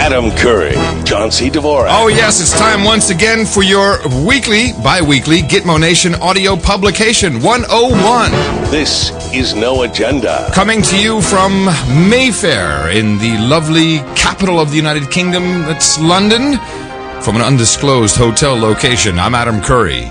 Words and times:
Adam 0.00 0.30
Curry, 0.30 0.72
John 1.04 1.30
C. 1.30 1.50
Dvorak. 1.50 1.88
Oh, 1.90 2.08
yes, 2.08 2.40
it's 2.40 2.58
time 2.58 2.84
once 2.84 3.10
again 3.10 3.44
for 3.44 3.62
your 3.62 3.98
weekly, 4.24 4.72
bi 4.82 5.02
weekly 5.02 5.42
Gitmo 5.42 5.78
Nation 5.78 6.14
audio 6.14 6.56
publication 6.56 7.42
101. 7.42 8.30
This 8.70 9.10
is 9.34 9.54
No 9.54 9.82
Agenda. 9.82 10.48
Coming 10.54 10.80
to 10.80 10.98
you 10.98 11.20
from 11.20 11.66
Mayfair 12.08 12.88
in 12.90 13.18
the 13.18 13.36
lovely 13.46 13.98
capital 14.16 14.58
of 14.58 14.70
the 14.70 14.76
United 14.78 15.10
Kingdom, 15.10 15.42
that's 15.68 16.00
London, 16.00 16.56
from 17.20 17.36
an 17.36 17.42
undisclosed 17.42 18.16
hotel 18.16 18.56
location. 18.56 19.18
I'm 19.18 19.34
Adam 19.34 19.60
Curry. 19.60 20.04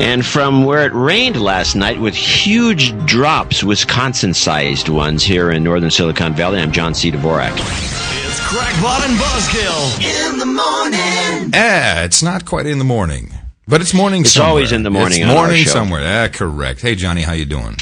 And 0.00 0.24
from 0.24 0.64
where 0.64 0.84
it 0.84 0.92
rained 0.92 1.40
last 1.40 1.74
night 1.76 1.98
with 1.98 2.14
huge 2.14 2.94
drops, 3.06 3.64
Wisconsin 3.64 4.34
sized 4.34 4.90
ones 4.90 5.24
here 5.24 5.50
in 5.50 5.64
northern 5.64 5.90
Silicon 5.90 6.34
Valley, 6.34 6.60
I'm 6.60 6.72
John 6.72 6.92
C. 6.92 7.10
Dvorak. 7.10 8.11
It's 8.32 8.40
Crackpot 8.40 9.02
and 9.06 9.18
Buzzkill 9.18 10.32
in 10.32 10.38
the 10.38 10.46
morning. 10.46 11.50
Eh, 11.54 12.04
it's 12.04 12.22
not 12.22 12.46
quite 12.46 12.64
in 12.66 12.78
the 12.78 12.84
morning. 12.84 13.30
But 13.68 13.82
it's 13.82 13.92
morning 13.92 14.22
It's 14.22 14.32
somewhere. 14.32 14.48
always 14.48 14.72
in 14.72 14.84
the 14.84 14.90
morning 14.90 15.20
It's 15.20 15.30
on 15.30 15.36
our 15.36 15.42
morning 15.48 15.64
show. 15.64 15.70
somewhere. 15.70 16.24
Ah, 16.24 16.28
correct. 16.32 16.80
Hey, 16.80 16.94
Johnny, 16.94 17.20
how 17.22 17.32
you 17.34 17.44
doing? 17.44 17.76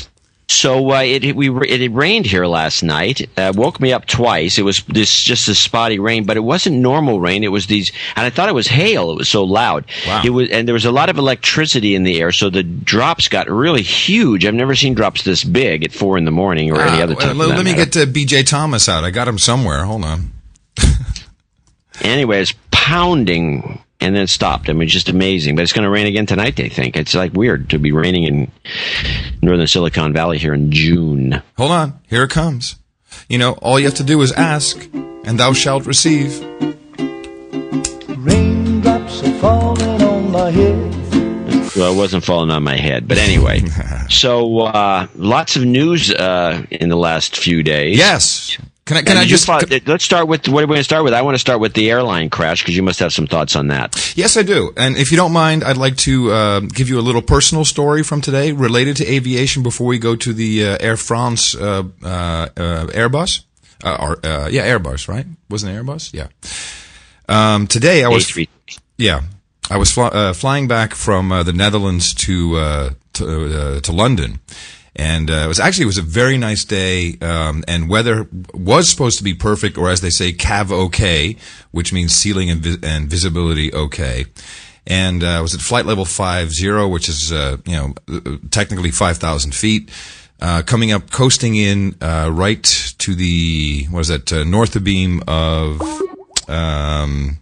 So 0.48 0.90
uh, 0.90 1.02
it, 1.02 1.22
it 1.24 1.36
we 1.36 1.48
it, 1.68 1.80
it 1.82 1.92
rained 1.92 2.26
here 2.26 2.46
last 2.46 2.82
night. 2.82 3.28
Uh, 3.38 3.52
woke 3.54 3.78
me 3.78 3.92
up 3.92 4.06
twice. 4.06 4.58
It 4.58 4.62
was 4.62 4.82
this 4.88 5.22
just 5.22 5.46
a 5.46 5.54
spotty 5.54 6.00
rain, 6.00 6.24
but 6.24 6.36
it 6.36 6.40
wasn't 6.40 6.78
normal 6.78 7.20
rain. 7.20 7.44
It 7.44 7.52
was 7.52 7.68
these, 7.68 7.92
and 8.16 8.26
I 8.26 8.30
thought 8.30 8.48
it 8.48 8.54
was 8.56 8.66
hail. 8.66 9.12
It 9.12 9.18
was 9.18 9.28
so 9.28 9.44
loud. 9.44 9.84
Wow. 10.08 10.22
It 10.24 10.30
was, 10.30 10.50
and 10.50 10.66
there 10.66 10.72
was 10.72 10.84
a 10.84 10.90
lot 10.90 11.08
of 11.10 11.16
electricity 11.18 11.94
in 11.94 12.02
the 12.02 12.20
air, 12.20 12.32
so 12.32 12.50
the 12.50 12.64
drops 12.64 13.28
got 13.28 13.48
really 13.48 13.82
huge. 13.82 14.44
I've 14.44 14.54
never 14.54 14.74
seen 14.74 14.94
drops 14.94 15.22
this 15.22 15.44
big 15.44 15.84
at 15.84 15.92
four 15.92 16.18
in 16.18 16.24
the 16.24 16.32
morning 16.32 16.72
or 16.72 16.80
any 16.80 16.98
Ah, 17.00 17.04
other 17.04 17.14
time. 17.14 17.38
let, 17.38 17.50
let 17.50 17.64
me 17.64 17.70
matter. 17.76 17.84
get 17.88 17.96
uh, 18.08 18.10
B.J. 18.10 18.42
Thomas 18.42 18.88
out. 18.88 19.04
I 19.04 19.10
got 19.12 19.28
him 19.28 19.38
somewhere. 19.38 19.84
Hold 19.84 20.04
on. 20.04 20.32
Anyway, 22.02 22.40
it's 22.40 22.54
pounding 22.70 23.80
and 24.00 24.16
then 24.16 24.22
it 24.22 24.30
stopped. 24.30 24.68
I 24.68 24.72
mean, 24.72 24.84
it's 24.84 24.92
just 24.92 25.08
amazing. 25.08 25.56
But 25.56 25.62
it's 25.62 25.72
going 25.72 25.84
to 25.84 25.90
rain 25.90 26.06
again 26.06 26.26
tonight, 26.26 26.56
they 26.56 26.68
think. 26.68 26.96
It's 26.96 27.14
like 27.14 27.32
weird 27.34 27.70
to 27.70 27.78
be 27.78 27.92
raining 27.92 28.24
in 28.24 28.50
northern 29.42 29.66
Silicon 29.66 30.12
Valley 30.12 30.38
here 30.38 30.54
in 30.54 30.72
June. 30.72 31.42
Hold 31.56 31.70
on. 31.70 32.00
Here 32.08 32.24
it 32.24 32.30
comes. 32.30 32.76
You 33.28 33.38
know, 33.38 33.52
all 33.54 33.78
you 33.78 33.86
have 33.86 33.94
to 33.96 34.04
do 34.04 34.20
is 34.22 34.32
ask, 34.32 34.88
and 35.24 35.38
thou 35.38 35.52
shalt 35.52 35.86
receive. 35.86 36.40
Raindrops 38.08 39.22
are 39.22 39.38
falling 39.38 40.02
on 40.02 40.30
my 40.30 40.50
head. 40.50 40.96
Well, 41.76 41.92
it 41.92 41.96
wasn't 41.96 42.24
falling 42.24 42.50
on 42.50 42.62
my 42.62 42.76
head. 42.76 43.06
But 43.06 43.18
anyway, 43.18 43.62
so 44.08 44.60
uh, 44.60 45.06
lots 45.14 45.56
of 45.56 45.64
news 45.64 46.10
uh, 46.10 46.64
in 46.70 46.88
the 46.88 46.96
last 46.96 47.36
few 47.36 47.62
days. 47.62 47.98
Yes. 47.98 48.58
Can 48.86 48.96
I? 48.96 49.00
Can 49.02 49.10
And 49.10 49.18
I 49.20 49.24
just? 49.24 49.46
thought- 49.46 49.64
let's 49.86 50.04
start 50.04 50.26
with 50.26 50.48
what 50.48 50.64
are 50.64 50.66
we 50.66 50.72
going 50.72 50.80
to 50.80 50.84
start 50.84 51.04
with? 51.04 51.12
I 51.14 51.22
want 51.22 51.34
to 51.36 51.38
start 51.38 51.60
with 51.60 51.74
the 51.74 51.90
airline 51.90 52.28
crash 52.30 52.62
because 52.62 52.76
you 52.76 52.82
must 52.82 52.98
have 53.00 53.12
some 53.12 53.26
thoughts 53.26 53.54
on 53.54 53.68
that. 53.68 54.12
Yes, 54.16 54.36
I 54.36 54.42
do. 54.42 54.72
And 54.76 54.96
if 54.96 55.10
you 55.12 55.16
don't 55.16 55.32
mind, 55.32 55.62
I'd 55.62 55.76
like 55.76 55.96
to 55.98 56.32
uh, 56.32 56.60
give 56.60 56.88
you 56.88 56.98
a 56.98 57.02
little 57.02 57.22
personal 57.22 57.64
story 57.64 58.02
from 58.02 58.20
today 58.20 58.52
related 58.52 58.96
to 58.96 59.06
aviation 59.06 59.62
before 59.62 59.86
we 59.86 59.98
go 59.98 60.16
to 60.16 60.32
the 60.32 60.66
uh, 60.66 60.76
Air 60.80 60.96
France 60.96 61.54
uh, 61.54 61.84
uh, 62.02 62.06
uh, 62.06 62.86
Airbus. 62.86 63.44
Uh, 63.82 63.96
or, 64.00 64.26
uh, 64.26 64.48
yeah, 64.48 64.66
Airbus, 64.66 65.08
right? 65.08 65.24
Wasn't 65.48 65.72
it 65.72 65.74
Airbus? 65.82 66.12
Yeah. 66.12 66.26
Um, 67.28 67.66
today 67.66 68.04
I 68.04 68.08
was. 68.08 68.36
Yeah, 68.98 69.22
I 69.70 69.78
was 69.78 69.90
fly, 69.92 70.08
uh, 70.08 70.32
flying 70.34 70.68
back 70.68 70.94
from 70.94 71.32
uh, 71.32 71.42
the 71.42 71.52
Netherlands 71.54 72.12
to 72.14 72.56
uh, 72.56 72.90
to, 73.14 73.58
uh, 73.76 73.80
to 73.80 73.92
London, 73.92 74.40
and 74.96 75.30
uh, 75.30 75.34
it 75.34 75.48
was 75.48 75.60
actually 75.60 75.84
it 75.84 75.86
was 75.86 75.98
a 75.98 76.02
very 76.02 76.36
nice 76.36 76.64
day, 76.64 77.16
um, 77.20 77.64
and 77.68 77.88
weather 77.88 78.28
was 78.52 78.88
supposed 78.88 79.18
to 79.18 79.24
be 79.24 79.34
perfect, 79.34 79.78
or 79.78 79.88
as 79.88 80.00
they 80.00 80.10
say, 80.10 80.32
cav 80.32 80.72
okay, 80.72 81.36
which 81.70 81.92
means 81.92 82.14
ceiling 82.14 82.50
and, 82.50 82.60
vi- 82.60 82.86
and 82.86 83.08
visibility 83.08 83.72
okay. 83.72 84.26
And 84.86 85.22
uh, 85.22 85.38
I 85.38 85.40
was 85.40 85.54
at 85.54 85.60
flight 85.60 85.86
level 85.86 86.04
five 86.04 86.52
zero, 86.52 86.88
which 86.88 87.08
is 87.08 87.32
uh, 87.32 87.58
you 87.66 87.76
know 87.76 87.94
uh, 88.08 88.36
technically 88.50 88.90
five 88.90 89.18
thousand 89.18 89.54
feet. 89.54 89.90
Uh, 90.42 90.62
coming 90.62 90.90
up, 90.90 91.10
coasting 91.10 91.54
in 91.54 91.94
uh, 92.00 92.30
right 92.32 92.64
to 92.98 93.14
the 93.14 93.86
what 93.90 94.00
is 94.00 94.08
that 94.08 94.32
uh, 94.32 94.42
north 94.42 94.74
of 94.74 94.82
beam 94.82 95.22
of 95.28 95.82
um, 96.48 97.38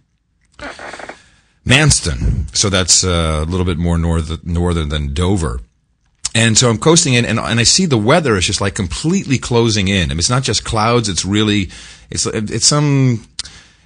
Manston. 1.65 2.53
So 2.55 2.69
that's 2.69 3.03
uh, 3.03 3.43
a 3.43 3.49
little 3.49 3.65
bit 3.65 3.77
more 3.77 3.97
north, 3.97 4.43
northern 4.43 4.89
than 4.89 5.13
Dover. 5.13 5.61
And 6.35 6.57
so 6.57 6.69
I'm 6.69 6.77
coasting 6.77 7.15
in, 7.15 7.25
and, 7.25 7.39
and 7.39 7.59
I 7.59 7.63
see 7.63 7.85
the 7.85 7.97
weather 7.97 8.35
is 8.35 8.45
just 8.45 8.61
like 8.61 8.75
completely 8.75 9.37
closing 9.37 9.87
in. 9.87 10.05
I 10.05 10.13
mean, 10.13 10.19
it's 10.19 10.29
not 10.29 10.43
just 10.43 10.63
clouds; 10.63 11.09
it's 11.09 11.25
really, 11.25 11.69
it's 12.11 12.25
it's 12.27 12.67
some, 12.67 13.27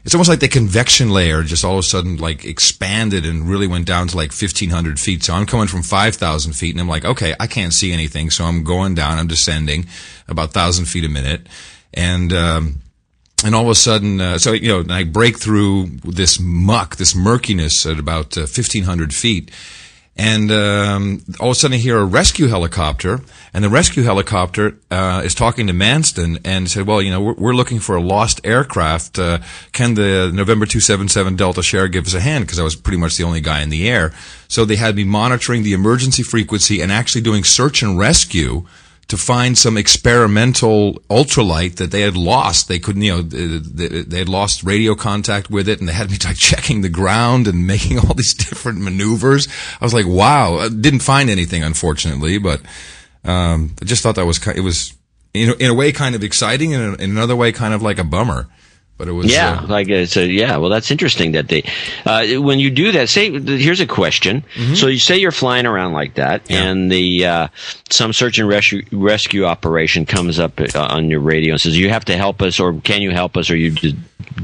it's 0.03 0.13
almost 0.13 0.29
like 0.29 0.41
the 0.41 0.49
convection 0.49 1.09
layer 1.09 1.43
just 1.43 1.63
all 1.63 1.73
of 1.73 1.79
a 1.79 1.83
sudden 1.83 2.17
like 2.17 2.43
expanded 2.43 3.25
and 3.25 3.47
really 3.47 3.67
went 3.67 3.85
down 3.85 4.09
to 4.09 4.17
like 4.17 4.31
1,500 4.31 4.99
feet. 4.99 5.23
So 5.23 5.33
I'm 5.33 5.45
coming 5.45 5.67
from 5.67 5.83
5,000 5.83 6.53
feet, 6.53 6.71
and 6.71 6.81
I'm 6.81 6.89
like, 6.89 7.05
okay, 7.05 7.33
I 7.39 7.47
can't 7.47 7.73
see 7.73 7.93
anything, 7.93 8.29
so 8.29 8.43
I'm 8.43 8.65
going 8.65 8.93
down. 8.93 9.19
I'm 9.19 9.27
descending 9.27 9.85
about 10.27 10.51
thousand 10.51 10.85
feet 10.85 11.05
a 11.05 11.09
minute, 11.09 11.47
and 11.93 12.33
um, 12.33 12.81
and 13.45 13.55
all 13.55 13.63
of 13.63 13.69
a 13.69 13.75
sudden, 13.75 14.21
uh, 14.21 14.37
so 14.37 14.51
you 14.53 14.67
know, 14.67 14.93
I 14.93 15.03
break 15.03 15.37
through 15.37 15.87
this 16.03 16.39
muck, 16.39 16.95
this 16.95 17.15
murkiness 17.15 17.85
at 17.85 17.99
about 17.99 18.37
uh, 18.37 18.41
1,500 18.41 19.13
feet, 19.13 19.51
and 20.15 20.51
um, 20.51 21.23
all 21.39 21.49
of 21.49 21.53
a 21.53 21.55
sudden 21.55 21.75
I 21.75 21.79
hear 21.79 21.97
a 21.97 22.05
rescue 22.05 22.47
helicopter, 22.47 23.21
and 23.51 23.63
the 23.63 23.69
rescue 23.69 24.03
helicopter 24.03 24.77
uh, 24.91 25.23
is 25.25 25.33
talking 25.33 25.65
to 25.67 25.73
Manston 25.73 26.39
and 26.45 26.69
said, 26.69 26.85
"Well, 26.85 27.01
you 27.01 27.09
know, 27.09 27.21
we're, 27.21 27.33
we're 27.33 27.55
looking 27.55 27.79
for 27.79 27.95
a 27.95 28.01
lost 28.01 28.39
aircraft. 28.43 29.17
Uh, 29.17 29.39
can 29.71 29.95
the 29.95 30.31
November 30.31 30.67
277 30.67 31.35
Delta 31.35 31.63
Share 31.63 31.87
give 31.87 32.05
us 32.05 32.13
a 32.13 32.21
hand? 32.21 32.45
Because 32.45 32.59
I 32.59 32.63
was 32.63 32.75
pretty 32.75 32.97
much 32.97 33.17
the 33.17 33.23
only 33.23 33.41
guy 33.41 33.61
in 33.61 33.69
the 33.69 33.89
air. 33.89 34.13
So 34.47 34.65
they 34.65 34.75
had 34.75 34.95
me 34.95 35.03
monitoring 35.03 35.63
the 35.63 35.73
emergency 35.73 36.21
frequency 36.21 36.81
and 36.81 36.91
actually 36.91 37.21
doing 37.21 37.43
search 37.43 37.81
and 37.81 37.97
rescue." 37.97 38.65
To 39.13 39.17
find 39.17 39.55
some 39.55 39.77
experimental 39.77 40.95
ultralight 41.07 41.75
that 41.75 41.91
they 41.91 42.01
had 42.01 42.17
lost. 42.17 42.67
They 42.67 42.79
couldn't, 42.79 43.03
you 43.03 43.11
know, 43.11 43.21
they, 43.21 44.17
had 44.17 44.27
lost 44.27 44.63
radio 44.63 44.95
contact 44.95 45.51
with 45.51 45.69
it, 45.69 45.79
and 45.79 45.87
they 45.87 45.93
had 45.93 46.09
me 46.09 46.17
like 46.25 46.35
checking 46.35 46.81
the 46.81 46.89
ground 46.89 47.47
and 47.47 47.67
making 47.73 47.99
all 47.99 48.15
these 48.15 48.33
different 48.33 48.81
maneuvers. 48.81 49.47
I 49.79 49.85
was 49.85 49.93
like, 49.93 50.07
wow. 50.07 50.55
I 50.55 50.69
didn't 50.69 51.01
find 51.01 51.29
anything, 51.29 51.61
unfortunately, 51.61 52.39
but 52.39 52.61
um, 53.23 53.75
I 53.79 53.85
just 53.85 54.01
thought 54.01 54.15
that 54.15 54.25
was, 54.25 54.45
it 54.47 54.61
was 54.61 54.95
in 55.35 55.53
a 55.61 55.75
way 55.75 55.91
kind 55.91 56.15
of 56.15 56.23
exciting, 56.23 56.73
and 56.73 56.99
in 56.99 57.11
another 57.11 57.35
way 57.35 57.51
kind 57.51 57.75
of 57.75 57.83
like 57.83 57.99
a 57.99 58.03
bummer. 58.03 58.47
But 59.03 59.09
it 59.09 59.15
was 59.15 59.29
Yeah, 59.29 59.59
uh, 59.61 59.67
like 59.67 59.89
it's 59.89 60.15
a, 60.15 60.25
yeah. 60.25 60.55
Well, 60.55 60.69
that's 60.69 60.89
interesting 60.89 61.33
that 61.33 61.49
they 61.49 61.69
uh, 62.05 62.41
when 62.41 62.59
you 62.59 62.71
do 62.71 62.93
that. 62.93 63.09
Say 63.09 63.37
here's 63.37 63.81
a 63.81 63.85
question. 63.85 64.45
So 64.75 64.87
you 64.87 64.97
say 64.97 65.17
you're 65.17 65.33
flying 65.33 65.65
around 65.65 65.91
like 65.91 66.13
that, 66.13 66.49
and 66.49 66.89
the 66.89 67.25
uh, 67.25 67.47
some 67.89 68.13
search 68.13 68.39
and 68.39 68.47
rescue 68.47 68.85
rescue 68.93 69.43
operation 69.43 70.05
comes 70.05 70.39
up 70.39 70.57
uh, 70.57 70.67
on 70.79 71.09
your 71.09 71.19
radio 71.19 71.51
and 71.51 71.59
says 71.59 71.77
you 71.77 71.89
have 71.89 72.05
to 72.05 72.15
help 72.15 72.41
us, 72.41 72.61
or 72.61 72.79
can 72.79 73.01
you 73.01 73.11
help 73.11 73.35
us, 73.35 73.49
or 73.49 73.57
you 73.57 73.75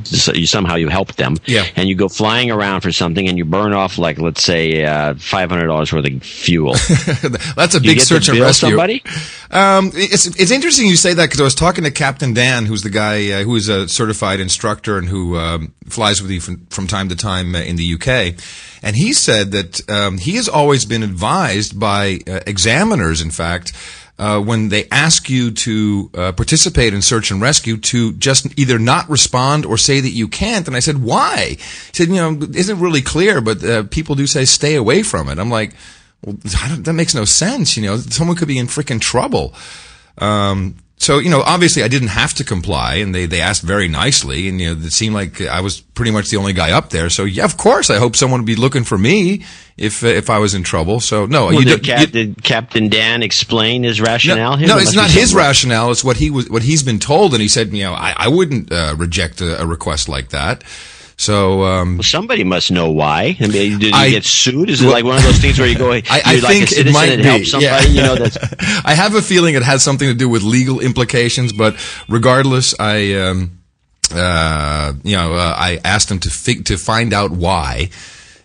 just, 0.04 0.36
you 0.36 0.46
somehow 0.46 0.76
you 0.76 0.90
help 0.90 1.14
them. 1.16 1.38
Yeah. 1.46 1.66
And 1.76 1.88
you 1.90 1.96
go 1.96 2.10
flying 2.10 2.52
around 2.52 2.82
for 2.82 2.92
something, 2.92 3.28
and 3.28 3.38
you 3.38 3.46
burn 3.46 3.74
off 3.74 3.98
like 3.98 4.20
let's 4.20 4.44
say 4.44 4.86
uh, 4.86 5.16
five 5.16 5.50
hundred 5.50 5.68
dollars 5.68 5.92
worth 5.92 6.06
of 6.06 6.24
fuel. 6.24 6.74
that's 7.56 7.76
a 7.76 7.82
big 7.82 8.02
search 8.02 8.30
and 8.30 8.40
rescue. 8.40 8.70
somebody? 8.70 9.04
Um, 9.52 9.92
it's 9.94 10.28
it's 10.28 10.52
interesting 10.52 10.88
you 10.88 10.96
say 10.96 11.14
that 11.14 11.26
because 11.26 11.40
I 11.40 11.44
was 11.44 11.56
talking 11.56 11.84
to 11.84 11.92
Captain 11.92 12.34
Dan, 12.34 12.66
who's 12.66 12.84
the 12.84 12.90
guy 12.90 13.32
uh, 13.32 13.44
who 13.44 13.56
is 13.56 13.68
a 13.68 13.88
certified 13.88 14.40
instructor 14.40 14.98
and 14.98 15.08
who 15.08 15.38
um, 15.38 15.74
flies 15.88 16.22
with 16.22 16.32
you 16.32 16.42
from, 16.42 16.66
from 16.68 16.88
time 16.88 17.10
to 17.10 17.16
time 17.16 17.56
uh, 17.56 17.60
in 17.60 17.76
the 17.76 17.94
UK, 17.94 18.36
and 18.84 18.96
he 18.96 19.14
said 19.14 19.52
that 19.52 19.90
um, 19.90 20.18
he 20.18 20.36
has 20.36 20.48
always 20.48 20.86
been 20.86 21.04
advised 21.04 21.80
by 21.80 22.20
uh, 22.28 22.40
examiners, 22.46 23.22
in 23.22 23.32
fact. 23.32 23.74
Uh, 24.20 24.42
when 24.42 24.68
they 24.68 24.86
ask 24.92 25.30
you 25.30 25.50
to 25.50 26.12
uh, 26.14 26.32
participate 26.34 26.94
in 26.94 27.02
search 27.02 27.32
and 27.32 27.42
rescue, 27.42 27.78
to 27.78 28.12
just 28.14 28.60
either 28.60 28.78
not 28.78 29.10
respond 29.10 29.66
or 29.66 29.78
say 29.78 30.02
that 30.02 30.10
you 30.10 30.28
can't, 30.28 30.68
and 30.68 30.76
I 30.76 30.82
said, 30.82 31.02
"Why?" 31.02 31.56
He 31.58 31.94
said, 31.94 32.10
"You 32.10 32.16
know, 32.16 32.48
isn't 32.54 32.82
really 32.82 33.02
clear, 33.02 33.40
but 33.40 33.64
uh, 33.64 33.84
people 33.84 34.16
do 34.16 34.28
say 34.28 34.44
stay 34.44 34.76
away 34.76 35.04
from 35.04 35.30
it." 35.30 35.40
I'm 35.40 35.50
like, 35.50 35.74
well, 36.22 36.36
that 36.44 36.94
makes 36.94 37.16
no 37.16 37.26
sense. 37.26 37.78
You 37.78 37.84
know, 37.84 37.98
someone 37.98 38.36
could 38.36 38.48
be 38.48 38.58
in 38.58 38.68
freaking 38.68 39.00
trouble. 39.00 39.54
Um, 40.18 40.76
so, 41.02 41.18
you 41.18 41.30
know, 41.30 41.42
obviously 41.42 41.82
I 41.82 41.88
didn't 41.88 42.10
have 42.10 42.34
to 42.36 42.44
comply 42.44 42.96
and 42.96 43.16
they, 43.16 43.26
they 43.26 43.40
asked 43.42 43.64
very 43.64 43.88
nicely 43.88 44.50
and, 44.50 44.60
you 44.60 44.76
know, 44.76 44.82
it 44.86 44.92
seemed 44.92 45.16
like 45.16 45.42
I 45.42 45.62
was 45.62 45.80
pretty 45.80 46.12
much 46.12 46.30
the 46.30 46.36
only 46.38 46.52
guy 46.54 46.72
up 46.72 46.90
there. 46.90 47.10
So 47.10 47.24
yeah, 47.24 47.46
of 47.46 47.56
course, 47.58 47.90
I 47.90 47.98
hope 47.98 48.16
someone 48.18 48.42
would 48.42 48.46
be 48.46 48.56
looking 48.58 48.84
for 48.84 48.98
me 48.98 49.44
if, 49.78 50.04
uh, 50.04 50.08
if 50.08 50.30
I 50.30 50.40
was 50.40 50.54
in 50.54 50.62
trouble. 50.64 51.00
So 51.00 51.26
no, 51.26 51.46
Well, 51.46 51.54
you 51.54 51.64
did, 51.66 51.84
Cap- 51.84 52.00
you- 52.02 52.08
did 52.08 52.44
Captain 52.44 52.90
Dan 52.90 53.24
explain 53.24 53.84
his 53.84 54.02
rationale 54.02 54.52
no, 54.52 54.58
here? 54.58 54.68
no, 54.68 54.78
it's 54.78 54.94
not 54.94 55.10
his 55.10 55.30
something- 55.32 55.38
rationale. 55.38 55.90
It's 55.92 56.04
what 56.04 56.18
he 56.18 56.30
was, 56.30 56.50
what 56.50 56.64
he's 56.64 56.84
been 56.84 57.00
told. 57.00 57.34
And 57.34 57.42
he 57.42 57.48
said, 57.48 57.72
you 57.74 57.84
know, 57.84 57.94
I, 57.94 58.14
I 58.18 58.28
wouldn't, 58.28 58.72
uh, 58.72 58.94
reject 58.98 59.40
a, 59.40 59.62
a 59.62 59.66
request 59.66 60.10
like 60.10 60.30
that. 60.30 60.64
So, 61.22 61.64
um, 61.66 61.98
Well, 61.98 62.04
somebody 62.04 62.46
must 62.46 62.72
know 62.72 62.90
why. 62.92 63.36
I 63.42 63.48
mean, 63.48 63.78
did 63.78 63.82
you 63.84 63.92
I- 63.94 64.10
get 64.10 64.24
sued? 64.24 64.70
Is 64.70 64.82
it 64.82 64.86
well- 64.86 64.94
like 64.94 65.04
one 65.04 65.18
of 65.18 65.24
those 65.24 65.38
things 65.40 65.60
where 65.60 65.68
you 65.68 65.78
go, 65.78 65.92
I, 65.92 66.02
I 66.10 66.36
like 66.36 66.44
think 66.70 66.72
it 66.72 66.94
might 66.94 67.18
be. 67.18 67.24
help 67.24 67.44
somebody? 67.44 67.66
yeah. 67.66 67.82
You 67.82 68.02
know, 68.04 68.16
that's 68.16 68.38
I 68.86 68.94
have 68.94 69.16
a 69.16 69.22
feeling 69.22 69.56
it 69.56 69.64
has 69.64 69.84
something 69.84 70.08
to 70.08 70.14
do 70.14 70.30
with 70.30 70.44
legal 70.44 70.80
implications, 70.80 71.52
but 71.52 71.76
regardless, 72.08 72.74
I 72.80 73.16
um, 73.16 73.60
uh, 74.16 74.94
you 75.04 75.18
know, 75.18 75.34
uh, 75.34 75.54
I 75.58 75.80
asked 75.84 76.10
him 76.10 76.20
to 76.20 76.30
fig- 76.30 76.66
to 76.66 76.78
find 76.78 77.12
out 77.14 77.32
why, 77.32 77.90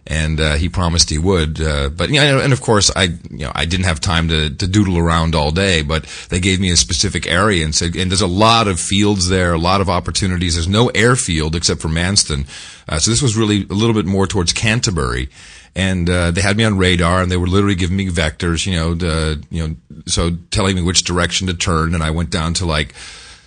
and 0.06 0.39
uh, 0.39 0.55
he 0.55 0.69
promised 0.69 1.11
he 1.11 1.19
would. 1.19 1.61
Uh, 1.61 1.89
but 1.89 2.11
you 2.11 2.17
know, 2.17 2.39
and 2.39 2.53
of 2.53 2.61
course, 2.61 2.91
I 2.95 3.05
you 3.31 3.47
know 3.47 3.53
I 3.55 3.65
didn't 3.65 3.87
have 3.87 4.01
time 4.01 4.29
to, 4.29 4.51
to 4.51 4.67
doodle 4.67 4.99
around 4.99 5.35
all 5.35 5.51
day. 5.51 5.83
But 5.83 6.05
they 6.29 6.41
gave 6.41 6.61
me 6.61 6.71
a 6.71 6.77
specific 6.77 7.27
area 7.27 7.65
and 7.65 7.75
said, 7.75 7.97
and 7.97 8.11
there's 8.11 8.21
a 8.21 8.27
lot 8.27 8.69
of 8.69 8.79
fields 8.79 9.29
there, 9.29 9.53
a 9.53 9.59
lot 9.59 9.81
of 9.81 9.89
opportunities. 9.89 10.55
There's 10.55 10.69
no 10.69 10.89
airfield 10.89 11.56
except 11.56 11.81
for 11.81 11.89
Manston, 11.89 12.47
uh, 12.89 12.99
so 12.99 13.11
this 13.11 13.23
was 13.23 13.37
really 13.37 13.62
a 13.62 13.75
little 13.75 13.95
bit 13.95 14.06
more 14.06 14.27
towards 14.27 14.53
Canterbury. 14.53 15.29
And 15.77 16.09
uh, 16.09 16.31
they 16.31 16.41
had 16.41 16.56
me 16.56 16.62
on 16.62 16.79
radar, 16.79 17.21
and 17.21 17.33
they 17.33 17.37
were 17.37 17.49
literally 17.49 17.75
giving 17.75 17.97
me 17.97 18.09
vectors, 18.09 18.65
you 18.65 18.77
know, 18.77 18.95
the, 18.95 19.43
you 19.51 19.67
know, 19.67 19.75
so 20.06 20.31
telling 20.53 20.77
me 20.77 20.83
which 20.83 21.03
direction 21.03 21.49
to 21.49 21.55
turn. 21.55 21.95
And 21.95 22.03
I 22.03 22.12
went 22.12 22.31
down 22.31 22.55
to 22.55 22.65
like 22.65 22.95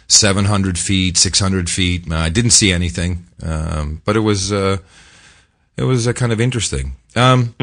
700 0.07 0.77
feet, 0.77 1.17
600 1.17 1.69
feet. 1.69 2.11
I 2.11 2.27
didn't 2.29 2.51
see 2.51 2.73
anything, 2.73 3.25
um, 3.43 4.01
but 4.03 4.17
it 4.17 4.21
was 4.21 4.51
uh, 4.51 4.77
it 5.77 5.83
was 5.83 6.07
uh, 6.07 6.13
kind 6.13 6.31
of 6.31 6.41
interesting. 6.41 6.95
Um, 7.15 7.55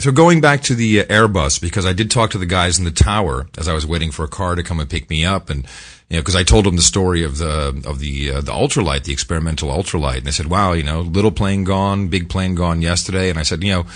So 0.00 0.10
going 0.10 0.40
back 0.40 0.62
to 0.62 0.74
the 0.74 1.00
uh, 1.00 1.04
Airbus, 1.04 1.60
because 1.60 1.86
I 1.86 1.92
did 1.92 2.10
talk 2.10 2.30
to 2.30 2.38
the 2.38 2.46
guys 2.46 2.78
in 2.80 2.84
the 2.84 2.90
tower 2.90 3.46
as 3.56 3.68
I 3.68 3.74
was 3.74 3.86
waiting 3.86 4.10
for 4.10 4.24
a 4.24 4.28
car 4.28 4.56
to 4.56 4.62
come 4.62 4.80
and 4.80 4.90
pick 4.90 5.08
me 5.08 5.24
up, 5.24 5.48
and 5.50 5.64
you 6.08 6.16
know, 6.16 6.20
because 6.20 6.34
I 6.34 6.42
told 6.42 6.64
them 6.64 6.74
the 6.76 6.82
story 6.82 7.22
of 7.22 7.38
the 7.38 7.80
of 7.86 8.00
the 8.00 8.32
uh, 8.32 8.40
the 8.40 8.52
ultralight, 8.52 9.04
the 9.04 9.12
experimental 9.12 9.70
ultralight, 9.70 10.18
and 10.18 10.26
they 10.26 10.32
said, 10.32 10.46
"Wow, 10.46 10.72
you 10.72 10.82
know, 10.82 11.00
little 11.00 11.30
plane 11.30 11.62
gone, 11.64 12.08
big 12.08 12.28
plane 12.28 12.56
gone 12.56 12.82
yesterday," 12.82 13.30
and 13.30 13.38
I 13.38 13.42
said, 13.42 13.62
you 13.62 13.72
know. 13.72 13.86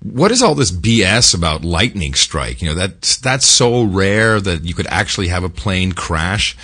What 0.00 0.30
is 0.30 0.44
all 0.44 0.54
this 0.54 0.70
BS 0.70 1.34
about 1.34 1.64
lightning 1.64 2.14
strike? 2.14 2.62
You 2.62 2.68
know, 2.68 2.76
that's, 2.76 3.16
that's 3.16 3.44
so 3.44 3.82
rare 3.82 4.40
that 4.40 4.64
you 4.64 4.72
could 4.72 4.86
actually 4.86 5.26
have 5.26 5.42
a 5.42 5.48
plane 5.48 5.90
crash. 5.90 6.56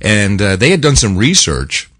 And, 0.00 0.40
uh, 0.40 0.54
they 0.54 0.70
had 0.70 0.82
done 0.82 0.94
some 0.94 1.16
research 1.16 1.90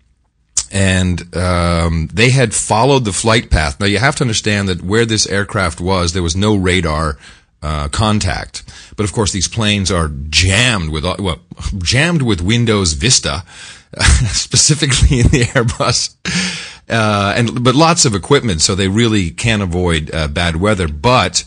and 0.73 1.35
um, 1.37 2.09
they 2.13 2.31
had 2.31 2.55
followed 2.55 3.05
the 3.05 3.13
flight 3.13 3.51
path. 3.51 3.81
Now 3.81 3.87
you 3.87 3.99
have 3.99 4.17
to 4.17 4.25
understand 4.25 4.69
that 4.69 4.83
where 4.83 5.05
this 5.05 5.27
aircraft 5.27 5.81
was, 5.81 6.13
there 6.13 6.23
was 6.23 6.37
no 6.37 6.57
radar 6.57 7.19
uh, 7.63 7.89
contact. 7.89 8.63
But 8.97 9.05
of 9.05 9.13
course, 9.13 9.33
these 9.33 9.49
planes 9.49 9.91
are 9.91 10.09
jammed 10.29 10.91
with 10.91 11.05
well, 11.05 11.41
jammed 11.79 12.23
with 12.23 12.41
Windows 12.41 12.93
Vista, 12.93 13.45
specifically 14.27 15.21
in 15.21 15.29
the 15.29 15.43
Airbus. 15.45 16.15
Uh, 16.89 17.35
and 17.37 17.65
but 17.65 17.75
lots 17.75 18.05
of 18.05 18.15
equipment, 18.15 18.61
so 18.61 18.75
they 18.75 18.89
really 18.89 19.31
can't 19.31 19.63
avoid 19.63 20.15
uh, 20.15 20.29
bad 20.29 20.57
weather. 20.57 20.87
But 20.87 21.45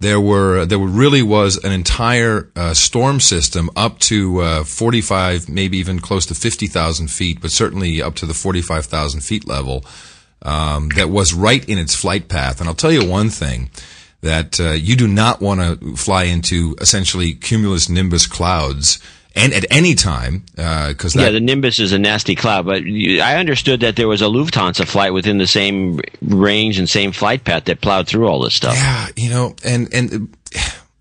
there 0.00 0.20
were 0.20 0.66
there 0.66 0.78
really 0.78 1.22
was 1.22 1.62
an 1.64 1.72
entire 1.72 2.50
uh, 2.54 2.74
storm 2.74 3.20
system 3.20 3.70
up 3.76 3.98
to 3.98 4.40
uh, 4.40 4.64
45 4.64 5.48
maybe 5.48 5.78
even 5.78 6.00
close 6.00 6.26
to 6.26 6.34
50,000 6.34 7.10
feet 7.10 7.40
but 7.40 7.50
certainly 7.50 8.02
up 8.02 8.14
to 8.16 8.26
the 8.26 8.34
45,000 8.34 9.20
feet 9.20 9.46
level 9.46 9.84
um, 10.42 10.90
that 10.90 11.10
was 11.10 11.34
right 11.34 11.66
in 11.68 11.78
its 11.78 11.94
flight 11.94 12.28
path. 12.28 12.60
And 12.60 12.68
I'll 12.68 12.74
tell 12.74 12.92
you 12.92 13.08
one 13.08 13.30
thing 13.30 13.70
that 14.22 14.58
uh, 14.60 14.70
you 14.70 14.96
do 14.96 15.08
not 15.08 15.40
want 15.40 15.60
to 15.60 15.96
fly 15.96 16.24
into 16.24 16.74
essentially 16.80 17.34
cumulus 17.34 17.88
nimbus 17.88 18.26
clouds 18.26 18.98
and 19.36 19.52
at 19.52 19.66
any 19.70 19.94
time 19.94 20.44
because 20.56 21.14
Yeah, 21.14 21.30
the 21.30 21.40
Nimbus 21.40 21.78
is 21.78 21.92
a 21.92 21.98
nasty 21.98 22.34
cloud, 22.34 22.66
but 22.66 22.82
I 22.82 23.36
understood 23.36 23.80
that 23.80 23.96
there 23.96 24.08
was 24.08 24.22
a 24.22 24.26
Lufthansa 24.26 24.86
flight 24.86 25.12
within 25.12 25.38
the 25.38 25.46
same 25.46 26.00
range 26.22 26.78
and 26.78 26.88
same 26.88 27.12
flight 27.12 27.44
path 27.44 27.64
that 27.66 27.80
plowed 27.80 28.08
through 28.08 28.26
all 28.26 28.40
this 28.40 28.54
stuff. 28.54 28.74
Yeah, 28.74 29.08
you 29.16 29.30
know, 29.30 29.54
and 29.64 29.92
and 29.92 30.36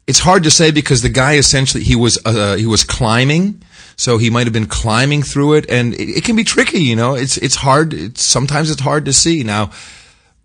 it's 0.08 0.20
hard 0.20 0.44
to 0.44 0.52
say 0.52 0.72
because 0.72 1.02
the 1.02 1.10
guy 1.10 1.36
essentially 1.36 1.84
he 1.84 1.96
was 1.96 2.20
uh, 2.26 2.56
he 2.56 2.66
was 2.66 2.84
climbing, 2.84 3.62
so 3.96 4.18
he 4.18 4.30
might 4.30 4.46
have 4.46 4.54
been 4.54 4.68
climbing 4.68 5.24
through 5.24 5.54
it, 5.54 5.70
and 5.70 5.94
it, 5.94 6.18
it 6.18 6.24
can 6.24 6.36
be 6.36 6.44
tricky. 6.44 6.84
You 6.84 6.96
know, 6.96 7.16
it's 7.16 7.38
it's 7.38 7.56
hard. 7.56 7.94
It's, 7.94 8.24
sometimes 8.24 8.70
it's 8.70 8.82
hard 8.82 9.06
to 9.06 9.14
see. 9.14 9.44
Now, 9.44 9.72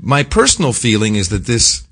my 0.01 0.23
personal 0.23 0.73
feeling 0.73 1.17
is 1.17 1.29
that 1.29 1.47
this 1.47 1.85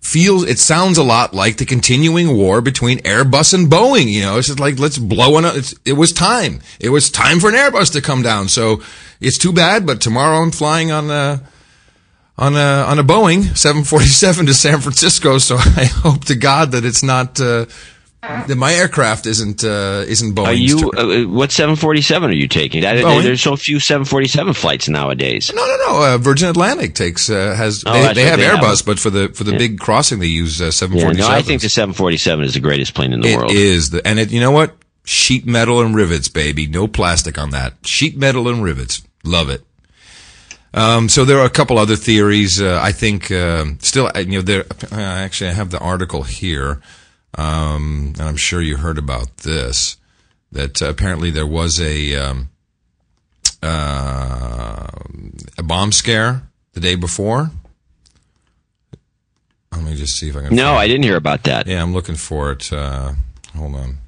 feels 0.00 0.44
it 0.44 0.58
sounds 0.58 0.98
a 0.98 1.02
lot 1.02 1.34
like 1.34 1.58
the 1.58 1.66
continuing 1.66 2.36
war 2.36 2.60
between 2.60 2.98
Airbus 2.98 3.54
and 3.54 3.70
Boeing. 3.70 4.10
You 4.10 4.22
know, 4.22 4.38
it's 4.38 4.48
just 4.48 4.60
like 4.60 4.78
let's 4.78 4.98
blow. 4.98 5.38
It's, 5.38 5.74
it 5.84 5.92
was 5.92 6.12
time. 6.12 6.60
It 6.80 6.88
was 6.88 7.10
time 7.10 7.40
for 7.40 7.48
an 7.48 7.54
Airbus 7.54 7.92
to 7.92 8.00
come 8.00 8.22
down. 8.22 8.48
So 8.48 8.82
it's 9.20 9.38
too 9.38 9.52
bad, 9.52 9.86
but 9.86 10.00
tomorrow 10.00 10.38
I'm 10.38 10.50
flying 10.50 10.90
on 10.90 11.08
the 11.08 11.42
on 12.38 12.56
a 12.56 12.84
on 12.88 12.98
a 12.98 13.04
Boeing 13.04 13.56
747 13.56 14.46
to 14.46 14.54
San 14.54 14.80
Francisco. 14.80 15.38
So 15.38 15.56
I 15.58 15.84
hope 15.84 16.24
to 16.26 16.34
God 16.34 16.72
that 16.72 16.84
it's 16.84 17.02
not 17.02 17.40
uh, 17.40 17.66
that 18.22 18.56
my 18.56 18.72
aircraft 18.74 19.26
isn't 19.26 19.64
uh, 19.64 20.04
isn't 20.06 20.34
Boeing. 20.34 20.46
Are 20.46 20.52
you? 20.52 20.90
Uh, 20.90 21.22
what 21.28 21.50
747 21.52 22.30
are 22.30 22.32
you 22.32 22.48
taking? 22.48 22.84
I, 22.84 22.96
Boeing. 23.02 23.22
there's 23.22 23.40
so 23.42 23.56
few 23.56 23.80
747 23.80 24.52
flights 24.54 24.88
nowadays. 24.88 25.50
no, 25.54 25.66
no, 25.66 25.76
no. 25.76 26.14
Uh, 26.14 26.18
Virgin 26.18 26.48
Atlantic 26.48 26.94
takes 26.94 27.30
uh, 27.30 27.54
has 27.56 27.82
Oh, 27.86 27.92
they, 27.92 28.14
they 28.14 28.24
have 28.24 28.38
they 28.38 28.44
have. 28.44 28.60
Airbus, 28.60 28.84
but 28.84 28.98
for 28.98 29.10
the 29.10 29.28
for 29.30 29.44
the 29.44 29.56
big 29.56 29.78
crossing 29.78 30.18
they 30.18 30.26
use 30.26 30.60
uh, 30.60 30.66
Yeah, 30.66 30.70
747. 30.70 31.30
no, 31.30 31.36
I 31.36 31.42
think 31.42 31.62
the 31.62 31.68
747 31.68 32.44
is 32.44 32.54
the 32.54 32.60
greatest 32.60 32.94
plane 32.94 33.12
in 33.12 33.20
the 33.20 33.28
It 33.32 33.36
world. 33.36 33.52
is 33.52 33.90
the 33.90 34.06
and 34.06 34.18
it. 34.18 34.30
You 34.30 34.40
know 34.40 34.50
what? 34.50 34.76
Sheet 35.04 35.46
metal 35.46 35.80
and 35.80 35.94
rivets, 35.94 36.28
baby. 36.28 36.66
No 36.66 36.86
plastic 36.86 37.38
on 37.38 37.50
that. 37.50 37.74
Sheet 37.86 38.16
metal 38.18 38.48
and 38.48 38.62
rivets. 38.62 39.02
Love 39.24 39.48
it. 39.48 39.64
Um, 40.72 41.08
so 41.08 41.24
there 41.24 41.38
are 41.40 41.46
a 41.46 41.50
couple 41.50 41.78
other 41.78 41.96
theories. 41.96 42.60
Uh, 42.60 42.78
I 42.80 42.92
think 42.92 43.30
um 43.32 43.78
still, 43.80 44.10
uh, 44.14 44.20
you 44.20 44.32
know, 44.38 44.42
there. 44.42 44.66
Uh, 44.92 44.96
actually, 45.00 45.50
I 45.50 45.54
have 45.54 45.70
the 45.70 45.80
article 45.80 46.22
here, 46.22 46.80
um, 47.36 48.14
and 48.18 48.22
I'm 48.28 48.36
sure 48.36 48.60
you 48.60 48.76
heard 48.76 48.98
about 48.98 49.38
this. 49.38 49.96
That 50.52 50.82
apparently 50.82 51.30
there 51.30 51.46
was 51.46 51.80
a 51.80 52.16
um, 52.16 52.48
uh, 53.62 54.88
a 55.56 55.62
bomb 55.62 55.92
scare 55.92 56.42
the 56.72 56.80
day 56.80 56.96
before. 56.96 57.50
Let 59.72 59.82
me 59.84 59.94
just 59.94 60.16
see 60.18 60.28
if 60.28 60.36
I 60.36 60.42
can. 60.42 60.56
No, 60.56 60.74
I 60.74 60.88
didn't 60.88 61.04
hear 61.04 61.16
about 61.16 61.44
that. 61.44 61.66
yeah, 61.68 61.80
I'm 61.80 61.92
looking 61.94 62.16
for 62.16 62.50
it. 62.50 62.72
Uh, 62.72 63.12
hold 63.56 63.76
on. 63.76 63.98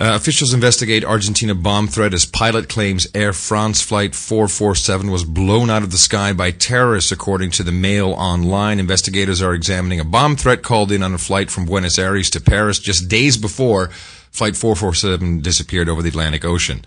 Uh, 0.00 0.14
officials 0.14 0.54
investigate 0.54 1.04
Argentina 1.04 1.54
bomb 1.54 1.86
threat 1.86 2.14
as 2.14 2.24
pilot 2.24 2.70
claims 2.70 3.06
Air 3.14 3.34
France 3.34 3.82
flight 3.82 4.14
447 4.14 5.10
was 5.10 5.24
blown 5.24 5.68
out 5.68 5.82
of 5.82 5.90
the 5.90 5.98
sky 5.98 6.32
by 6.32 6.52
terrorists, 6.52 7.12
according 7.12 7.50
to 7.50 7.62
the 7.62 7.70
Mail 7.70 8.12
Online. 8.12 8.80
Investigators 8.80 9.42
are 9.42 9.52
examining 9.52 10.00
a 10.00 10.04
bomb 10.04 10.36
threat 10.36 10.62
called 10.62 10.90
in 10.90 11.02
on 11.02 11.12
a 11.12 11.18
flight 11.18 11.50
from 11.50 11.66
Buenos 11.66 11.98
Aires 11.98 12.30
to 12.30 12.40
Paris 12.40 12.78
just 12.78 13.10
days 13.10 13.36
before 13.36 13.88
flight 14.30 14.56
447 14.56 15.42
disappeared 15.42 15.90
over 15.90 16.00
the 16.00 16.08
Atlantic 16.08 16.46
Ocean. 16.46 16.82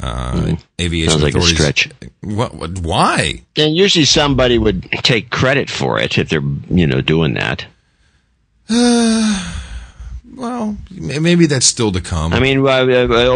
Uh, 0.00 0.54
Aviation 0.80 1.10
Sounds 1.10 1.22
like 1.24 1.34
a 1.34 1.38
authorities. 1.38 1.58
stretch. 1.58 1.90
What, 2.20 2.54
what, 2.54 2.78
why? 2.78 3.42
And 3.56 3.74
usually 3.74 4.04
somebody 4.04 4.56
would 4.56 4.88
take 5.02 5.30
credit 5.30 5.68
for 5.68 5.98
it 5.98 6.16
if 6.16 6.28
they're, 6.28 6.42
you 6.70 6.86
know, 6.86 7.00
doing 7.00 7.34
that. 7.34 7.66
Well, 10.36 10.76
maybe 10.90 11.46
that's 11.46 11.64
still 11.64 11.90
to 11.92 12.02
come. 12.02 12.34
I 12.34 12.40
mean, 12.40 12.58
uh, 12.58 12.64
uh, 12.64 12.84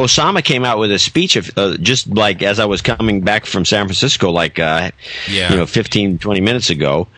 Osama 0.05 0.45
came 0.45 0.67
out 0.67 0.79
with 0.79 0.93
a 0.93 0.99
speech 0.99 1.35
of, 1.37 1.51
uh, 1.57 1.79
just 1.79 2.07
like 2.07 2.43
as 2.43 2.61
I 2.61 2.67
was 2.67 2.83
coming 2.83 3.23
back 3.23 3.47
from 3.47 3.65
San 3.65 3.87
Francisco, 3.87 4.31
like, 4.31 4.59
uh, 4.59 4.91
Yeah. 5.27 5.45
Mm-hmm. 5.45 5.53
you 5.55 5.59
know, 5.61 5.67
15, 5.67 6.19
20 6.19 6.41
minutes 6.43 6.69
ago. 6.69 7.09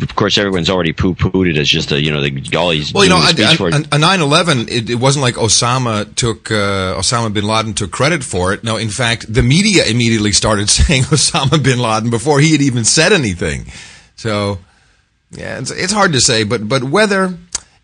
Of 0.00 0.16
course, 0.16 0.38
everyone's 0.38 0.70
already 0.70 0.94
poo-pooed 0.94 1.50
it 1.50 1.58
as 1.58 1.68
just 1.68 1.92
a, 1.92 2.00
you 2.00 2.10
know, 2.12 2.22
the, 2.22 2.56
all 2.56 2.70
he's 2.70 2.94
Well, 2.94 3.04
you 3.04 3.10
know, 3.10 3.18
a 3.18 3.28
speech 3.28 3.56
for. 3.56 3.68
a, 3.68 3.72
a, 3.74 3.76
a 3.76 3.98
9/11, 3.98 4.70
it, 4.70 4.88
it 4.88 4.94
wasn't 4.94 5.22
like 5.22 5.34
Osama 5.34 6.14
took 6.14 6.50
uh, 6.50 6.96
Osama 6.96 7.30
bin 7.32 7.44
Laden 7.44 7.74
took 7.74 7.90
credit 7.90 8.24
for 8.24 8.54
it. 8.54 8.64
No, 8.64 8.78
in 8.78 8.88
fact, 8.88 9.30
the 9.32 9.42
media 9.42 9.84
immediately 9.84 10.32
started 10.32 10.70
saying 10.78 11.02
Osama 11.04 11.62
bin 11.62 11.78
Laden 11.78 12.08
before 12.08 12.40
he 12.40 12.52
had 12.52 12.62
even 12.62 12.84
said 12.84 13.12
anything. 13.12 13.66
So, 14.16 14.60
yeah, 15.30 15.58
it's, 15.58 15.70
it's 15.70 15.92
hard 15.92 16.12
to 16.14 16.20
say, 16.20 16.44
but 16.44 16.66
but 16.68 16.84
whether 16.84 17.36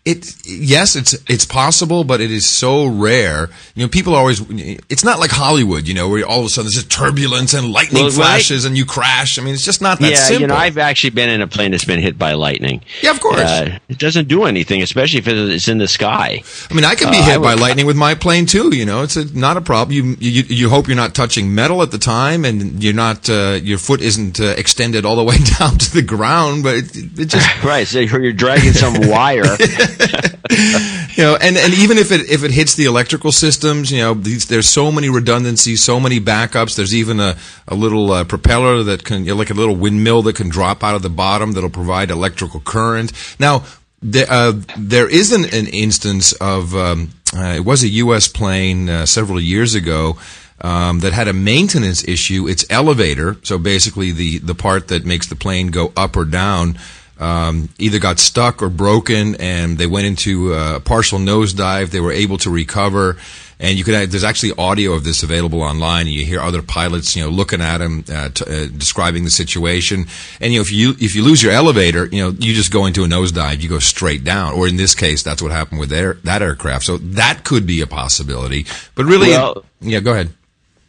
it 0.05 0.35
yes, 0.45 0.97
it's 0.97 1.13
it's 1.29 1.45
possible, 1.45 2.03
but 2.03 2.19
it 2.19 2.29
is 2.29 2.45
so 2.45 2.85
rare. 2.85 3.49
You 3.75 3.83
know, 3.83 3.87
people 3.89 4.15
always. 4.15 4.41
It's 4.89 5.03
not 5.05 5.19
like 5.19 5.31
Hollywood, 5.31 5.87
you 5.87 5.93
know, 5.93 6.09
where 6.09 6.25
all 6.25 6.41
of 6.41 6.45
a 6.47 6.49
sudden 6.49 6.65
there's 6.65 6.73
just 6.83 6.91
turbulence 6.91 7.53
and 7.53 7.71
lightning 7.71 8.03
Well, 8.03 8.09
right. 8.11 8.15
flashes 8.15 8.65
and 8.65 8.77
you 8.77 8.83
crash. 8.85 9.39
I 9.39 9.43
mean, 9.43 9.53
it's 9.53 9.63
just 9.63 9.81
not 9.81 9.99
that 9.99 10.11
yeah, 10.11 10.17
simple. 10.17 10.41
you 10.41 10.47
know, 10.47 10.55
I've 10.55 10.77
actually 10.77 11.11
been 11.11 11.29
in 11.29 11.41
a 11.41 11.47
plane 11.47 11.71
that's 11.71 11.85
been 11.85 12.01
hit 12.01 12.19
by 12.19 12.33
lightning. 12.33 12.81
Yeah, 13.01 13.11
of 13.11 13.21
course. 13.21 13.39
Uh, 13.39 13.79
it 13.87 13.97
doesn't 13.97 14.27
do 14.27 14.43
anything, 14.43 14.81
especially 14.81 15.19
if 15.19 15.27
it's 15.29 15.69
in 15.69 15.77
the 15.77 15.87
sky. 15.87 16.43
I 16.69 16.73
mean, 16.73 16.83
I 16.83 16.95
can 16.95 17.09
be 17.09 17.19
Uh, 17.19 17.23
hit 17.23 17.41
by 17.41 17.53
lightning 17.53 17.85
with 17.85 17.95
my 17.95 18.13
plane 18.13 18.45
too. 18.45 18.75
You 18.75 18.85
know, 18.85 19.03
it's 19.03 19.15
a, 19.15 19.23
not 19.37 19.55
a 19.55 19.61
problem. 19.61 19.95
You, 19.95 20.17
you 20.19 20.43
you 20.49 20.69
hope 20.69 20.87
you're 20.89 20.97
not 20.97 21.15
touching 21.15 21.55
metal 21.55 21.81
at 21.81 21.91
the 21.91 21.97
time, 21.97 22.43
and 22.43 22.83
you're 22.83 22.93
not 22.93 23.29
uh, 23.29 23.57
your 23.63 23.77
foot 23.77 24.01
isn't 24.01 24.41
uh, 24.41 24.53
extended 24.57 25.05
all 25.05 25.15
the 25.15 25.23
way 25.23 25.37
down 25.59 25.77
to 25.77 25.93
the 25.93 26.01
ground. 26.01 26.63
But 26.63 26.75
it, 26.75 26.95
it 27.19 27.25
just 27.27 27.47
Right, 27.63 27.87
so 27.87 27.99
you're 27.99 28.33
dragging 28.33 28.73
some 28.73 29.07
wire. 29.09 29.43
you 31.17 31.23
know, 31.23 31.37
and, 31.39 31.57
and 31.57 31.73
even 31.73 31.97
if 31.97 32.11
it 32.11 32.29
if 32.29 32.43
it 32.43 32.51
hits 32.51 32.75
the 32.75 32.85
electrical 32.85 33.31
systems, 33.31 33.91
you 33.91 33.99
know, 33.99 34.13
these, 34.13 34.47
there's 34.47 34.67
so 34.69 34.91
many 34.91 35.09
redundancies, 35.09 35.83
so 35.83 35.99
many 35.99 36.19
backups. 36.19 36.75
There's 36.75 36.93
even 36.93 37.19
a 37.19 37.37
a 37.67 37.75
little 37.75 38.11
uh, 38.11 38.23
propeller 38.23 38.83
that 38.83 39.03
can, 39.03 39.23
you 39.25 39.31
know, 39.31 39.37
like 39.37 39.49
a 39.49 39.53
little 39.53 39.75
windmill 39.75 40.21
that 40.23 40.35
can 40.35 40.49
drop 40.49 40.83
out 40.83 40.95
of 40.95 41.01
the 41.01 41.09
bottom 41.09 41.53
that'll 41.53 41.69
provide 41.69 42.09
electrical 42.11 42.59
current. 42.59 43.11
Now, 43.39 43.63
there, 44.01 44.27
uh, 44.29 44.53
there 44.77 45.09
is 45.09 45.31
an, 45.31 45.45
an 45.45 45.67
instance 45.67 46.33
of 46.33 46.75
um, 46.75 47.11
uh, 47.35 47.53
it 47.57 47.65
was 47.65 47.83
a 47.83 47.87
U.S. 47.89 48.27
plane 48.27 48.89
uh, 48.89 49.05
several 49.05 49.39
years 49.39 49.75
ago. 49.75 50.17
um, 50.61 50.99
that 51.01 51.11
had 51.13 51.27
a 51.27 51.33
maintenance 51.33 52.07
issue. 52.07 52.47
Its 52.47 52.65
elevator, 52.69 53.35
so 53.43 53.57
basically 53.57 54.11
the 54.11 54.37
the 54.39 54.55
part 54.55 54.87
that 54.87 55.05
makes 55.05 55.27
the 55.27 55.35
plane 55.35 55.67
go 55.67 55.91
up 55.97 56.15
or 56.15 56.25
down, 56.25 56.77
um, 57.23 57.69
either 57.79 57.99
got 57.99 58.19
stuck 58.19 58.61
or 58.61 58.69
broken, 58.69 59.35
and 59.35 59.77
they 59.77 59.87
went 59.87 60.05
into 60.07 60.53
a 60.53 60.79
partial 60.79 61.19
nosedive. 61.19 61.89
They 61.91 62.01
were 62.01 62.11
able 62.11 62.37
to 62.39 62.49
recover, 62.49 63.15
and 63.59 63.77
you 63.77 63.83
could 63.85 64.11
there's 64.11 64.23
actually 64.25 64.51
audio 64.57 64.91
of 64.93 65.03
this 65.03 65.23
available 65.23 65.61
online. 65.61 66.07
And 66.07 66.15
you 66.15 66.25
hear 66.25 66.41
other 66.41 66.61
pilots, 66.61 67.15
you 67.15 67.23
know, 67.23 67.29
looking 67.29 67.61
at 67.61 67.77
them, 67.77 68.03
uh, 68.11 68.29
t- 68.29 68.45
uh, 68.45 68.67
describing 68.77 69.23
the 69.23 69.29
situation. 69.29 70.07
And 70.41 70.51
you 70.51 70.59
know, 70.59 70.63
if 70.63 70.71
you 70.71 70.95
if 70.99 71.15
you 71.15 71.23
lose 71.23 71.41
your 71.41 71.53
elevator, 71.53 72.07
you 72.07 72.21
know, 72.23 72.29
you 72.31 72.53
just 72.53 72.71
go 72.71 72.85
into 72.85 73.03
a 73.03 73.07
nosedive. 73.07 73.61
You 73.61 73.69
go 73.69 73.79
straight 73.79 74.23
down. 74.23 74.53
Or 74.53 74.67
in 74.67 74.75
this 74.75 74.93
case, 74.93 75.23
that's 75.23 75.41
what 75.41 75.51
happened 75.51 75.79
with 75.79 75.89
their, 75.89 76.15
that 76.25 76.41
aircraft. 76.41 76.83
So 76.83 76.97
that 76.97 77.43
could 77.45 77.65
be 77.65 77.79
a 77.81 77.87
possibility. 77.87 78.65
But 78.95 79.05
really, 79.05 79.29
Well- 79.29 79.63
yeah, 79.79 80.01
go 80.01 80.11
ahead. 80.11 80.29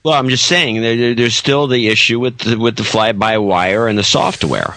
Well, 0.05 0.15
I'm 0.15 0.29
just 0.29 0.47
saying 0.47 0.83
there- 0.83 1.15
there's 1.15 1.37
still 1.37 1.67
the 1.69 1.89
issue 1.89 2.19
with 2.21 2.39
the, 2.39 2.59
with 2.59 2.77
the 2.77 2.85
fly 2.85 3.13
by 3.13 3.39
wire 3.39 3.87
and 3.89 3.97
the 3.97 4.03
software. 4.05 4.75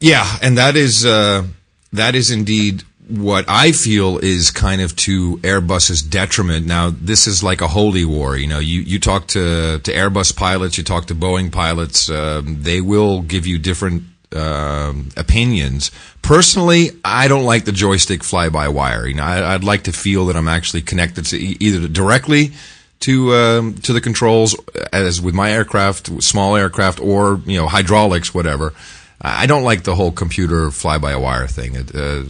Yeah, 0.00 0.26
and 0.42 0.58
that 0.58 0.76
is 0.76 1.04
uh, 1.04 1.44
that 1.92 2.14
is 2.14 2.30
indeed 2.30 2.84
what 3.08 3.46
I 3.48 3.72
feel 3.72 4.18
is 4.18 4.50
kind 4.50 4.82
of 4.82 4.94
to 4.96 5.38
Airbus's 5.38 6.02
detriment. 6.02 6.66
Now, 6.66 6.90
this 6.90 7.26
is 7.26 7.42
like 7.42 7.62
a 7.62 7.68
holy 7.68 8.04
war. 8.04 8.36
You 8.36 8.46
know, 8.46 8.58
you, 8.58 8.80
you 8.80 9.00
talk 9.00 9.28
to, 9.28 9.78
to 9.78 9.92
Airbus 9.92 10.36
pilots, 10.36 10.76
you 10.76 10.84
talk 10.84 11.06
to 11.06 11.14
Boeing 11.14 11.50
pilots, 11.50 12.10
um, 12.10 12.62
they 12.62 12.82
will 12.82 13.22
give 13.22 13.46
you 13.46 13.58
different 13.58 14.02
um, 14.36 15.08
opinions. 15.16 15.90
Personally, 16.20 16.90
I 17.02 17.28
don't 17.28 17.44
like 17.44 17.64
the 17.64 17.72
joystick 17.72 18.22
fly 18.22 18.50
by 18.50 18.68
wire. 18.68 19.06
You 19.06 19.14
know, 19.14 19.24
I, 19.24 19.54
I'd 19.54 19.64
like 19.64 19.84
to 19.84 19.92
feel 19.92 20.26
that 20.26 20.36
I'm 20.36 20.48
actually 20.48 20.82
connected 20.82 21.24
to 21.26 21.38
either 21.38 21.88
directly 21.88 22.52
to 23.00 23.32
um, 23.32 23.74
to 23.74 23.92
the 23.94 24.00
controls 24.02 24.54
as 24.92 25.20
with 25.20 25.34
my 25.34 25.52
aircraft, 25.52 26.22
small 26.22 26.56
aircraft, 26.56 27.00
or 27.00 27.40
you 27.46 27.56
know 27.56 27.68
hydraulics, 27.68 28.34
whatever. 28.34 28.74
I 29.20 29.42
I 29.42 29.46
don't 29.46 29.64
like 29.64 29.82
the 29.84 29.94
whole 29.94 30.12
computer 30.12 30.70
fly 30.70 30.98
by 30.98 31.16
wire 31.16 31.46
thing. 31.46 31.74
It 31.74 31.94
uh, 31.94 32.24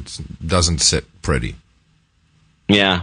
doesn't 0.45 0.81
sit 0.81 1.05
pretty. 1.23 1.57
Yeah. 2.69 3.03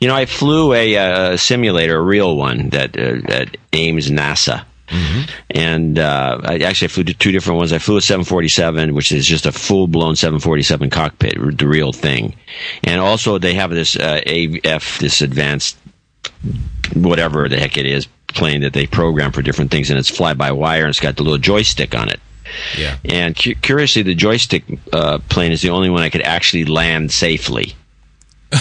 You 0.00 0.08
know, 0.08 0.14
I 0.14 0.24
flew 0.24 0.72
a, 0.72 0.96
uh 0.96 1.36
simulator, 1.36 1.98
a 1.98 2.02
real 2.02 2.36
one 2.36 2.70
that 2.70 2.98
uh, 2.98 3.20
that 3.28 3.56
Ames 3.72 4.10
NASA. 4.10 4.64
And 5.50 5.98
uh, 5.98 6.40
I 6.44 6.58
actually 6.58 6.88
flew 6.88 7.04
two 7.04 7.32
different 7.32 7.58
ones. 7.58 7.72
I 7.72 7.78
flew 7.78 7.96
a 7.96 8.02
747, 8.02 8.94
which 8.94 9.12
is 9.12 9.26
just 9.26 9.46
a 9.46 9.52
full 9.52 9.86
blown 9.86 10.16
747 10.16 10.90
cockpit, 10.90 11.58
the 11.58 11.66
real 11.66 11.92
thing. 11.92 12.36
And 12.82 13.00
also, 13.00 13.38
they 13.38 13.54
have 13.54 13.70
this 13.70 13.96
uh, 13.96 14.20
AF, 14.26 14.98
this 14.98 15.22
advanced, 15.22 15.76
whatever 16.94 17.48
the 17.48 17.58
heck 17.58 17.76
it 17.76 17.86
is, 17.86 18.06
plane 18.28 18.60
that 18.60 18.72
they 18.72 18.86
program 18.86 19.32
for 19.32 19.42
different 19.42 19.70
things, 19.70 19.90
and 19.90 19.98
it's 19.98 20.10
fly 20.10 20.34
by 20.34 20.52
wire, 20.52 20.82
and 20.82 20.90
it's 20.90 21.00
got 21.00 21.16
the 21.16 21.22
little 21.22 21.38
joystick 21.38 21.94
on 21.94 22.08
it. 22.08 22.20
Yeah. 22.78 22.96
And 23.04 23.36
cu- 23.36 23.54
curiously, 23.56 24.02
the 24.02 24.14
joystick 24.14 24.64
uh, 24.92 25.18
plane 25.28 25.52
is 25.52 25.62
the 25.62 25.70
only 25.70 25.90
one 25.90 26.02
I 26.02 26.10
could 26.10 26.22
actually 26.22 26.64
land 26.66 27.10
safely. 27.12 27.74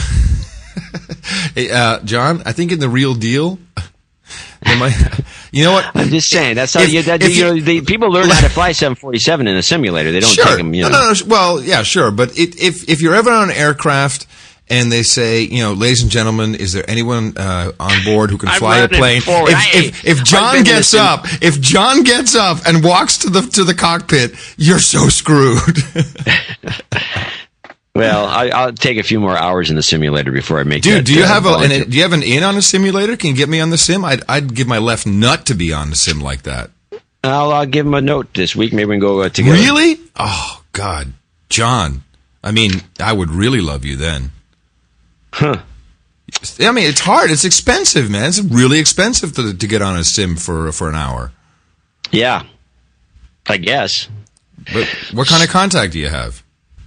Hey, 1.55 1.69
uh, 1.71 1.99
John, 2.01 2.41
I 2.45 2.51
think 2.51 2.71
in 2.71 2.79
the 2.79 2.89
real 2.89 3.13
deal, 3.13 3.59
you 5.51 5.63
know 5.63 5.71
what? 5.71 5.85
I'm 5.95 6.09
just 6.09 6.29
saying 6.29 6.55
that's 6.55 6.73
how 6.73 6.81
If- 6.81 6.91
you, 6.93 7.01
that, 7.03 7.21
you, 7.21 7.29
you- 7.29 7.43
know, 7.43 7.59
the, 7.59 7.81
people 7.81 8.11
learn 8.11 8.29
how 8.29 8.41
to 8.41 8.49
fly 8.49 8.71
747 8.73 9.47
in 9.47 9.55
a 9.55 9.61
simulator. 9.61 10.11
They 10.11 10.19
don't 10.19 10.29
sure. 10.31 10.45
take 10.45 10.57
them, 10.57 10.73
you 10.73 10.83
know. 10.83 10.89
No, 10.89 10.99
no, 10.99 11.13
no, 11.13 11.25
Well, 11.27 11.61
yeah, 11.63 11.83
sure. 11.83 12.11
But 12.11 12.37
it, 12.37 12.59
if 12.61 12.89
if 12.89 13.01
you're 13.01 13.15
ever 13.15 13.31
on 13.31 13.49
an 13.49 13.55
aircraft 13.55 14.25
and 14.69 14.91
they 14.91 15.03
say, 15.03 15.41
you 15.41 15.61
know, 15.61 15.73
ladies 15.73 16.01
and 16.01 16.09
gentlemen, 16.11 16.55
is 16.55 16.73
there 16.73 16.89
anyone 16.89 17.37
uh, 17.37 17.71
on 17.79 18.03
board 18.03 18.31
who 18.31 18.37
can 18.37 18.49
fly 18.49 18.79
a 18.79 18.87
plane? 18.87 19.17
If, 19.17 19.25
Hey, 19.25 19.87
if 19.87 20.05
if 20.05 20.23
John 20.23 20.63
gets 20.63 20.91
this 20.91 20.93
in- 20.93 20.99
up, 20.99 21.25
if 21.41 21.59
John 21.59 22.03
gets 22.03 22.35
up 22.35 22.65
and 22.65 22.83
walks 22.83 23.17
to 23.19 23.29
the 23.29 23.41
to 23.41 23.63
the 23.63 23.73
cockpit, 23.73 24.33
you're 24.57 24.79
so 24.79 25.09
screwed. 25.09 25.77
Well, 27.95 28.25
I, 28.25 28.47
I'll 28.49 28.73
take 28.73 28.97
a 28.97 29.03
few 29.03 29.19
more 29.19 29.37
hours 29.37 29.69
in 29.69 29.75
the 29.75 29.83
simulator 29.83 30.31
before 30.31 30.59
I 30.59 30.63
make. 30.63 30.79
It. 30.79 30.81
Dude, 30.81 30.93
that, 30.97 31.05
do 31.05 31.13
you 31.13 31.25
uh, 31.25 31.27
have 31.27 31.45
a 31.45 31.49
volunteer- 31.49 31.83
an, 31.83 31.89
do 31.91 31.95
you 31.97 32.01
have 32.01 32.13
an 32.13 32.23
in 32.23 32.41
on 32.41 32.57
a 32.57 32.61
simulator? 32.61 33.15
Can 33.15 33.29
you 33.29 33.35
get 33.35 33.49
me 33.49 33.59
on 33.59 33.69
the 33.69 33.77
sim? 33.77 34.03
I'd 34.03 34.23
I'd 34.27 34.55
give 34.55 34.67
my 34.67 34.79
left 34.79 35.05
nut 35.05 35.45
to 35.45 35.53
be 35.53 35.71
on 35.71 35.91
the 35.91 35.95
sim 35.95 36.19
like 36.19 36.41
that. 36.41 36.71
I'll, 37.23 37.51
I'll 37.51 37.65
give 37.67 37.85
him 37.85 37.93
a 37.93 38.01
note 38.01 38.33
this 38.33 38.55
week. 38.55 38.73
Maybe 38.73 38.85
we 38.85 38.95
can 38.95 38.99
go 38.99 39.21
uh, 39.21 39.29
together. 39.29 39.55
Really? 39.55 39.97
Oh 40.15 40.63
God, 40.71 41.13
John. 41.49 42.03
I 42.43 42.51
mean, 42.51 42.71
I 42.99 43.13
would 43.13 43.29
really 43.29 43.61
love 43.61 43.85
you 43.85 43.95
then. 43.95 44.31
Huh. 45.33 45.57
I 46.59 46.71
mean, 46.71 46.87
it's 46.87 46.99
hard. 46.99 47.31
It's 47.31 47.43
expensive, 47.43 48.09
man. 48.09 48.25
It's 48.25 48.39
really 48.39 48.79
expensive 48.79 49.33
to 49.33 49.53
to 49.53 49.67
get 49.67 49.81
on 49.81 49.97
a 49.97 50.03
sim 50.03 50.35
for 50.35 50.71
for 50.71 50.89
an 50.89 50.95
hour. 50.95 51.31
Yeah, 52.11 52.43
I 53.47 53.57
guess. 53.57 54.07
But 54.71 54.87
what 55.11 55.27
kind 55.27 55.43
of 55.43 55.49
contact 55.49 55.93
do 55.93 55.99
you 55.99 56.09
have? 56.09 56.42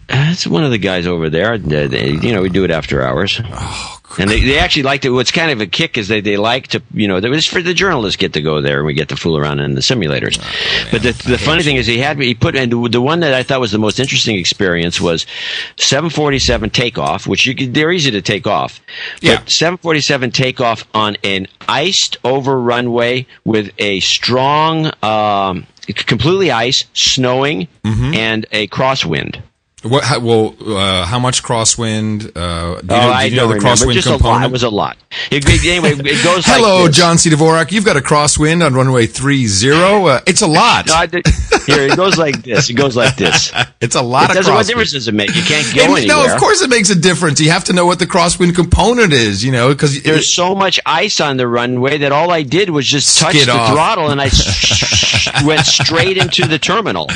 That's 0.09 0.47
one 0.47 0.65
of 0.65 0.71
the 0.71 0.79
guys 0.79 1.07
over 1.07 1.29
there. 1.31 1.59
They, 1.59 1.87
they- 1.89 2.11
you 2.11 2.33
know, 2.33 2.43
we 2.43 2.49
do 2.49 2.65
it 2.65 2.71
after 2.71 3.03
hours. 3.03 3.41
Oh, 3.45 4.01
And 4.19 4.31
they, 4.31 4.41
they 4.41 4.59
actually 4.59 4.85
like 4.85 5.03
to. 5.03 5.11
What's 5.13 5.33
kind 5.33 5.51
of 5.51 5.61
a 5.61 5.67
kick 5.67 5.99
is 5.99 6.07
they, 6.09 6.21
they 6.21 6.37
like 6.37 6.69
to, 6.69 6.83
you 6.95 7.09
know, 7.09 7.17
it 7.17 7.29
was 7.29 7.45
for 7.45 7.61
the 7.61 7.75
journalists 7.75 8.17
get 8.17 8.33
to 8.35 8.41
go 8.41 8.61
there 8.61 8.79
and 8.79 8.87
we 8.87 8.95
get 8.95 9.09
to 9.09 9.17
fool 9.17 9.37
around 9.37 9.59
in 9.61 9.75
the 9.75 9.81
simulators. 9.81 10.39
but 10.93 11.03
the, 11.03 11.11
the 11.29 11.37
funny 11.39 11.63
thing 11.65 11.77
is 11.77 11.87
he 11.87 11.99
had 11.99 12.19
he 12.21 12.35
put 12.35 12.55
and 12.57 12.71
the 12.93 13.01
one 13.01 13.21
that 13.21 13.35
I 13.35 13.43
thought 13.43 13.61
was 13.61 13.73
the 13.73 13.79
most 13.79 13.99
interesting 13.99 14.37
experience 14.39 15.01
was 15.01 15.27
747 15.77 16.71
takeoff, 16.71 17.27
which 17.27 17.45
you 17.47 17.55
could, 17.55 17.75
they're 17.75 17.93
easy 17.93 18.11
to 18.13 18.23
take 18.23 18.47
off. 18.47 18.81
Yeah. 19.21 19.43
747 19.47 20.31
takeoff 20.31 20.85
on 20.95 21.17
an 21.25 21.47
iced 21.69 22.17
over 22.25 22.61
runway 22.61 23.27
with 23.45 23.73
a 23.79 24.01
strong, 24.01 24.93
um, 25.03 25.67
completely 26.07 26.51
ice, 26.51 26.85
snowing, 26.95 27.69
Mm-hmm. 27.85 28.15
and 28.15 28.47
a 28.53 28.67
crosswind. 28.69 29.41
What? 29.83 30.05
How, 30.05 30.19
well, 30.21 30.55
uh, 30.67 31.05
how 31.05 31.19
much 31.19 31.43
crosswind? 31.43 32.35
Uh, 32.35 32.77
you 32.81 32.81
Oh, 32.81 32.81
know, 32.83 32.97
I 33.11 33.29
do 33.29 33.35
you 33.35 33.41
know 33.43 33.49
the 33.49 33.55
remember. 33.57 33.69
crosswind 33.85 33.93
Just 33.93 34.07
a 34.07 34.13
lot. 34.13 34.17
component? 34.21 34.45
It 34.47 34.53
was 34.53 34.63
a 34.63 34.71
lot. 34.71 34.97
It, 35.31 35.45
it- 35.47 35.67
anyway, 35.67 35.91
it 35.93 36.25
goes 36.25 36.49
like 36.49 36.57
Hello, 36.57 36.87
this. 36.87 36.97
John 36.97 37.19
C. 37.19 37.29
Dvorak. 37.29 37.71
You've 37.73 37.85
got 37.85 37.99
a 37.99 38.01
crosswind 38.01 38.65
on 38.65 38.73
runway 38.73 39.07
three 39.07 39.47
zero. 39.47 40.07
Uh, 40.07 40.21
it's 40.27 40.41
a 40.41 40.47
lot. 40.47 40.87
No, 40.87 40.95
I 40.95 41.05
did- 41.05 41.27
here 41.67 41.83
it 41.83 41.97
goes 41.97 42.17
like 42.17 42.43
this. 42.43 42.71
It 42.71 42.75
goes 42.75 42.97
like 42.97 43.17
this. 43.17 43.53
it's 43.83 43.97
a 43.97 44.01
lot 44.03 44.25
It 44.25 44.31
of 44.31 44.37
doesn't. 44.37 44.55
What 44.55 44.65
crosswind. 44.65 44.69
difference 44.69 44.93
does 44.93 45.09
it 45.09 45.15
make? 45.15 45.35
You 45.37 45.43
can't 45.43 45.67
go 45.77 45.83
And, 45.83 45.93
anywhere. 45.99 46.07
no, 46.27 46.35
of 46.35 46.41
course 46.41 46.63
it 46.63 46.71
makes 46.71 46.89
a 46.89 46.95
difference. 46.97 47.39
You 47.39 47.51
have 47.51 47.65
to 47.65 47.75
know 47.75 47.85
what 47.85 47.99
the 47.99 48.07
crosswind 48.07 48.55
component 48.55 49.13
is, 49.13 49.45
you 49.45 49.53
know, 49.53 49.69
because 49.69 50.03
There's 50.03 50.33
so 50.33 50.55
much 50.55 50.81
ice 50.87 51.21
on 51.21 51.37
the 51.37 51.47
runway 51.47 51.99
that 51.99 52.13
all 52.13 52.31
I 52.31 52.43
did 52.45 52.71
was 52.71 52.87
just 52.89 53.19
touch 53.19 53.35
the 53.45 53.53
off. 53.53 53.73
throttle 53.73 54.09
and 54.11 54.23
I 54.23 54.31
went 55.45 55.67
straight 55.67 56.17
into 56.17 56.47
the 56.47 56.59
terminal. 56.59 57.09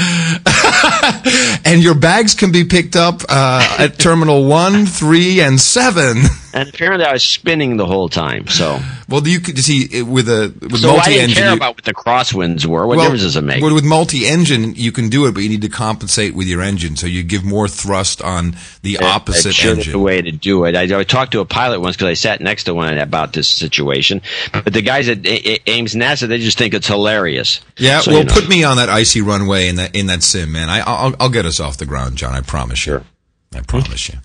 and 1.65 1.83
your 1.83 1.95
bags 1.95 2.35
can 2.35 2.53
be 2.53 2.65
picked 2.65 2.97
up 2.97 3.23
uh, 3.29 3.77
at 3.79 3.99
terminal 3.99 4.47
one, 4.47 4.87
three, 4.87 5.41
and 5.41 5.61
seven. 5.61 6.23
And 6.53 6.69
apparently 6.69 7.07
I 7.07 7.13
was 7.13 7.23
spinning 7.23 7.77
the 7.77 7.87
whole 7.87 8.09
time. 8.09 8.49
So, 8.49 8.81
Well, 9.09 9.27
you 9.27 9.39
could 9.41 9.59
see 9.59 10.03
with 10.03 10.29
a 10.29 10.53
with 10.61 10.81
so 10.81 10.97
I 10.97 11.05
didn't 11.09 11.35
care 11.37 11.51
you- 11.51 11.57
about 11.57 11.77
what 11.77 11.85
the 11.85 11.95
crosswinds 11.95 12.67
were. 12.67 12.87
What 12.87 12.97
well, 12.97 13.07
difference 13.07 13.23
does 13.23 13.37
it 13.37 13.43
make? 13.45 13.63
With, 13.63 13.73
with 13.73 13.85
multi-engine, 13.85 14.75
you 14.75 14.91
can 14.93 15.09
do 15.09 15.27
it, 15.27 15.33
but 15.35 15.43
you 15.45 15.49
need 15.49 15.63
to 15.63 15.69
compensate 15.69 16.35
with 16.35 16.47
your 16.49 16.61
engine, 16.63 16.97
so 16.97 17.07
you 17.07 17.23
give 17.23 17.45
more 17.45 17.69
thrust 17.69 18.21
on 18.23 18.57
the 18.83 18.99
opposite 18.99 19.45
That's 19.45 19.57
sure 19.57 19.75
engine. 19.77 19.93
the 19.93 19.99
way 19.99 20.21
to 20.23 20.33
do 20.33 20.65
it. 20.65 20.75
I, 20.75 20.99
I 20.99 21.05
talked 21.05 21.33
to 21.33 21.41
a 21.41 21.45
pilot 21.45 21.81
once 21.81 21.97
because 21.97 22.09
I 22.09 22.15
sat 22.15 22.41
next 22.41 22.65
to 22.65 22.75
one 22.75 22.99
about 22.99 23.33
this 23.33 23.49
situation. 23.49 24.21
But 24.53 24.73
the 24.73 24.83
guys 24.83 25.09
at 25.09 25.19
Ames 25.69 25.95
NASA, 25.95 26.27
they 26.27 26.39
just 26.39 26.59
think 26.59 26.75
it's 26.75 26.89
hilarious. 26.89 27.61
Yeah, 27.77 28.01
So, 28.01 28.11
well, 28.11 28.21
you 28.21 28.27
know. 28.27 28.35
put 28.35 28.49
me 28.49 28.65
on 28.65 28.77
that 28.77 28.89
icy 28.89 29.21
runway 29.23 29.69
in 29.69 29.77
that 29.77 29.95
in 29.95 30.07
that 30.09 30.23
sim, 30.23 30.51
man. 30.53 30.69
I, 30.69 30.81
I'll 30.81 31.15
I'll 31.21 31.29
get 31.31 31.47
us 31.47 31.61
off 31.61 31.77
the 31.79 31.87
ground, 31.87 32.17
John. 32.17 32.35
I 32.35 32.41
promise 32.41 32.87
you. 32.87 33.05
I 33.55 33.61
promise 33.61 34.09
you. 34.09 34.19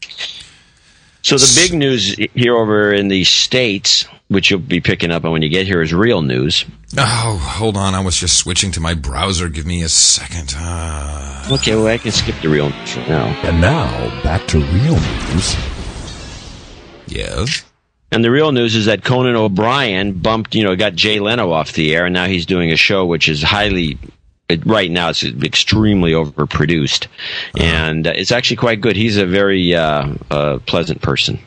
So 1.26 1.38
the 1.38 1.60
big 1.70 1.78
news 1.78 2.16
here 2.36 2.56
over 2.56 2.94
in 2.94 3.08
the 3.08 3.24
states, 3.24 4.06
which 4.28 4.52
you'll 4.52 4.60
be 4.60 4.80
picking 4.80 5.10
up 5.10 5.26
on 5.26 5.32
when 5.32 5.42
you 5.42 5.50
get 5.50 5.66
here, 5.66 5.82
is 5.82 5.92
real 5.94 6.22
news. 6.22 6.66
Oh, 6.98 7.38
hold 7.42 7.78
on. 7.78 7.96
I 7.96 8.02
was 8.02 8.16
just 8.16 8.38
switching 8.38 8.72
to 8.74 8.80
my 8.80 8.94
browser. 8.94 9.50
Give 9.50 9.66
me 9.66 9.82
a 9.82 9.90
second. 9.90 10.54
Uh, 10.58 11.48
Okay, 11.52 11.76
well 11.76 11.88
I 11.88 11.98
can 11.98 12.12
skip 12.12 12.36
the 12.42 12.50
real 12.50 12.70
news 12.70 12.94
for 12.94 13.00
now. 13.02 13.26
And 13.44 13.60
now, 13.62 14.24
back 14.24 14.48
to 14.48 14.60
real 14.60 14.96
news. 15.00 15.56
yes. 17.08 17.64
And 18.12 18.24
the 18.24 18.32
real 18.32 18.52
news 18.52 18.76
is 18.76 18.86
that 18.86 19.04
Conan 19.04 19.36
O'Brien 19.36 20.14
bumped, 20.14 20.56
you 20.56 20.64
know, 20.64 20.76
got 20.76 20.94
Jay 20.96 21.20
Leno 21.20 21.52
off 21.52 21.74
the 21.74 21.94
air, 21.96 22.06
and 22.06 22.14
now 22.14 22.26
he's 22.28 22.46
doing 22.46 22.72
a 22.72 22.76
show 22.78 23.06
which 23.06 23.28
is 23.28 23.42
highly. 23.44 23.98
It, 24.48 24.66
right 24.66 24.92
now, 24.92 25.10
it's 25.10 25.24
extremely 25.24 26.12
overproduced, 26.12 27.08
and 27.60 28.06
uh, 28.06 28.14
it's 28.16 28.32
actually 28.32 28.58
quite 28.58 28.80
good. 28.80 28.96
He's 28.96 29.18
a 29.18 29.26
very 29.26 29.74
uh, 29.74 30.14
uh, 30.30 30.60
pleasant 30.66 31.02
person. 31.02 31.40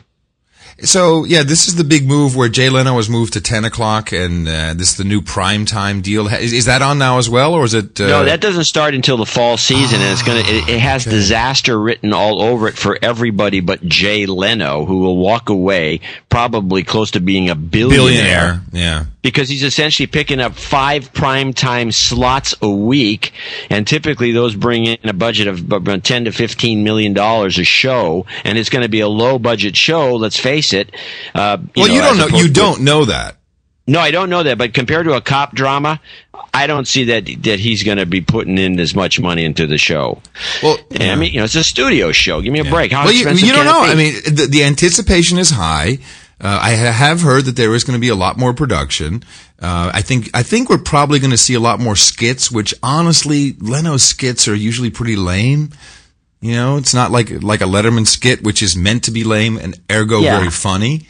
So 0.81 1.25
yeah, 1.25 1.43
this 1.43 1.67
is 1.67 1.75
the 1.75 1.83
big 1.83 2.07
move 2.07 2.37
where 2.37 2.47
Jay 2.47 2.69
Leno 2.69 2.95
has 2.95 3.09
moved 3.09 3.33
to 3.33 3.41
ten 3.41 3.65
o'clock, 3.65 4.13
and 4.13 4.47
uh, 4.47 4.73
this 4.75 4.91
is 4.91 4.97
the 4.97 5.03
new 5.03 5.21
prime 5.21 5.65
time 5.65 6.01
deal. 6.01 6.27
Is, 6.27 6.53
is 6.53 6.65
that 6.65 6.81
on 6.81 6.97
now 6.97 7.17
as 7.17 7.29
well, 7.29 7.53
or 7.53 7.65
is 7.65 7.73
it? 7.73 7.99
Uh, 7.99 8.07
No, 8.07 8.23
that 8.25 8.39
doesn't 8.39 8.63
start 8.63 8.93
until 8.93 9.17
the 9.17 9.25
fall 9.25 9.57
season, 9.57 9.99
and 9.99 10.11
it's 10.11 10.23
gonna. 10.23 10.39
It, 10.39 10.69
it 10.69 10.79
has 10.79 11.03
disaster 11.03 11.77
written 11.77 12.13
all 12.13 12.41
over 12.41 12.69
it 12.69 12.77
for 12.77 12.97
everybody 13.01 13.59
but 13.59 13.83
Jay 13.83 14.25
Leno, 14.25 14.85
who 14.85 14.99
will 14.99 15.17
walk 15.17 15.49
away. 15.49 15.99
Probably 16.29 16.49
probably 16.49 16.83
close 16.83 17.11
to 17.11 17.19
being 17.19 17.49
a 17.49 17.55
billionaire, 17.55 18.61
Billionaire. 18.61 18.61
Yeah. 18.71 19.05
Because 19.21 19.49
he's 19.49 19.63
essentially 19.63 20.07
picking 20.07 20.39
up 20.39 20.53
five 20.53 21.11
prime 21.13 21.53
time 21.53 21.91
slots 21.91 22.55
a 22.61 22.69
week, 22.69 23.33
and 23.69 23.85
typically 23.87 24.31
those 24.31 24.55
bring 24.55 24.85
in 24.85 24.97
a 25.09 25.13
budget 25.13 25.47
of 25.47 25.71
about 25.71 26.03
ten 26.03 26.25
to 26.25 26.31
fifteen 26.31 26.83
million 26.83 27.13
dollars 27.13 27.57
a 27.59 27.63
show, 27.63 28.25
and 28.43 28.57
it's 28.57 28.69
going 28.69 28.83
to 28.83 28.89
be 28.89 29.01
a 29.01 29.07
low 29.07 29.39
budget 29.39 29.75
show. 29.75 30.15
Let's 30.15 30.39
face 30.39 30.73
it. 30.73 30.95
Uh, 31.35 31.57
Well, 31.75 31.87
know, 31.87 31.93
you 31.93 32.01
don't 32.01 32.17
know. 32.17 32.37
You 32.37 32.47
to- 32.47 32.53
don't 32.53 32.81
know 32.81 33.05
that. 33.05 33.35
No, 33.87 33.99
I 33.99 34.11
don't 34.11 34.29
know 34.29 34.43
that, 34.43 34.59
but 34.59 34.75
compared 34.75 35.07
to 35.07 35.13
a 35.13 35.21
cop 35.21 35.55
drama, 35.55 35.99
I 36.53 36.67
don't 36.67 36.87
see 36.87 37.05
that 37.05 37.25
that 37.41 37.59
he's 37.59 37.81
going 37.81 37.97
to 37.97 38.05
be 38.05 38.21
putting 38.21 38.59
in 38.59 38.79
as 38.79 38.93
much 38.93 39.19
money 39.19 39.43
into 39.43 39.65
the 39.65 39.79
show. 39.79 40.21
Well, 40.61 40.77
And 40.91 41.11
I 41.11 41.15
mean, 41.15 41.33
you 41.33 41.39
know, 41.39 41.45
it's 41.45 41.55
a 41.55 41.63
studio 41.63 42.11
show. 42.11 42.39
Give 42.39 42.53
me 42.53 42.59
a 42.59 42.65
break. 42.65 42.91
How 42.91 43.05
well, 43.05 43.13
you, 43.13 43.27
you 43.27 43.51
don't 43.51 43.65
know. 43.65 43.81
I 43.81 43.95
mean, 43.95 44.13
the, 44.25 44.47
the 44.47 44.63
anticipation 44.63 45.39
is 45.39 45.49
high. 45.49 45.97
Uh, 46.41 46.57
I 46.61 46.69
have 46.71 47.21
heard 47.21 47.45
that 47.45 47.55
there 47.57 47.75
is 47.75 47.83
going 47.83 47.97
to 47.97 48.01
be 48.01 48.07
a 48.07 48.15
lot 48.15 48.37
more 48.37 48.53
production. 48.53 49.23
Uh, 49.61 49.91
I 49.93 50.01
think 50.01 50.29
I 50.33 50.41
think 50.43 50.69
we're 50.69 50.77
probably 50.77 51.19
going 51.19 51.31
to 51.31 51.37
see 51.37 51.53
a 51.53 51.59
lot 51.59 51.79
more 51.79 51.95
skits. 51.97 52.49
Which 52.49 52.73
honestly, 52.81 53.53
Leno's 53.59 54.03
skits 54.03 54.47
are 54.47 54.55
usually 54.55 54.89
pretty 54.89 55.15
lame. 55.17 55.71
You 56.41 56.53
know, 56.53 56.77
it's 56.77 56.93
not 56.93 57.11
like 57.11 57.29
like 57.43 57.59
a 57.59 57.65
Letterman 57.65 58.07
skit, 58.07 58.41
which 58.43 58.61
is 58.63 58.75
meant 58.77 59.03
to 59.03 59.11
be 59.11 59.23
lame 59.25 59.57
and 59.57 59.77
ergo 59.91 60.21
Yeah. 60.21 60.37
very 60.37 60.49
funny. 60.51 61.07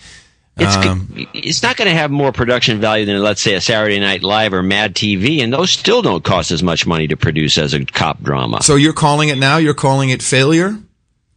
It's, 0.58 0.76
Um, 0.76 1.28
it's 1.34 1.64
not 1.64 1.78
going 1.78 1.88
to 1.90 1.96
have 1.96 2.12
more 2.12 2.34
production 2.34 2.82
value 2.82 3.06
than, 3.06 3.22
let's 3.24 3.42
say, 3.42 3.54
a 3.54 3.62
Saturday 3.62 3.98
Night 3.98 4.24
Live 4.24 4.54
or 4.54 4.62
Mad 4.62 4.94
TV, 4.94 5.42
and 5.42 5.54
those 5.54 5.72
still 5.72 6.02
don't 6.02 6.22
cost 6.22 6.52
as 6.52 6.62
much 6.62 6.86
money 6.86 7.08
to 7.08 7.16
produce 7.16 7.58
as 7.58 7.74
a 7.74 7.86
cop 7.86 8.22
drama. 8.22 8.62
So 8.62 8.76
you're 8.76 8.92
calling 8.92 9.30
it 9.30 9.38
now? 9.38 9.56
You're 9.56 9.74
calling 9.74 10.10
it 10.10 10.22
failure? 10.22 10.76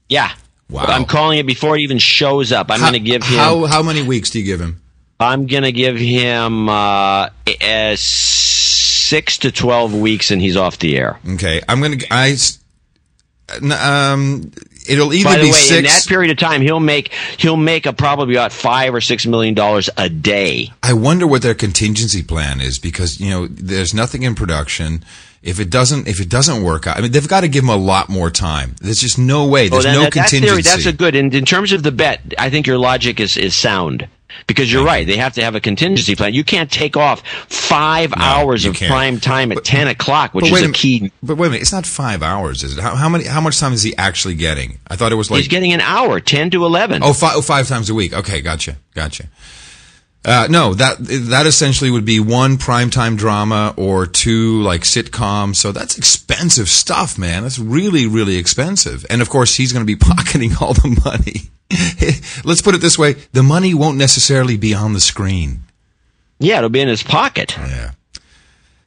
yeah. 0.09 0.33
Wow. 0.73 0.85
I'm 0.87 1.05
calling 1.05 1.39
it 1.39 1.47
before 1.47 1.77
it 1.77 1.83
even 1.83 1.99
shows 1.99 2.51
up. 2.51 2.71
I'm 2.71 2.81
going 2.81 2.95
to 2.95 3.01
give 3.01 3.23
him. 3.23 3.39
how 3.39 3.67
how 3.67 3.83
many 3.83 4.03
weeks 4.03 4.31
do 4.31 4.39
you 4.41 4.45
give 4.45 4.61
him? 4.61 4.81
I'm 5.21 5.47
going 5.47 5.63
to 5.65 5.73
give 5.73 5.97
him 5.97 6.69
uh, 6.69 7.29
uh, 7.63 7.95
six 7.97 9.39
to 9.39 9.53
twelve 9.53 9.95
weeks, 9.95 10.31
and 10.31 10.41
he's 10.41 10.57
off 10.57 10.79
the 10.79 10.97
air. 10.97 11.19
Okay, 11.35 11.61
I'm 11.69 11.81
gonna 11.81 11.99
I. 12.11 12.37
um 13.61 14.51
it'll 14.89 15.13
either 15.13 15.29
By 15.29 15.37
the 15.37 15.43
be 15.43 15.47
way, 15.49 15.53
six. 15.53 15.79
in 15.79 15.85
that 15.85 16.07
period 16.09 16.31
of 16.31 16.39
time, 16.39 16.61
he'll 16.63 16.81
make 16.81 17.13
he'll 17.37 17.57
make 17.57 17.87
a 17.87 17.93
probably 17.93 18.35
about 18.35 18.53
five 18.53 18.95
or 18.95 19.01
six 19.01 19.27
million 19.27 19.55
dollars 19.55 19.91
a 19.97 20.09
day. 20.09 20.71
I 20.83 20.95
wonder 20.95 21.27
what 21.27 21.43
their 21.43 21.55
contingency 21.55 22.23
plan 22.23 22.61
is 22.61 22.79
because 22.79 23.21
you 23.21 23.31
know 23.31 23.47
there's 23.47 23.95
nothing 23.95 24.23
in 24.23 24.35
production. 24.35 25.05
If 25.43 25.59
it 25.59 25.71
doesn't, 25.71 26.07
if 26.07 26.21
it 26.21 26.29
doesn't 26.29 26.63
work 26.63 26.87
out, 26.87 26.97
I 26.99 27.01
mean 27.01 27.11
they've 27.13 27.27
got 27.27 27.41
to 27.41 27.49
give 27.49 27.65
him 27.65 27.71
a 27.71 27.77
lot 27.77 28.09
more 28.09 28.31
time. 28.31 28.77
There's 28.81 29.01
just 29.01 29.19
no 29.19 29.47
way. 29.47 29.67
Oh, 29.67 29.71
There's 29.71 29.85
Well, 29.85 29.95
then 29.95 29.95
no 29.95 30.05
that- 30.05 30.13
contingency. 30.13 30.47
theory. 30.49 30.63
That's 30.63 30.87
a 30.87 30.93
good. 30.93 31.15
In, 31.17 31.35
in 31.35 31.45
terms 31.45 31.73
of 31.73 31.83
the 31.83 31.91
bet, 31.93 32.21
I 32.39 32.49
think 32.51 32.67
your 32.67 32.79
logic 32.79 33.19
is 33.21 33.37
is 33.37 33.57
sound. 33.57 34.09
Because 34.47 34.73
you're 34.73 34.83
right, 34.85 35.07
they 35.07 35.19
have 35.19 35.35
to 35.35 35.43
have 35.45 35.55
a 35.55 35.61
contingency 35.61 36.17
plan. 36.17 36.33
You 36.33 36.43
can't 36.43 36.71
take 36.71 36.97
off 36.97 37.21
five 37.51 38.15
hours 38.17 38.65
of 38.65 38.75
can't. 38.75 38.91
prime 38.91 39.21
time 39.21 39.53
at 39.53 39.63
ten 39.63 39.89
o'clock, 39.89 40.33
which 40.33 40.51
is 40.51 40.63
a 40.63 40.71
a 40.71 40.73
key. 40.73 41.13
But 41.23 41.37
wait 41.37 41.49
a 41.49 41.51
minute, 41.51 41.61
it's 41.63 41.73
not 41.73 41.85
five 41.85 42.23
hours, 42.23 42.63
is 42.65 42.79
it? 42.79 42.81
How, 42.81 42.95
how 42.97 43.11
many? 43.11 43.25
How 43.25 43.43
much 43.43 43.59
time 43.61 43.75
is 43.75 43.83
he 43.83 43.95
actually 43.99 44.35
getting? 44.35 44.79
I 44.89 44.97
thought 44.97 45.13
it 45.13 45.17
was 45.17 45.31
like 45.31 45.39
He's 45.41 45.49
getting 45.49 45.75
an 45.75 45.83
hour, 45.83 46.19
ten 46.19 46.49
to 46.53 46.65
eleven. 46.65 47.03
Oh, 47.03 47.13
five, 47.13 47.33
oh, 47.37 47.43
five 47.43 47.69
times 47.69 47.91
a 47.91 47.95
week. 47.95 48.15
Okay, 48.15 48.41
gotcha, 48.41 48.77
gotcha. 48.95 49.25
Uh, 50.25 50.47
no, 50.49 50.73
that 50.75 50.99
that 51.01 51.47
essentially 51.47 51.91
would 51.91 52.05
be 52.05 52.21
one 52.21 52.57
primetime 52.57 53.17
drama 53.17 53.75
or 53.77 54.07
two 54.07 54.63
like 54.63 54.83
sitcoms. 54.83 55.57
So 55.57 55.73
that's 55.73 55.99
expensive 55.99 56.69
stuff, 56.69 57.19
man. 57.19 57.43
That's 57.43 57.59
really, 57.59 58.07
really 58.07 58.37
expensive. 58.37 59.05
And 59.11 59.21
of 59.21 59.29
course, 59.29 59.57
he's 59.57 59.73
going 59.73 59.85
to 59.85 59.87
be 59.87 59.97
pocketing 60.01 60.53
all 60.61 60.75
the 60.75 61.01
money. 61.05 61.51
Let's 62.45 62.63
put 62.63 62.75
it 62.77 62.81
this 62.81 62.97
way: 62.99 63.15
the 63.33 63.43
money 63.43 63.75
won't 63.75 63.99
necessarily 63.99 64.57
be 64.57 64.75
on 64.75 64.93
the 64.93 65.01
screen. 65.01 65.63
yeah, 66.39 66.59
it'll 66.59 66.71
be 66.71 66.81
in 66.81 66.89
his 66.89 67.03
pocket. 67.03 67.57
Yeah. 67.59 67.93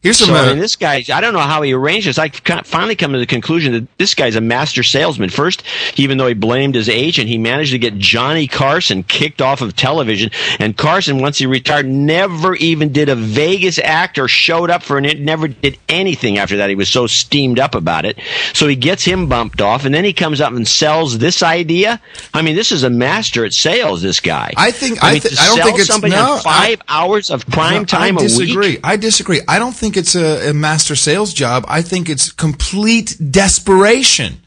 Here's 0.06 0.20
some. 0.20 0.28
So, 0.28 0.36
I 0.36 0.50
mean, 0.50 0.60
this 0.60 0.76
guy, 0.76 1.04
I 1.12 1.20
don't 1.20 1.34
know 1.34 1.40
how 1.40 1.64
he 1.64 1.74
arranged 1.74 2.06
this. 2.08 2.20
I 2.20 2.30
finally 2.30 2.96
come 2.96 3.12
to 3.14 3.18
the 3.18 3.26
conclusion 3.26 3.74
that 3.74 3.98
this 3.98 4.14
guy's 4.14 4.36
a 4.36 4.42
master 4.42 4.84
salesman. 4.84 5.32
First, 5.32 5.64
even 5.96 6.20
though 6.20 6.28
he 6.28 6.36
blamed 6.36 6.76
his 6.76 6.88
agent, 6.90 7.28
he 7.28 7.40
managed 7.40 7.72
to 7.72 7.80
get 7.80 7.98
Johnny 7.98 8.46
Carson 8.48 9.02
kicked 9.02 9.42
off 9.42 9.62
of 9.62 9.76
television. 9.76 10.30
And 10.60 10.78
Carson, 10.78 11.22
once 11.22 11.40
he 11.40 11.48
retired, 11.48 11.88
never 11.88 12.54
even 12.58 12.92
did 12.94 13.10
a 13.10 13.16
Vegas 13.16 13.80
act 13.80 14.20
or 14.20 14.28
showed 14.28 14.70
up 14.70 14.84
for 14.84 15.00
an, 15.00 15.26
never 15.26 15.48
did 15.48 15.80
anything 15.90 16.38
after 16.38 16.58
that. 16.58 16.70
He 16.70 16.76
was 16.76 16.88
so 16.90 17.08
steamed 17.08 17.60
up 17.60 17.74
about 17.74 18.06
it. 18.06 18.20
So 18.54 18.68
he 18.68 18.76
gets 18.76 19.04
him 19.04 19.28
bumped 19.28 19.60
off, 19.60 19.86
and 19.86 19.96
then 19.96 20.04
he 20.04 20.14
comes 20.14 20.40
up 20.40 20.54
and 20.54 20.68
sells 20.68 21.18
this 21.18 21.42
idea. 21.42 22.00
I 22.32 22.44
mean, 22.44 22.56
this 22.56 22.72
is 22.72 22.84
a 22.84 22.92
master 22.92 23.44
at 23.44 23.54
sales, 23.54 24.04
this 24.04 24.20
guy. 24.20 24.54
I 24.56 24.70
think- 24.70 25.04
I, 25.04 25.10
I 25.10 25.12
mean, 25.14 25.22
thi- 25.22 25.30
to 25.30 25.42
I 25.42 25.46
don't 25.48 25.56
think 25.58 25.70
it's- 25.80 25.88
somebody 25.88 26.14
no, 26.14 26.38
five 26.44 26.80
hours 26.88 27.32
of 27.32 27.46
prime 27.48 27.80
No, 27.82 27.86
time 27.86 28.20
I 28.20 28.22
disagree. 28.22 28.78
I 28.84 28.98
disagree. 28.98 29.42
I 29.48 29.58
don't 29.58 29.76
think 29.76 29.95
it's 29.98 30.16
a, 30.16 30.50
a 30.50 30.54
master 30.54 30.96
sales 30.96 31.34
job. 31.34 31.66
I 31.68 31.82
think 31.82 32.10
it's 32.10 32.32
complete 32.32 33.18
desperation. 33.32 34.42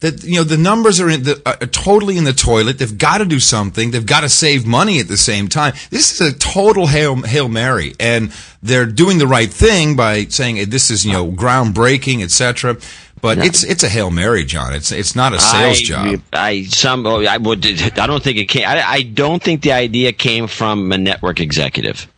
That 0.00 0.24
you 0.24 0.34
know 0.34 0.44
the 0.44 0.56
numbers 0.56 1.00
are 1.00 1.08
in 1.08 1.22
the, 1.22 1.40
uh, 1.46 1.54
totally 1.70 2.18
in 2.18 2.24
the 2.24 2.32
toilet. 2.32 2.78
They've 2.78 2.98
got 2.98 3.18
to 3.18 3.24
do 3.24 3.38
something. 3.38 3.92
They've 3.92 4.04
got 4.04 4.22
to 4.22 4.28
save 4.28 4.66
money 4.66 4.98
at 4.98 5.06
the 5.06 5.16
same 5.16 5.46
time. 5.46 5.74
This 5.90 6.12
is 6.12 6.20
a 6.20 6.36
total 6.36 6.88
hail, 6.88 7.22
hail 7.22 7.48
mary, 7.48 7.94
and 8.00 8.32
they're 8.60 8.86
doing 8.86 9.18
the 9.18 9.28
right 9.28 9.48
thing 9.48 9.94
by 9.94 10.24
saying 10.24 10.70
this 10.70 10.90
is 10.90 11.06
you 11.06 11.12
know 11.12 11.30
groundbreaking, 11.30 12.20
etc. 12.20 12.78
But 13.20 13.38
it's 13.38 13.62
it's 13.62 13.84
a 13.84 13.88
hail 13.88 14.10
mary, 14.10 14.44
John. 14.44 14.74
It's 14.74 14.90
it's 14.90 15.14
not 15.14 15.32
a 15.32 15.38
sales 15.38 15.78
I, 15.78 15.82
job. 15.84 16.22
I 16.32 16.62
some 16.64 17.06
oh, 17.06 17.24
I 17.24 17.36
would 17.36 17.64
I 17.64 18.06
don't 18.08 18.22
think 18.22 18.38
it 18.38 18.46
came. 18.46 18.66
I, 18.66 18.82
I 18.82 19.02
don't 19.02 19.40
think 19.40 19.62
the 19.62 19.70
idea 19.70 20.12
came 20.12 20.48
from 20.48 20.90
a 20.90 20.98
network 20.98 21.38
executive. 21.38 22.08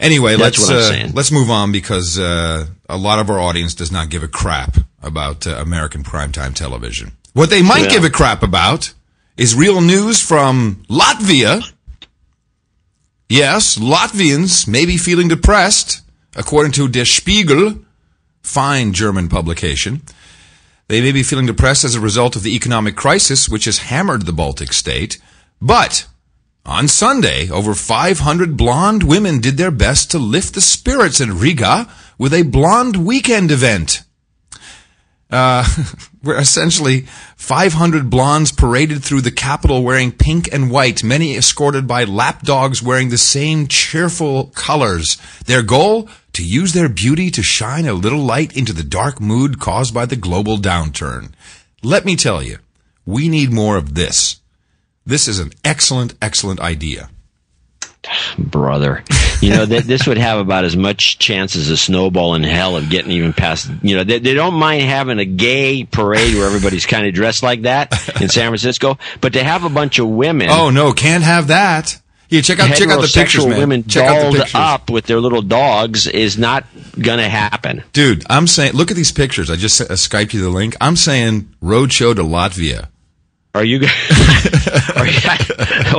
Anyway, 0.00 0.36
That's 0.36 0.58
let's 0.58 0.70
what 0.70 0.94
I'm 0.94 1.08
uh, 1.10 1.12
let's 1.14 1.30
move 1.30 1.50
on 1.50 1.72
because 1.72 2.18
uh, 2.18 2.66
a 2.88 2.96
lot 2.96 3.18
of 3.18 3.28
our 3.28 3.38
audience 3.38 3.74
does 3.74 3.92
not 3.92 4.08
give 4.08 4.22
a 4.22 4.28
crap 4.28 4.78
about 5.02 5.46
uh, 5.46 5.50
American 5.56 6.02
primetime 6.02 6.54
television. 6.54 7.12
What 7.34 7.50
they 7.50 7.62
might 7.62 7.82
Yeah. 7.84 7.90
give 7.90 8.04
a 8.04 8.10
crap 8.10 8.42
about 8.42 8.94
is 9.36 9.54
real 9.54 9.80
news 9.80 10.20
from 10.20 10.82
Latvia. 10.88 11.62
Yes, 13.28 13.78
Latvians 13.78 14.66
may 14.66 14.86
be 14.86 14.96
feeling 14.96 15.28
depressed, 15.28 16.00
according 16.34 16.72
to 16.72 16.88
Der 16.88 17.04
Spiegel, 17.04 17.76
fine 18.42 18.92
German 18.92 19.28
publication. 19.28 20.02
They 20.88 21.00
may 21.00 21.12
be 21.12 21.22
feeling 21.22 21.46
depressed 21.46 21.84
as 21.84 21.94
a 21.94 22.00
result 22.00 22.34
of 22.34 22.42
the 22.42 22.56
economic 22.56 22.96
crisis, 22.96 23.48
which 23.48 23.66
has 23.66 23.78
hammered 23.78 24.26
the 24.26 24.32
Baltic 24.32 24.72
state. 24.72 25.18
But 25.62 26.06
on 26.64 26.88
Sunday, 26.88 27.50
over 27.50 27.74
500 27.74 28.56
blonde 28.56 29.02
women 29.02 29.40
did 29.40 29.56
their 29.56 29.70
best 29.70 30.10
to 30.10 30.18
lift 30.18 30.54
the 30.54 30.60
spirits 30.60 31.20
in 31.20 31.38
Riga 31.38 31.90
with 32.18 32.34
a 32.34 32.42
blonde 32.42 32.96
weekend 32.96 33.50
event. 33.50 34.02
Uh, 35.30 35.64
where 36.22 36.38
essentially 36.38 37.02
500 37.36 38.10
blondes 38.10 38.52
paraded 38.52 39.02
through 39.02 39.20
the 39.22 39.30
capital 39.30 39.82
wearing 39.82 40.12
pink 40.12 40.52
and 40.52 40.70
white, 40.70 41.02
many 41.02 41.36
escorted 41.36 41.86
by 41.86 42.04
lapdogs 42.04 42.82
wearing 42.82 43.08
the 43.08 43.18
same 43.18 43.66
cheerful 43.66 44.46
colors. 44.54 45.16
Their 45.46 45.62
goal? 45.62 46.08
To 46.34 46.44
use 46.44 46.74
their 46.74 46.88
beauty 46.88 47.30
to 47.32 47.42
shine 47.42 47.86
a 47.86 47.94
little 47.94 48.20
light 48.20 48.56
into 48.56 48.72
the 48.72 48.84
dark 48.84 49.20
mood 49.20 49.58
caused 49.58 49.92
by 49.94 50.06
the 50.06 50.16
global 50.16 50.58
downturn. 50.58 51.32
Let 51.82 52.04
me 52.04 52.16
tell 52.16 52.42
you, 52.42 52.58
we 53.06 53.28
need 53.28 53.52
more 53.52 53.76
of 53.76 53.94
this. 53.94 54.39
This 55.10 55.26
is 55.26 55.40
an 55.40 55.50
excellent, 55.64 56.14
excellent 56.22 56.60
idea. 56.60 57.10
brother. 58.38 59.02
You 59.40 59.50
know, 59.50 59.66
th- 59.66 59.84
this 59.84 60.06
would 60.06 60.18
have 60.18 60.38
about 60.38 60.64
as 60.64 60.76
much 60.76 61.18
chance 61.18 61.56
as 61.56 61.68
a 61.68 61.76
snowball 61.76 62.36
in 62.36 62.44
hell 62.44 62.76
of 62.76 62.88
getting 62.90 63.10
even 63.10 63.32
past, 63.32 63.68
you 63.82 63.96
know, 63.96 64.04
they, 64.04 64.20
they 64.20 64.34
don't 64.34 64.54
mind 64.54 64.82
having 64.82 65.18
a 65.18 65.24
gay 65.24 65.82
parade 65.82 66.34
where 66.34 66.46
everybody's 66.46 66.86
kind 66.86 67.08
of 67.08 67.12
dressed 67.12 67.42
like 67.42 67.62
that 67.62 67.92
in 68.20 68.28
San 68.28 68.50
Francisco, 68.50 68.98
but 69.20 69.32
to 69.32 69.42
have 69.42 69.64
a 69.64 69.68
bunch 69.68 69.98
of 69.98 70.08
women. 70.08 70.48
Oh 70.48 70.70
no, 70.70 70.92
can't 70.92 71.24
have 71.24 71.48
that. 71.48 72.00
Yeah, 72.28 72.42
check 72.42 72.60
out 72.60 72.68
check 72.76 72.88
out 72.88 73.00
the 73.00 73.10
pictures, 73.12 73.44
man. 73.44 73.58
women 73.58 73.84
check 73.88 74.04
out 74.04 74.32
the 74.32 74.38
dolled 74.38 74.50
up 74.54 74.90
with 74.90 75.06
their 75.06 75.18
little 75.18 75.42
dogs 75.42 76.06
is 76.06 76.38
not 76.38 76.64
gonna 76.96 77.28
happen. 77.28 77.82
Dude, 77.92 78.24
I'm 78.30 78.46
saying, 78.46 78.74
look 78.74 78.92
at 78.92 78.96
these 78.96 79.10
pictures. 79.10 79.50
I 79.50 79.56
just 79.56 79.80
uh, 79.80 79.86
Skyped 79.86 80.32
you 80.32 80.40
the 80.40 80.50
link. 80.50 80.76
I'm 80.80 80.94
saying 80.94 81.52
roadshow 81.60 82.14
to 82.14 82.22
Latvia. 82.22 82.88
Are 83.54 83.64
you? 83.64 83.80
are 84.96 85.06
you 85.06 85.18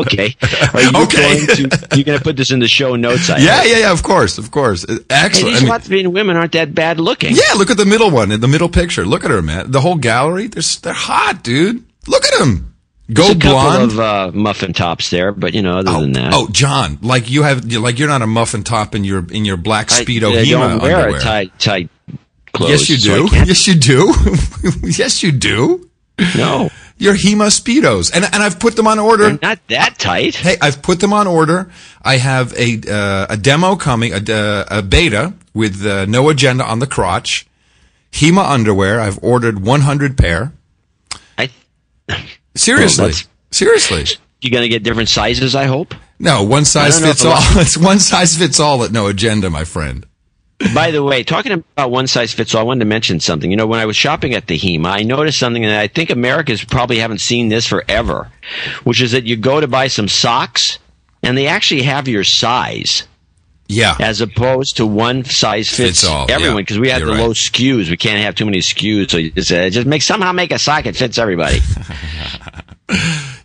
okay? 0.02 0.36
Are 0.74 0.82
you 0.82 0.92
Okay. 0.96 1.46
going 1.46 1.70
to? 1.70 1.88
You 1.98 2.04
going 2.06 2.18
to 2.18 2.24
put 2.24 2.38
this 2.38 2.52
in 2.52 2.60
the 2.60 2.68
show 2.68 2.96
notes? 2.96 3.30
I 3.30 3.38
Yeah, 3.40 3.58
hope? 3.58 3.68
yeah, 3.68 3.78
yeah. 3.80 3.92
Of 3.92 4.04
course, 4.04 4.38
of 4.38 4.52
course. 4.52 4.86
Uh, 4.86 4.94
Hey, 4.94 5.04
Excellent. 5.10 5.54
these 5.60 5.64
I 5.64 5.66
mean, 5.66 5.74
Latvian 6.08 6.14
women 6.14 6.38
aren't 6.38 6.54
that 6.54 6.74
bad 6.74 7.00
looking. 7.00 7.36
yeah, 7.36 7.54
look 7.58 7.70
at 7.70 7.78
the 7.78 7.86
middle 7.86 8.10
one, 8.10 8.32
in 8.32 8.40
the 8.40 8.48
middle 8.48 8.70
picture. 8.70 9.06
Look 9.06 9.26
at 9.26 9.32
her, 9.32 9.42
man. 9.42 9.70
The 9.72 9.82
whole 9.82 9.96
gallery. 9.98 10.48
They're 10.48 10.64
they're 10.82 10.94
hot, 10.94 11.44
dude. 11.44 11.84
Look 12.08 12.24
at 12.26 12.40
them. 12.40 12.74
Go 13.12 13.24
There's 13.24 13.36
a 13.36 13.40
couple 13.40 13.52
blonde. 13.60 13.92
of 13.92 14.00
uh, 14.00 14.32
muffin 14.34 14.72
tops 14.72 15.10
there, 15.10 15.34
but 15.34 15.54
you 15.54 15.62
know, 15.62 15.80
other 15.80 15.92
oh, 15.92 16.00
than 16.02 16.14
that, 16.14 16.34
oh, 16.34 16.48
John, 16.50 16.98
like 17.02 17.30
you 17.30 17.44
have, 17.44 17.66
like 17.74 18.00
you're 18.00 18.08
not 18.08 18.22
a 18.22 18.28
muffin 18.28 18.64
top 18.64 18.96
in 18.96 19.04
your 19.04 19.26
in 19.30 19.44
your 19.44 19.58
black 19.58 19.88
speedo 19.90 20.32
I 20.32 20.46
Hema 20.46 20.50
don't 20.70 20.82
wear 20.82 20.96
underwear. 20.96 21.20
a 21.20 21.20
tight, 21.20 21.60
tight 21.60 21.90
clothes. 22.54 22.90
yes, 22.90 23.04
you 23.04 23.14
I 23.14 23.18
do. 23.28 23.36
yes, 23.46 23.68
you 23.68 23.74
do. 23.76 24.14
yes, 24.88 25.22
you 25.24 25.34
do. 25.34 25.90
No, 26.38 26.69
Your 26.97 27.15
Hema 27.15 27.50
Speedos. 27.50 28.12
And, 28.13 28.24
and 28.26 28.43
I've 28.43 28.60
put 28.60 28.76
them 28.76 28.86
on 28.88 29.00
order. 29.00 29.24
they're 29.30 29.39
not 29.41 29.60
that 29.69 29.97
tight. 29.97 30.36
Hey, 30.36 30.56
I've 30.62 30.82
put 30.84 31.00
them 31.00 31.13
on 31.13 31.26
order. 31.28 31.71
I 32.04 32.17
have 32.17 32.54
a 32.54 32.80
uh, 32.88 33.26
a 33.30 33.38
demo 33.38 33.76
coming, 33.76 34.13
a, 34.13 34.17
uh, 34.17 34.65
a 34.69 34.82
beta 34.84 35.34
with 35.54 35.84
uh, 35.86 36.06
no 36.06 36.30
agenda 36.30 36.63
on 36.63 36.80
the 36.80 36.88
crotch. 36.88 37.47
Hema 38.12 38.47
underwear. 38.47 39.00
I've 39.00 39.17
ordered 39.24 39.62
100 39.65 40.17
pair. 40.17 40.54
I, 41.38 41.50
Seriously, 42.56 43.04
Well, 43.06 43.13
seriously. 43.52 44.06
you're 44.41 44.52
gonna 44.52 44.67
get 44.67 44.84
different 44.84 45.10
sizes. 45.10 45.56
I 45.56 45.65
hope. 45.65 45.95
No, 46.19 46.43
one 46.43 46.65
size 46.65 47.00
fits 47.00 47.26
all. 47.26 47.36
It's 47.62 47.78
one 47.78 48.00
size 48.00 48.38
fits 48.38 48.60
all 48.60 48.84
at 48.84 48.91
no 48.91 49.08
agenda, 49.08 49.50
my 49.50 49.63
friend. 49.63 50.06
By 50.74 50.91
the 50.91 51.04
way, 51.04 51.24
talking 51.24 51.52
about 51.52 51.91
one 51.91 52.08
size 52.08 52.34
fits 52.34 52.54
all, 52.56 52.62
I 52.62 52.63
wanted 52.63 52.82
to 52.82 52.86
mention 52.86 53.19
something. 53.19 53.50
You 53.50 53.58
know, 53.58 53.67
when 53.67 53.80
I 53.80 53.86
was 53.86 53.95
shopping 53.95 54.34
at 54.34 54.47
the 54.47 54.58
HEMA, 54.58 54.88
I 54.88 55.04
noticed 55.04 55.39
something, 55.39 55.63
and 55.63 55.74
I 55.74 55.88
think 55.88 56.10
Americans 56.10 56.63
probably 56.63 57.00
haven't 57.00 57.19
seen 57.21 57.50
this 57.50 57.67
forever, 57.67 58.30
which 58.84 59.02
is 59.02 59.12
that 59.13 59.26
you 59.26 59.36
go 59.38 59.60
to 59.60 59.67
buy 59.67 59.88
some 59.88 60.08
socks, 60.08 60.80
and 61.24 61.38
they 61.38 61.47
actually 61.47 61.84
have 61.84 62.08
your 62.08 62.24
size. 62.24 63.04
Yeah. 63.67 63.95
as 64.02 64.19
opposed 64.19 64.76
to 64.78 64.86
one 64.86 65.24
size 65.24 65.69
fits, 65.69 66.02
Fits 66.02 66.04
all, 66.04 66.30
everyone 66.30 66.58
yeah. 66.58 66.62
because 66.63 66.78
we 66.78 66.89
have 66.89 67.00
You're 67.00 67.12
the 67.12 67.13
right. 67.13 67.21
low 67.21 67.30
SKUs. 67.32 67.89
We 67.89 67.95
can't 67.95 68.21
have 68.21 68.36
too 68.36 68.43
many 68.43 68.58
SKUs, 68.58 69.10
so 69.45 69.56
uh, 69.56 69.69
just 69.69 69.88
make 69.88 70.02
somehow 70.02 70.34
make 70.34 70.52
a 70.52 70.60
sock 70.60 70.84
that 70.84 70.97
fits 70.97 71.17
everybody. 71.17 71.60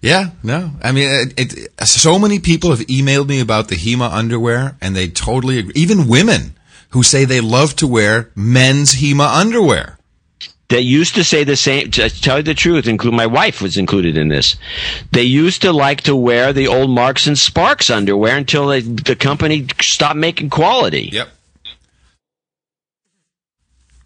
Yeah, 0.03 0.31
no. 0.43 0.73
I 0.83 0.93
mean, 0.93 1.09
it, 1.37 1.55
it, 1.57 1.87
so 1.87 2.19
many 2.19 2.39
people 2.39 2.71
have 2.71 2.81
emailed 2.81 3.29
me 3.29 3.41
about 3.41 3.69
the 3.69 3.75
Hema 3.77 4.11
underwear, 4.13 4.77
and 4.81 4.95
they 4.95 5.09
totally 5.09 5.59
agree. 5.59 5.73
Even 5.75 6.07
women 6.09 6.56
who 6.97 7.03
say 7.03 7.27
they 7.27 7.43
love 7.43 7.77
to 7.77 7.87
wear 7.87 8.31
men's 8.35 8.95
Hema 8.95 9.29
underwear. 9.29 9.99
they 10.71 10.81
used 10.81 11.15
to 11.15 11.23
say 11.23 11.45
the 11.45 11.55
same. 11.55 11.91
To 11.91 12.09
tell 12.09 12.39
you 12.39 12.43
the 12.43 12.55
truth, 12.55 12.87
include 12.89 13.13
my 13.13 13.27
wife 13.27 13.61
was 13.61 13.77
included 13.77 14.17
in 14.17 14.29
this. 14.29 14.57
They 15.13 15.23
used 15.23 15.61
to 15.61 15.73
like 15.75 16.01
to 16.05 16.17
wear 16.17 16.55
the 16.55 16.69
old 16.69 16.89
Marks 16.89 17.27
and 17.27 17.39
Sparks 17.39 17.91
underwear 17.91 18.39
until 18.39 18.69
they, 18.69 18.81
the 18.81 19.15
company 19.15 19.67
stopped 19.79 20.17
making 20.17 20.49
quality. 20.49 21.11
Yep. 21.13 21.29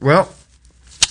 Well, 0.00 0.35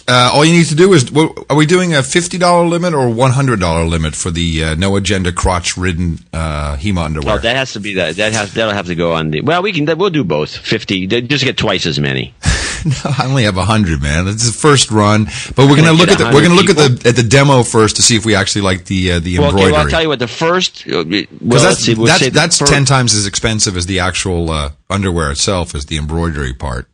uh, 0.09 0.31
all 0.33 0.43
you 0.43 0.53
need 0.53 0.65
to 0.65 0.75
do 0.75 0.91
is, 0.93 1.11
are 1.49 1.55
we 1.55 1.65
doing 1.67 1.93
a 1.93 2.01
fifty 2.01 2.37
dollar 2.37 2.65
limit 2.67 2.93
or 2.93 3.09
one 3.09 3.31
hundred 3.31 3.59
dollar 3.59 3.85
limit 3.85 4.15
for 4.15 4.31
the 4.31 4.63
uh, 4.63 4.75
no 4.75 4.95
agenda 4.95 5.31
crotch 5.31 5.77
ridden 5.77 6.17
uh, 6.33 6.75
Hema 6.77 7.05
underwear? 7.05 7.35
Oh, 7.35 7.37
that 7.37 7.55
has 7.55 7.73
to 7.73 7.79
be 7.79 7.93
that. 7.95 8.15
That 8.15 8.33
has 8.33 8.53
that'll 8.53 8.73
have 8.73 8.87
to 8.87 8.95
go 8.95 9.13
on 9.13 9.29
the. 9.31 9.41
Well, 9.41 9.61
we 9.61 9.71
can. 9.71 9.85
We'll 9.97 10.09
do 10.09 10.23
both. 10.23 10.55
Fifty. 10.55 11.05
They 11.05 11.21
Just 11.21 11.43
get 11.45 11.57
twice 11.57 11.85
as 11.85 11.99
many. 11.99 12.33
No, 12.85 12.93
I 13.17 13.25
only 13.25 13.43
have 13.43 13.57
a 13.57 13.65
hundred, 13.65 14.01
man. 14.01 14.25
It's 14.29 14.45
the 14.45 14.57
first 14.57 14.89
run, 14.89 15.25
but 15.57 15.67
we're 15.67 15.75
gonna 15.75 15.91
look 15.91 16.07
at 16.07 16.17
the, 16.17 16.23
we're 16.33 16.41
gonna 16.47 16.55
100 16.55 16.55
look 16.55 16.69
at 16.69 16.77
the 16.77 17.09
at 17.09 17.15
the 17.17 17.23
demo 17.23 17.61
first 17.63 17.97
to 17.97 18.01
see 18.01 18.15
if 18.15 18.25
we 18.25 18.35
actually 18.35 18.61
like 18.61 18.85
the 18.85 19.11
uh, 19.11 19.19
the 19.19 19.37
Well, 19.37 19.49
okay. 19.49 19.65
embroidery. 19.65 19.71
Well, 19.73 19.81
I'll 19.81 19.89
tell 19.89 20.01
you 20.01 20.07
what. 20.07 20.19
The 20.19 20.27
first. 20.29 20.87
uh, 20.87 21.03
Well, 21.41 21.61
that's 21.61 21.79
see. 21.79 21.93
We'll 21.95 22.05
that's, 22.05 22.29
that's 22.29 22.57
fir- 22.59 22.67
ten 22.67 22.85
times 22.85 23.13
as 23.15 23.25
expensive 23.27 23.75
as 23.75 23.85
the 23.85 23.99
actual 23.99 24.49
uh, 24.49 24.71
underwear 24.89 25.29
itself, 25.29 25.75
is 25.75 25.87
the 25.87 25.97
embroidery 25.97 26.53
part. 26.53 26.87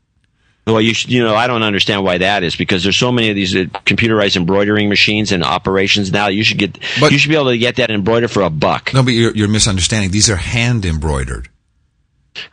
Well, 0.68 0.82
you 0.82 0.96
should, 0.96 1.12
you 1.12 1.24
know, 1.24 1.36
I 1.36 1.46
don't 1.46 1.62
understand 1.62 2.04
why 2.04 2.18
that 2.18 2.44
is 2.44 2.56
because 2.56 2.82
there's 2.82 2.98
so 2.98 3.12
many 3.12 3.30
of 3.30 3.36
these 3.36 3.56
uh, 3.56 3.66
computerized 3.86 4.36
embroidering 4.36 4.90
machines 4.90 5.32
and 5.32 5.44
operations 5.44 6.12
now. 6.12 6.28
You 6.28 6.44
should 6.44 6.58
get, 6.58 6.80
But- 7.00 7.12
you 7.12 7.20
should 7.20 7.30
be 7.30 7.36
able 7.36 7.52
to 7.52 7.58
get 7.58 7.76
that 7.76 7.92
embroidered 7.92 8.32
for 8.32 8.42
a 8.42 8.50
buck. 8.50 8.92
No, 8.94 9.04
but 9.04 9.12
you're, 9.12 9.36
you're 9.36 9.48
misunderstanding. 9.48 10.10
These 10.10 10.30
are 10.30 10.36
hand 10.38 10.84
embroidered. 10.86 11.50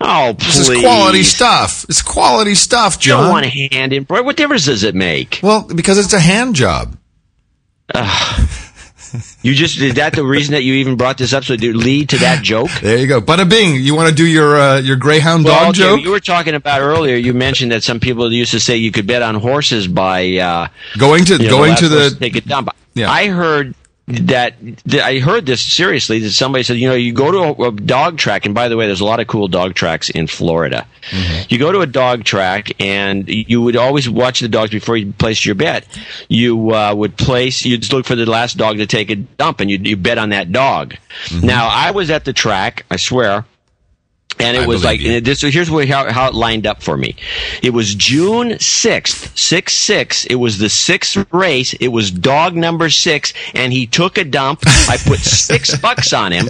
Oh, 0.00 0.34
This 0.34 0.66
please! 0.66 0.76
is 0.78 0.80
quality 0.84 1.22
stuff. 1.22 1.84
It's 1.88 2.02
quality 2.02 2.54
stuff, 2.54 3.04
You 3.04 3.12
don't 3.14 3.30
want 3.30 3.46
a 3.46 3.68
hand 3.72 3.92
embroidered. 3.94 4.26
What 4.26 4.36
difference 4.36 4.66
does 4.66 4.82
it 4.84 4.94
make? 4.94 5.40
well, 5.42 5.62
because 5.74 5.98
it's 5.98 6.12
a 6.12 6.20
hand 6.20 6.54
job. 6.54 6.96
You 9.42 9.54
just 9.54 9.78
is 9.80 9.94
that 9.94 10.14
the 10.14 10.24
reason 10.24 10.52
that 10.52 10.62
you 10.62 10.74
even 10.74 10.96
brought 10.96 11.18
this 11.18 11.32
up? 11.32 11.42
So 11.44 11.56
to 11.56 11.76
lead 11.76 12.10
to 12.10 12.18
that 12.18 12.44
joke? 12.44 12.70
There 12.80 12.96
you 12.96 13.08
go. 13.08 13.20
Bada 13.20 13.48
bing. 13.48 13.74
You 13.74 13.94
want 13.94 14.08
to 14.08 14.14
do 14.14 14.24
your 14.24 14.56
uh, 14.56 14.78
your 14.78 14.96
Greyhound 14.96 15.44
dog 15.44 15.70
okay, 15.70 15.78
joke? 15.78 16.00
you 16.00 16.10
were 16.10 16.20
talking 16.20 16.54
about 16.54 16.80
earlier. 16.80 17.16
You 17.16 17.34
mentioned 17.34 17.72
that 17.72 17.82
some 17.82 17.98
people 17.98 18.32
used 18.32 18.52
to 18.52 18.60
say 18.60 18.76
you 18.76 18.92
could 18.92 19.06
bet 19.06 19.20
on 19.22 19.34
horses 19.34 19.88
by 19.88 20.36
uh, 20.36 20.68
Going 20.96 21.24
to 21.24 21.38
know, 21.38 21.50
going 21.50 21.74
to 21.76 21.88
the 21.88 22.16
take 22.18 22.36
a 22.36 22.40
dump. 22.40 22.68
Yeah. 22.94 23.10
I 23.10 23.28
heard 23.28 23.74
that, 24.08 24.54
that 24.86 25.04
I 25.04 25.18
heard 25.20 25.46
this 25.46 25.62
seriously. 25.62 26.18
That 26.20 26.30
somebody 26.30 26.64
said, 26.64 26.76
you 26.76 26.88
know, 26.88 26.94
you 26.94 27.12
go 27.12 27.30
to 27.30 27.62
a, 27.62 27.68
a 27.68 27.72
dog 27.72 28.18
track, 28.18 28.44
and 28.46 28.54
by 28.54 28.68
the 28.68 28.76
way, 28.76 28.86
there's 28.86 29.00
a 29.00 29.04
lot 29.04 29.20
of 29.20 29.26
cool 29.26 29.48
dog 29.48 29.74
tracks 29.74 30.10
in 30.10 30.26
Florida. 30.26 30.86
Mm-hmm. 31.10 31.46
You 31.48 31.58
go 31.58 31.72
to 31.72 31.80
a 31.80 31.86
dog 31.86 32.24
track, 32.24 32.72
and 32.80 33.28
you 33.28 33.62
would 33.62 33.76
always 33.76 34.08
watch 34.08 34.40
the 34.40 34.48
dogs 34.48 34.70
before 34.70 34.96
you 34.96 35.12
placed 35.12 35.46
your 35.46 35.54
bet. 35.54 35.86
You 36.28 36.74
uh, 36.74 36.94
would 36.94 37.16
place, 37.16 37.64
you'd 37.64 37.92
look 37.92 38.06
for 38.06 38.16
the 38.16 38.26
last 38.26 38.56
dog 38.56 38.78
to 38.78 38.86
take 38.86 39.10
a 39.10 39.16
dump, 39.16 39.60
and 39.60 39.70
you 39.70 39.78
you 39.78 39.96
bet 39.96 40.18
on 40.18 40.30
that 40.30 40.52
dog. 40.52 40.94
Mm-hmm. 41.26 41.46
Now, 41.46 41.68
I 41.68 41.92
was 41.92 42.10
at 42.10 42.24
the 42.24 42.32
track, 42.32 42.84
I 42.90 42.96
swear. 42.96 43.44
And 44.38 44.56
it 44.56 44.64
I 44.64 44.66
was 44.66 44.82
like, 44.82 45.00
this, 45.00 45.40
so 45.40 45.50
here's 45.50 45.70
where, 45.70 45.86
how, 45.86 46.10
how 46.12 46.28
it 46.28 46.34
lined 46.34 46.66
up 46.66 46.82
for 46.82 46.96
me. 46.96 47.14
It 47.62 47.70
was 47.70 47.94
June 47.94 48.50
6th, 48.50 49.36
6 49.38 49.72
6. 49.72 50.24
It 50.26 50.36
was 50.36 50.58
the 50.58 50.68
sixth 50.68 51.26
race. 51.32 51.74
It 51.74 51.88
was 51.88 52.10
dog 52.10 52.56
number 52.56 52.88
six, 52.90 53.32
and 53.54 53.72
he 53.72 53.86
took 53.86 54.18
a 54.18 54.24
dump. 54.24 54.62
I 54.66 54.96
put 54.96 55.18
six 55.18 55.76
bucks 55.80 56.12
on 56.12 56.32
him, 56.32 56.48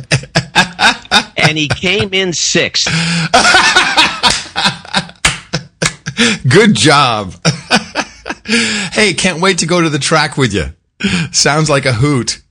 and 1.36 1.56
he 1.58 1.68
came 1.68 2.12
in 2.12 2.32
sixth. 2.32 2.86
good 6.48 6.74
job. 6.74 7.34
hey, 8.92 9.14
can't 9.14 9.40
wait 9.40 9.58
to 9.58 9.66
go 9.66 9.80
to 9.80 9.88
the 9.88 9.98
track 9.98 10.36
with 10.36 10.52
you. 10.52 10.72
Sounds 11.32 11.70
like 11.70 11.86
a 11.86 11.94
hoot. 11.94 12.41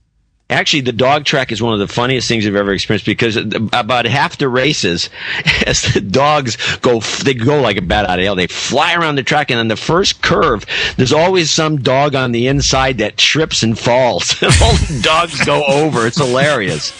Actually, 0.52 0.82
the 0.82 0.92
dog 0.92 1.24
track 1.24 1.50
is 1.50 1.62
one 1.62 1.72
of 1.72 1.78
the 1.78 1.88
funniest 1.88 2.28
things 2.28 2.46
I've 2.46 2.54
ever 2.54 2.72
experienced 2.72 3.06
because 3.06 3.36
about 3.36 4.04
half 4.04 4.36
the 4.36 4.48
races, 4.48 5.08
as 5.66 5.82
the 5.94 6.00
dogs 6.00 6.56
go, 6.78 7.00
they 7.00 7.34
go 7.34 7.60
like 7.60 7.78
a 7.78 7.82
bat 7.82 8.08
out 8.08 8.18
of 8.18 8.24
hell. 8.24 8.36
They 8.36 8.46
fly 8.46 8.94
around 8.94 9.16
the 9.16 9.22
track, 9.22 9.50
and 9.50 9.58
on 9.58 9.68
the 9.68 9.76
first 9.76 10.20
curve, 10.20 10.66
there's 10.96 11.12
always 11.12 11.50
some 11.50 11.78
dog 11.78 12.14
on 12.14 12.32
the 12.32 12.48
inside 12.48 12.98
that 12.98 13.16
trips 13.16 13.62
and 13.62 13.78
falls. 13.78 14.40
All 14.42 14.74
the 14.74 15.00
dogs 15.02 15.42
go 15.44 15.64
over. 15.64 16.06
It's 16.06 16.18
hilarious. 16.18 16.92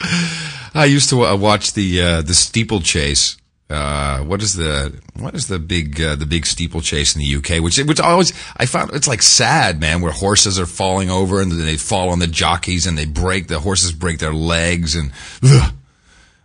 I 0.74 0.84
used 0.84 1.08
to 1.10 1.24
uh, 1.24 1.36
watch 1.36 1.72
the 1.72 2.00
uh, 2.00 2.22
the 2.22 2.34
steeplechase. 2.34 3.37
Uh, 3.70 4.20
what 4.20 4.42
is 4.42 4.54
the 4.54 4.98
what 5.18 5.34
is 5.34 5.48
the 5.48 5.58
big 5.58 6.00
uh, 6.00 6.16
the 6.16 6.24
big 6.24 6.46
steeplechase 6.46 7.14
in 7.14 7.20
the 7.20 7.36
UK? 7.36 7.62
Which 7.62 7.76
which 7.78 8.00
always 8.00 8.32
I 8.56 8.64
found 8.64 8.92
it's 8.94 9.06
like 9.06 9.20
sad, 9.20 9.78
man, 9.78 10.00
where 10.00 10.12
horses 10.12 10.58
are 10.58 10.64
falling 10.64 11.10
over 11.10 11.42
and 11.42 11.52
they 11.52 11.76
fall 11.76 12.08
on 12.08 12.18
the 12.18 12.26
jockeys 12.26 12.86
and 12.86 12.96
they 12.96 13.04
break 13.04 13.48
the 13.48 13.60
horses 13.60 13.92
break 13.92 14.20
their 14.20 14.32
legs 14.32 14.94
and 14.94 15.12
ugh. 15.42 15.74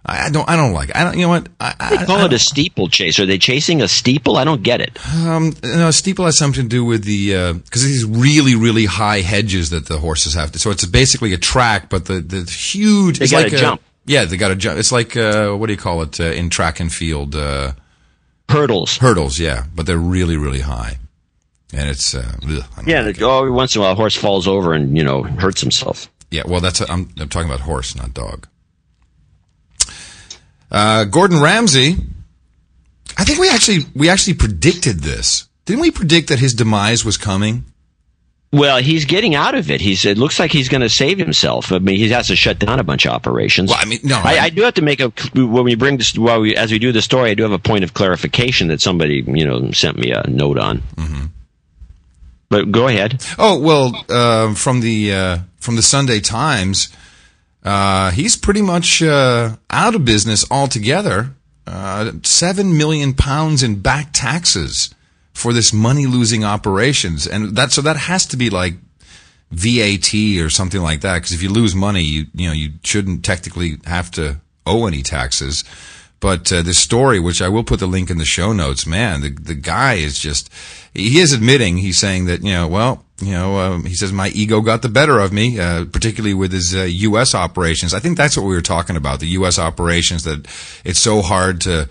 I, 0.06 0.26
I 0.26 0.30
don't 0.32 0.50
I 0.50 0.58
don't 0.58 0.74
like 0.74 0.90
it. 0.90 0.98
I 0.98 1.06
don't 1.06 1.14
you 1.18 1.22
know 1.22 1.30
what 1.30 1.48
I, 1.62 1.74
I, 1.80 1.96
They 1.96 2.06
call 2.06 2.26
it 2.26 2.34
a 2.34 2.40
steeplechase. 2.40 3.18
Are 3.22 3.26
they 3.26 3.38
chasing 3.38 3.82
a 3.82 3.88
steeple? 3.88 4.36
I 4.36 4.44
don't 4.44 4.62
get 4.62 4.82
it. 4.82 5.00
um 5.16 5.54
you 5.64 5.76
know, 5.78 5.92
steeple 5.92 6.26
has 6.26 6.38
something 6.38 6.64
to 6.64 6.68
do 6.68 6.84
with 6.84 7.06
the 7.06 7.54
because 7.54 7.86
these 7.86 8.04
really 8.04 8.56
really 8.56 8.84
high 8.84 9.22
hedges 9.22 9.70
that 9.70 9.86
the 9.86 10.00
horses 10.00 10.34
have 10.34 10.52
to. 10.52 10.60
So 10.60 10.72
it's 10.72 10.84
basically 10.86 11.32
a 11.32 11.38
track, 11.38 11.90
but 11.90 12.04
the 12.04 12.20
the 12.20 12.42
huge. 12.44 13.20
They 13.20 13.28
gotta 13.28 13.44
like 13.46 13.54
a- 13.54 13.58
jump. 13.58 13.82
Yeah, 14.06 14.26
they 14.26 14.38
got 14.38 14.50
to 14.50 14.56
jump. 14.56 14.78
It's 14.80 14.92
like 14.92 15.16
uh, 15.16 15.52
what 15.54 15.68
do 15.68 15.74
you 15.74 15.80
call 15.80 16.02
it 16.02 16.20
uh, 16.20 16.24
in 16.26 16.50
track 16.50 16.80
and 16.80 16.92
field? 16.92 17.36
Uh, 17.36 17.74
Hurdles. 18.50 18.98
hurdles, 18.98 19.40
yeah, 19.40 19.66
but 19.74 19.86
they're 19.86 19.98
really, 19.98 20.36
really 20.38 20.60
high, 20.60 20.98
and 21.74 21.90
it's 21.90 22.14
uh, 22.14 22.34
ugh, 22.48 22.64
Yeah, 22.86 23.02
like 23.02 23.18
it. 23.18 23.24
oh, 23.24 23.50
once 23.52 23.76
in 23.76 23.80
a 23.80 23.84
while, 23.84 23.94
a 23.94 23.96
horse 23.96 24.16
falls 24.18 24.48
over 24.48 24.74
and 24.74 24.96
you 24.98 25.04
know 25.04 25.24
hurts 25.24 25.62
himself. 25.62 26.10
yeah. 26.30 26.44
Well, 26.46 26.60
that's 26.60 26.82
I'm 26.82 27.10
I'm 27.20 27.30
talking 27.30 27.48
about 27.50 27.62
horse, 27.62 27.96
not 27.96 28.14
dog. 28.14 28.48
Uh, 30.72 31.06
Gordon 31.06 31.42
Ramsay, 31.42 31.96
I 33.18 33.24
think 33.24 33.40
we 33.40 33.50
actually 33.50 33.86
we 33.96 34.10
actually 34.10 34.34
predicted 34.34 35.00
this. 35.00 35.48
Didn't 35.66 35.82
we 35.82 35.92
predict 35.92 36.28
that 36.30 36.40
his 36.40 36.54
demise 36.54 37.06
was 37.06 37.16
coming? 37.18 37.66
Well, 38.54 38.78
he's 38.78 39.06
getting 39.06 39.34
out 39.34 39.56
of 39.56 39.72
it. 39.72 39.82
He's. 39.82 40.06
It 40.06 40.18
looks 40.20 40.38
like 40.40 40.52
he's 40.52 40.70
going 40.70 40.82
to 40.82 40.90
save 40.90 41.18
himself. 41.18 41.72
I 41.72 41.80
mean, 41.80 41.98
he 41.98 42.08
has 42.10 42.28
to 42.28 42.36
shut 42.36 42.60
down 42.60 42.80
a 42.80 42.84
bunch 42.84 43.06
of 43.08 43.12
operations. 43.12 43.72
Well, 43.72 43.80
I 43.82 43.86
mean, 43.86 44.00
no, 44.04 44.16
I, 44.24 44.36
I- 44.36 44.40
I 44.44 44.50
do 44.52 44.62
have 44.62 44.76
to 44.76 44.84
make 44.84 45.00
a 45.02 45.10
when 45.34 45.64
we 45.64 45.74
bring 45.74 45.98
this 45.98 46.16
while 46.16 46.40
we 46.40 46.56
as 46.56 46.72
we 46.72 46.78
do 46.78 46.92
the 46.92 47.02
story. 47.02 47.32
I 47.32 47.34
do 47.34 47.42
have 47.44 47.52
a 47.52 47.58
point 47.60 47.84
of 47.84 47.96
clarification 47.96 48.68
that 48.68 48.80
somebody 48.80 49.24
you 49.26 49.44
know 49.46 49.72
sent 49.72 49.98
me 49.98 50.12
a 50.12 50.24
note 50.30 50.60
on. 50.60 50.84
Mm-hmm. 50.96 51.26
But 52.50 52.72
go 52.72 52.88
ahead. 52.88 53.26
Oh 53.40 53.58
well, 53.60 54.06
uh, 54.10 54.54
from 54.54 54.82
the 54.82 55.12
uh, 55.12 55.38
from 55.58 55.76
the 55.76 55.82
Sunday 55.82 56.20
Times, 56.20 56.90
uh, 57.64 58.12
he's 58.12 58.36
pretty 58.38 58.62
much 58.62 59.02
uh, 59.02 59.56
out 59.72 59.96
of 59.96 60.06
business 60.06 60.46
altogether. 60.52 61.32
Uh, 61.66 62.12
Seven 62.22 62.78
million 62.78 63.14
pounds 63.16 63.64
in 63.64 63.80
back 63.80 64.10
taxes 64.14 64.94
for 65.34 65.54
this 65.54 65.74
money 65.74 66.06
losing 66.06 66.44
operations, 66.44 67.28
and 67.28 67.56
that 67.56 67.72
so 67.72 67.82
that 67.82 67.98
has 67.98 68.26
to 68.28 68.38
be 68.38 68.50
like 68.50 68.76
VAT 69.52 70.14
or 70.40 70.50
something 70.50 70.82
like 70.82 71.02
that. 71.02 71.16
Because 71.16 71.32
if 71.32 71.42
you 71.42 71.50
lose 71.50 71.76
money, 71.76 72.02
you 72.02 72.26
you 72.34 72.48
know 72.48 72.54
you 72.54 72.74
shouldn't 72.84 73.24
technically 73.24 73.78
have 73.86 74.12
to 74.12 74.40
owe 74.66 74.88
any 74.88 75.02
taxes. 75.02 75.64
But 76.20 76.54
uh, 76.54 76.62
this 76.62 76.78
story, 76.78 77.20
which 77.20 77.42
I 77.42 77.50
will 77.50 77.66
put 77.66 77.82
the 77.82 77.88
link 77.88 78.10
in 78.10 78.18
the 78.18 78.26
show 78.26 78.54
notes, 78.54 78.86
man, 78.86 79.22
the 79.22 79.30
the 79.30 79.56
guy 79.56 79.96
is 79.96 80.20
just 80.20 80.50
he 80.94 81.20
is 81.20 81.34
admitting 81.34 81.78
he's 81.78 81.98
saying 81.98 82.26
that 82.26 82.44
you 82.44 82.54
know 82.54 82.68
well 82.68 83.06
you 83.24 83.32
know, 83.32 83.58
um, 83.60 83.86
he 83.86 83.96
says 83.96 84.12
my 84.12 84.30
ego 84.30 84.62
got 84.62 84.82
the 84.82 84.90
better 84.90 85.20
of 85.20 85.32
me, 85.32 85.60
uh, 85.60 85.86
particularly 85.86 86.34
with 86.34 86.52
his 86.52 86.76
uh, 86.76 86.84
U.S. 86.84 87.34
operations. 87.34 87.94
I 87.94 88.00
think 88.00 88.18
that's 88.18 88.36
what 88.36 88.46
we 88.46 88.54
were 88.54 88.62
talking 88.62 88.96
about, 88.96 89.20
the 89.20 89.28
U.S. 89.28 89.58
operations, 89.58 90.24
that 90.24 90.48
it's 90.84 91.00
so 91.00 91.22
hard 91.22 91.62
to, 91.62 91.88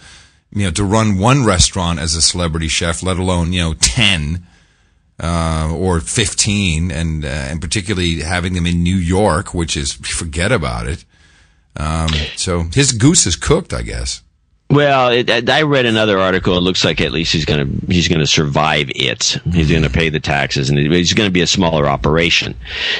you 0.52 0.64
know, 0.64 0.70
to 0.72 0.84
run 0.84 1.18
one 1.18 1.44
restaurant 1.44 1.98
as 1.98 2.14
a 2.14 2.22
celebrity 2.22 2.68
chef, 2.68 3.02
let 3.02 3.18
alone, 3.18 3.52
you 3.52 3.60
know, 3.60 3.74
10 3.74 4.46
uh, 5.20 5.72
or 5.74 6.00
15, 6.00 6.90
and 6.90 7.24
uh, 7.24 7.28
and 7.28 7.60
particularly 7.60 8.20
having 8.20 8.54
them 8.54 8.66
in 8.66 8.82
New 8.82 8.96
York, 8.96 9.54
which 9.54 9.76
is 9.76 9.92
forget 9.92 10.52
about 10.52 10.86
it. 10.86 11.04
Um, 11.76 12.08
so 12.36 12.64
his 12.74 12.92
goose 12.92 13.26
is 13.26 13.36
cooked, 13.36 13.72
I 13.72 13.82
guess. 13.82 14.22
Well, 14.72 15.10
it, 15.10 15.50
I 15.50 15.62
read 15.62 15.84
another 15.84 16.18
article. 16.18 16.56
It 16.56 16.62
looks 16.62 16.82
like 16.82 17.02
at 17.02 17.12
least 17.12 17.34
he's 17.34 17.44
going 17.44 17.80
to 17.80 17.86
he's 17.92 18.08
going 18.08 18.20
to 18.20 18.26
survive 18.26 18.90
it. 18.94 19.38
He's 19.52 19.70
going 19.70 19.82
to 19.82 19.90
pay 19.90 20.08
the 20.08 20.18
taxes, 20.18 20.70
and 20.70 20.78
he's 20.78 21.12
going 21.12 21.28
to 21.28 21.32
be 21.32 21.42
a 21.42 21.46
smaller 21.46 21.86
operation. 21.86 22.54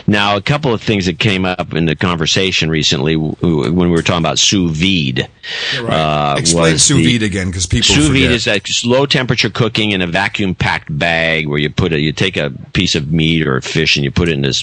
Now, 0.07 0.37
a 0.37 0.43
couple 0.43 0.75
of 0.75 0.83
things 0.83 1.07
that 1.07 1.19
came 1.19 1.47
up 1.47 1.73
in 1.73 1.87
the 1.87 1.97
conversation 1.97 2.69
recently 2.69 3.17
when 3.17 3.75
we 3.75 3.89
were 3.89 4.03
talking 4.03 4.23
about 4.23 4.39
sous 4.39 4.71
vide. 4.77 5.31
Uh, 5.79 6.37
Explain 6.39 6.77
sous 6.77 6.99
vide 6.99 7.21
the, 7.21 7.27
again, 7.27 7.47
because 7.47 7.67
people 7.67 7.95
sous 7.95 8.09
vide 8.09 8.31
is 8.31 8.45
that 8.45 8.69
low 8.85 9.07
temperature 9.07 9.49
cooking 9.49 9.93
in 9.93 10.03
a 10.03 10.07
vacuum 10.07 10.55
packed 10.55 10.97
bag 10.99 11.49
where 11.49 11.59
you 11.59 11.71
put 11.71 11.95
a 11.95 12.01
you 12.01 12.13
take 12.13 12.37
a 12.37 12.51
piece 12.75 12.95
of 12.95 13.11
meat 13.11 13.47
or 13.47 13.63
fish 13.63 13.97
and 13.97 14.05
you 14.05 14.11
put 14.11 14.29
it 14.29 14.33
in 14.33 14.43
this. 14.43 14.63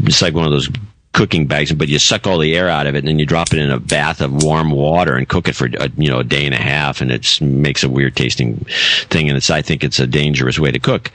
It's 0.00 0.20
like 0.20 0.34
one 0.34 0.44
of 0.44 0.50
those 0.50 0.68
cooking 1.12 1.46
bags, 1.46 1.72
but 1.72 1.88
you 1.88 1.98
suck 1.98 2.26
all 2.26 2.38
the 2.38 2.56
air 2.56 2.68
out 2.68 2.86
of 2.86 2.94
it, 2.94 3.00
and 3.00 3.08
then 3.08 3.18
you 3.18 3.26
drop 3.26 3.52
it 3.52 3.58
in 3.58 3.70
a 3.70 3.78
bath 3.78 4.20
of 4.20 4.42
warm 4.42 4.70
water 4.70 5.14
and 5.14 5.28
cook 5.28 5.48
it 5.48 5.54
for 5.54 5.66
a, 5.66 5.88
you 5.96 6.10
know 6.10 6.20
a 6.20 6.24
day 6.24 6.44
and 6.44 6.54
a 6.54 6.58
half, 6.58 7.00
and 7.00 7.10
it 7.10 7.40
makes 7.40 7.82
a 7.82 7.88
weird 7.88 8.16
tasting 8.16 8.64
thing. 9.10 9.28
And 9.28 9.36
it's 9.36 9.50
I 9.50 9.62
think 9.62 9.84
it's 9.84 10.00
a 10.00 10.06
dangerous 10.06 10.58
way 10.58 10.70
to 10.70 10.78
cook. 10.78 11.10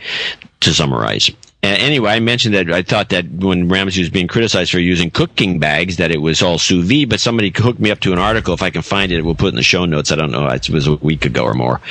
To 0.62 0.74
summarize, 0.74 1.30
anyway, 1.62 2.12
I 2.12 2.20
mentioned 2.20 2.56
that 2.56 2.72
I 2.72 2.82
thought 2.82 3.10
that 3.10 3.30
when 3.30 3.68
Ramsay 3.68 4.02
was 4.02 4.10
being 4.10 4.28
criticized 4.28 4.72
for 4.72 4.80
using 4.80 5.10
cooking 5.10 5.60
bags, 5.60 5.98
that 5.98 6.12
it 6.12 6.22
was 6.22 6.42
all 6.42 6.58
sous 6.58 6.86
vide. 6.88 7.10
But 7.10 7.20
somebody 7.20 7.52
hooked 7.56 7.80
me 7.80 7.92
up 7.92 8.00
to 8.02 8.14
an 8.14 8.20
article. 8.20 8.54
If 8.54 8.62
I 8.62 8.70
can 8.70 8.82
find 8.82 9.12
it, 9.12 9.24
we'll 9.24 9.36
put 9.36 9.48
it 9.48 9.50
in 9.50 9.56
the 9.56 9.64
show 9.64 9.86
notes. 9.86 10.12
I 10.12 10.16
don't 10.16 10.32
know. 10.32 10.48
It 10.48 10.70
was 10.70 10.88
a 10.88 10.96
week 10.96 11.26
ago 11.26 11.44
or 11.44 11.54
more. 11.54 11.82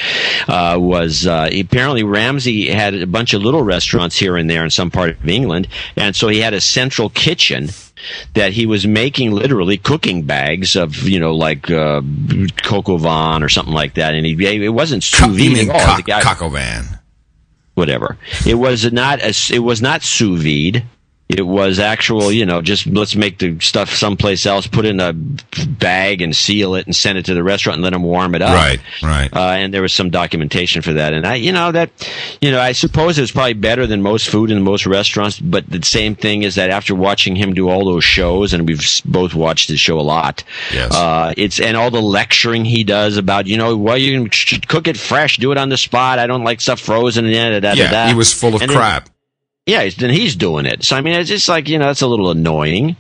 Uh, 0.49 0.77
was 0.81 1.27
uh, 1.27 1.49
apparently 1.53 2.03
Ramsay 2.03 2.69
had 2.71 2.95
a 2.95 3.07
bunch 3.07 3.35
of 3.35 3.43
little 3.43 3.63
restaurants 3.63 4.19
here 4.19 4.37
and 4.37 4.49
there 4.49 4.65
in 4.65 4.71
some 4.71 4.91
part 4.91 5.11
of 5.11 5.29
England, 5.29 5.69
and 5.97 6.15
so 6.15 6.29
he 6.29 6.41
had 6.41 6.55
a 6.55 6.61
central 6.61 7.09
kitchen 7.09 7.69
that 8.35 8.53
he 8.53 8.67
was 8.67 8.87
making 8.87 9.33
literally 9.33 9.77
cooking 9.79 10.23
bags 10.23 10.77
of 10.77 10.97
you 11.09 11.19
know 11.21 11.35
like 11.35 11.71
uh, 11.71 12.03
coq 12.63 12.89
au 12.89 12.99
vin 12.99 13.43
or 13.43 13.49
something 13.49 13.75
like 13.75 13.95
that, 13.95 14.15
and 14.15 14.27
he 14.27 14.65
it 14.65 14.69
wasn't 14.69 15.03
sous 15.03 15.37
vide 15.37 15.69
at 15.69 15.75
all. 15.75 16.03
Co- 16.03 16.21
coq 16.23 16.43
au 16.43 16.49
vin. 16.49 16.85
Whatever. 17.75 18.17
It 18.47 18.55
was 18.55 18.91
not 18.91 19.21
a, 19.21 19.35
it 19.53 19.59
was 19.59 19.83
not 19.83 20.03
sous 20.03 20.41
vide. 20.43 20.85
It 21.29 21.45
was 21.45 21.81
actual, 21.81 22.31
you 22.31 22.47
know, 22.47 22.63
just 22.63 22.87
let's 22.87 23.17
make 23.17 23.39
the 23.39 23.59
stuff 23.59 23.93
someplace 23.93 24.47
else, 24.47 24.69
put 24.69 24.85
in 24.85 25.01
a 25.01 25.13
bag 25.13 26.23
and 26.23 26.35
seal 26.37 26.77
it 26.77 26.87
and 26.87 26.95
send 26.95 27.19
it 27.19 27.25
to 27.25 27.35
the 27.35 27.43
restaurant 27.43 27.79
and 27.79 27.83
let 27.83 27.93
them 27.95 28.05
warm 28.05 28.37
it 28.37 28.43
up. 28.43 28.55
Right, 28.55 28.81
right. 29.03 29.35
Uh, 29.35 29.51
and 29.51 29.75
there 29.75 29.83
was 29.83 29.93
some 29.93 30.11
documentation 30.11 30.83
for 30.83 30.93
that. 30.93 31.13
And 31.13 31.27
I, 31.27 31.35
you 31.35 31.51
know, 31.51 31.73
that, 31.73 31.91
you 32.41 32.53
know, 32.53 32.61
I 32.61 32.71
suppose 32.71 33.19
it 33.19 33.23
was 33.23 33.33
probably 33.33 33.55
better 33.55 33.89
than 33.89 34.03
most 34.03 34.29
food 34.29 34.53
in 34.53 34.63
most 34.63 34.87
restaurants. 34.87 35.41
But 35.41 35.69
the 35.69 35.83
same 35.83 36.15
thing 36.15 36.45
is 36.45 36.55
that 36.55 36.71
after 36.71 36.95
watching 36.95 37.35
him 37.35 37.55
do 37.55 37.69
all 37.69 37.85
those 37.85 38.05
shows, 38.05 38.53
and 38.53 38.69
we've 38.69 38.87
both 39.05 39.35
watched 39.35 39.69
his 39.69 39.81
show 39.81 39.99
a 39.99 40.03
lot. 40.03 40.45
Yes. 40.73 40.95
Uh, 40.95 41.35
it's 41.37 41.59
and 41.59 41.77
all 41.77 41.91
the 41.91 42.01
lecturing 42.01 42.65
he 42.65 42.85
does 42.85 43.17
about, 43.17 43.49
you 43.49 43.57
know, 43.57 43.77
well, 43.77 43.99
you 43.99 44.29
can 44.31 44.61
cook 44.69 44.87
it 44.87 44.97
fresh, 44.97 45.39
do 45.39 45.51
it 45.51 45.59
on 45.59 45.71
the 45.71 45.77
spot. 45.77 46.21
I 46.21 46.29
don't 46.29 46.45
like 46.45 46.61
stuff 46.61 46.79
frozen. 46.79 47.25
And 47.25 47.35
da, 47.35 47.59
da, 47.59 47.75
da, 47.75 47.83
yeah, 47.83 48.09
he 48.09 48.15
was 48.15 48.33
full 48.33 48.55
of 48.55 48.63
and 48.63 48.71
crap. 48.71 49.11
Yeah, 49.67 49.89
then 49.91 50.11
he's 50.11 50.37
doing 50.37 50.65
it. 50.65 50.85
So 50.85 50.97
I 50.97 51.01
mean, 51.01 51.15
it's 51.15 51.29
just 51.29 51.49
like 51.49 51.69
you 51.69 51.79
know, 51.79 51.87
that's 51.87 52.03
a 52.03 52.07
little 52.07 52.31
annoying. 52.31 52.97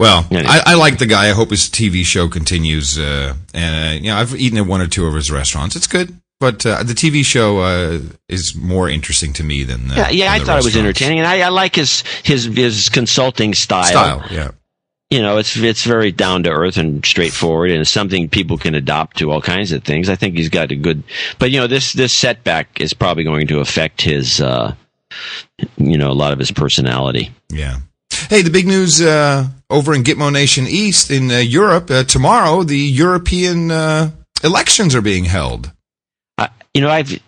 Well, 0.00 0.26
anyway. 0.30 0.46
I, 0.48 0.72
I, 0.72 0.74
like 0.74 0.98
the 0.98 1.06
guy. 1.06 1.28
I 1.28 1.32
hope 1.32 1.50
his 1.50 1.68
TV 1.70 2.04
show 2.04 2.28
continues. 2.28 2.98
Uh, 2.98 3.34
and 3.52 4.00
uh, 4.00 4.02
you 4.02 4.10
know, 4.10 4.16
I've 4.16 4.34
eaten 4.34 4.58
at 4.58 4.66
one 4.66 4.80
or 4.80 4.86
two 4.86 5.06
of 5.06 5.14
his 5.14 5.30
restaurants. 5.30 5.76
It's 5.76 5.86
good, 5.86 6.20
but 6.40 6.66
uh, 6.66 6.82
the 6.82 6.94
TV 6.94 7.24
show 7.24 7.60
uh, 7.60 8.00
is 8.28 8.54
more 8.56 8.88
interesting 8.88 9.32
to 9.34 9.44
me 9.44 9.62
than 9.62 9.88
yeah. 9.88 10.10
Yeah, 10.10 10.32
than 10.32 10.42
I 10.42 10.44
thought 10.44 10.58
it 10.58 10.64
was 10.64 10.76
entertaining, 10.76 11.20
and 11.20 11.28
I, 11.28 11.42
I, 11.42 11.48
like 11.48 11.76
his 11.76 12.02
his 12.22 12.44
his 12.44 12.88
consulting 12.88 13.54
style. 13.54 13.84
Style, 13.84 14.24
yeah. 14.30 14.50
You 15.10 15.22
know, 15.22 15.38
it's 15.38 15.56
it's 15.56 15.84
very 15.84 16.10
down 16.10 16.42
to 16.42 16.50
earth 16.50 16.76
and 16.76 17.04
straightforward, 17.06 17.70
and 17.70 17.80
it's 17.80 17.90
something 17.90 18.28
people 18.28 18.58
can 18.58 18.74
adopt 18.74 19.18
to 19.18 19.30
all 19.30 19.40
kinds 19.40 19.70
of 19.70 19.84
things. 19.84 20.08
I 20.08 20.16
think 20.16 20.36
he's 20.36 20.48
got 20.48 20.72
a 20.72 20.76
good, 20.76 21.04
but 21.38 21.52
you 21.52 21.60
know, 21.60 21.68
this 21.68 21.92
this 21.92 22.12
setback 22.12 22.80
is 22.80 22.94
probably 22.94 23.22
going 23.22 23.46
to 23.46 23.60
affect 23.60 24.02
his 24.02 24.40
uh, 24.40 24.74
you 25.76 25.98
know, 25.98 26.10
a 26.10 26.12
lot 26.12 26.32
of 26.32 26.38
his 26.38 26.50
personality. 26.50 27.30
Yeah. 27.48 27.78
Hey, 28.28 28.42
the 28.42 28.50
big 28.50 28.66
news 28.66 29.02
uh, 29.02 29.48
over 29.68 29.94
in 29.94 30.02
Gitmo 30.02 30.32
Nation 30.32 30.66
East 30.66 31.10
in 31.10 31.30
uh, 31.30 31.38
Europe 31.38 31.90
uh, 31.90 32.04
tomorrow. 32.04 32.62
The 32.62 32.78
European 32.78 33.70
uh, 33.70 34.10
elections 34.42 34.94
are 34.94 35.02
being 35.02 35.24
held. 35.24 35.72
you 36.72 36.80
know, 36.80 36.90
I've 36.90 37.20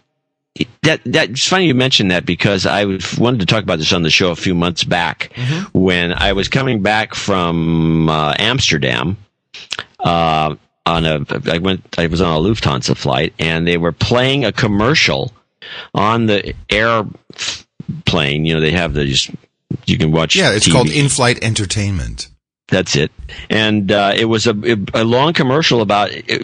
that 0.82 1.00
that's 1.04 1.46
funny 1.46 1.66
you 1.66 1.74
mentioned 1.74 2.10
that 2.10 2.24
because 2.24 2.66
I 2.66 2.84
wanted 3.18 3.40
to 3.40 3.46
talk 3.46 3.62
about 3.62 3.78
this 3.78 3.92
on 3.92 4.02
the 4.02 4.10
show 4.10 4.30
a 4.30 4.36
few 4.36 4.54
months 4.54 4.84
back 4.84 5.30
mm-hmm. 5.34 5.78
when 5.78 6.12
I 6.12 6.32
was 6.32 6.48
coming 6.48 6.82
back 6.82 7.14
from 7.14 8.08
uh, 8.08 8.34
Amsterdam. 8.38 9.16
Uh, 10.00 10.56
on 10.86 11.04
a, 11.04 11.26
I 11.50 11.58
went, 11.58 11.98
I 11.98 12.06
was 12.06 12.20
on 12.20 12.36
a 12.36 12.40
Lufthansa 12.40 12.96
flight, 12.96 13.34
and 13.38 13.66
they 13.66 13.76
were 13.76 13.92
playing 13.92 14.44
a 14.44 14.52
commercial 14.52 15.32
on 15.94 16.26
the 16.26 16.54
air 16.70 17.04
plane. 18.04 18.44
You 18.44 18.54
know, 18.54 18.60
they 18.60 18.72
have 18.72 18.94
the 18.94 19.04
just 19.04 19.30
you 19.86 19.98
can 19.98 20.12
watch. 20.12 20.36
Yeah, 20.36 20.52
it's 20.52 20.68
TV. 20.68 20.72
called 20.72 20.90
in-flight 20.90 21.42
entertainment. 21.42 22.28
That's 22.68 22.96
it, 22.96 23.12
and 23.48 23.92
uh, 23.92 24.12
it 24.16 24.24
was 24.24 24.46
a, 24.46 24.54
a 24.92 25.04
long 25.04 25.32
commercial 25.32 25.82
about 25.82 26.10
uh, 26.10 26.38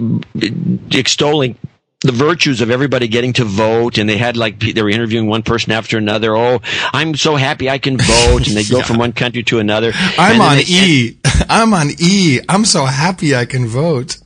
extolling 0.93 1.59
the 2.03 2.13
virtues 2.13 2.61
of 2.61 2.71
everybody 2.71 3.09
getting 3.09 3.33
to 3.33 3.45
vote 3.45 3.97
and 3.97 4.09
they 4.09 4.19
had 4.19 4.37
like 4.37 4.59
they 4.59 4.83
were 4.83 4.91
interviewing 4.91 5.29
one 5.29 5.43
person 5.43 5.73
after 5.73 5.97
another 5.97 6.37
oh 6.37 6.61
i'm 6.93 7.15
so 7.15 7.37
happy 7.37 7.71
i 7.71 7.79
can 7.79 7.97
vote 7.97 8.47
and 8.49 8.57
they 8.57 8.65
go 8.65 8.79
yeah. 8.79 8.83
from 8.83 8.99
one 8.99 9.13
country 9.13 9.43
to 9.43 9.59
another 9.59 9.93
i'm 10.19 10.41
on 10.41 10.59
e 10.67 11.17
i'm 11.49 11.73
on 11.73 11.91
e 11.99 12.41
i'm 12.49 12.65
so 12.65 12.85
happy 12.85 13.37
i 13.37 13.45
can 13.45 13.67
vote 13.67 14.19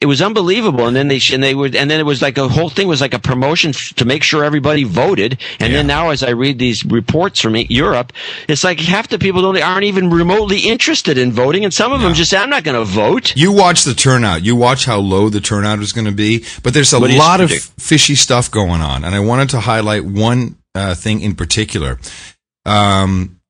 it 0.00 0.06
was 0.06 0.20
unbelievable. 0.20 0.86
And 0.86 0.94
then 0.94 1.08
they 1.08 1.20
and 1.32 1.42
they 1.42 1.54
would 1.54 1.74
and 1.74 1.90
then 1.90 2.00
it 2.00 2.04
was 2.04 2.20
like 2.20 2.36
a 2.36 2.48
whole 2.48 2.68
thing 2.68 2.86
was 2.86 3.00
like 3.00 3.14
a 3.14 3.18
promotion 3.18 3.72
to 3.72 4.04
make 4.04 4.22
sure 4.22 4.44
everybody 4.44 4.84
voted. 4.84 5.38
And 5.58 5.72
yeah. 5.72 5.78
then 5.78 5.86
now, 5.86 6.10
as 6.10 6.22
I 6.22 6.30
read 6.30 6.58
these 6.58 6.84
reports 6.84 7.40
from 7.40 7.56
Europe, 7.56 8.12
it's 8.46 8.62
like 8.62 8.78
half 8.78 9.08
the 9.08 9.18
people 9.18 9.40
don't 9.40 9.60
aren't 9.60 9.84
even 9.84 10.10
remotely 10.10 10.60
interested 10.60 11.16
in 11.16 11.32
voting, 11.32 11.64
and 11.64 11.72
some 11.72 11.92
of 11.92 12.00
no. 12.00 12.06
them 12.06 12.14
just 12.14 12.30
say, 12.30 12.36
"I'm 12.36 12.50
not 12.50 12.64
going 12.64 12.78
to 12.78 12.84
vote." 12.84 13.34
You 13.36 13.52
watch 13.52 13.84
the 13.84 13.94
turnout. 13.94 14.44
You 14.44 14.54
watch 14.54 14.84
how 14.84 14.98
low 14.98 15.30
the 15.30 15.40
turnout 15.40 15.78
is 15.78 15.92
going 15.92 16.06
to 16.06 16.12
be. 16.12 16.44
But 16.62 16.74
there's 16.74 16.92
a 16.92 16.98
lot 16.98 17.40
of 17.40 17.50
fishy 17.50 18.16
stuff 18.16 18.50
going 18.50 18.82
on, 18.82 19.02
and 19.02 19.14
I 19.14 19.20
wanted 19.20 19.50
to 19.50 19.60
highlight 19.60 20.04
one 20.04 20.56
uh, 20.74 20.94
thing 20.94 21.20
in 21.20 21.34
particular. 21.34 21.98
Um, 22.66 23.40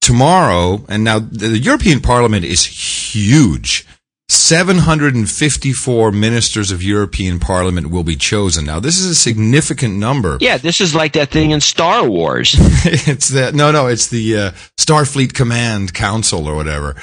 tomorrow, 0.00 0.82
and 0.88 1.04
now 1.04 1.18
the 1.18 1.58
European 1.58 2.00
Parliament 2.00 2.44
is 2.44 2.64
huge. 2.64 3.86
754 4.30 6.12
ministers 6.12 6.70
of 6.70 6.84
European 6.84 7.40
Parliament 7.40 7.90
will 7.90 8.04
be 8.04 8.14
chosen. 8.14 8.64
Now, 8.64 8.78
this 8.78 8.96
is 8.96 9.06
a 9.06 9.14
significant 9.16 9.96
number. 9.96 10.38
Yeah, 10.40 10.56
this 10.56 10.80
is 10.80 10.94
like 10.94 11.14
that 11.14 11.30
thing 11.30 11.50
in 11.50 11.60
Star 11.60 12.08
Wars. 12.08 12.54
it's 12.84 13.30
that 13.30 13.54
no, 13.56 13.72
no, 13.72 13.88
it's 13.88 14.06
the 14.06 14.36
uh, 14.36 14.50
Starfleet 14.78 15.34
Command 15.34 15.94
Council 15.94 16.46
or 16.46 16.54
whatever. 16.54 16.94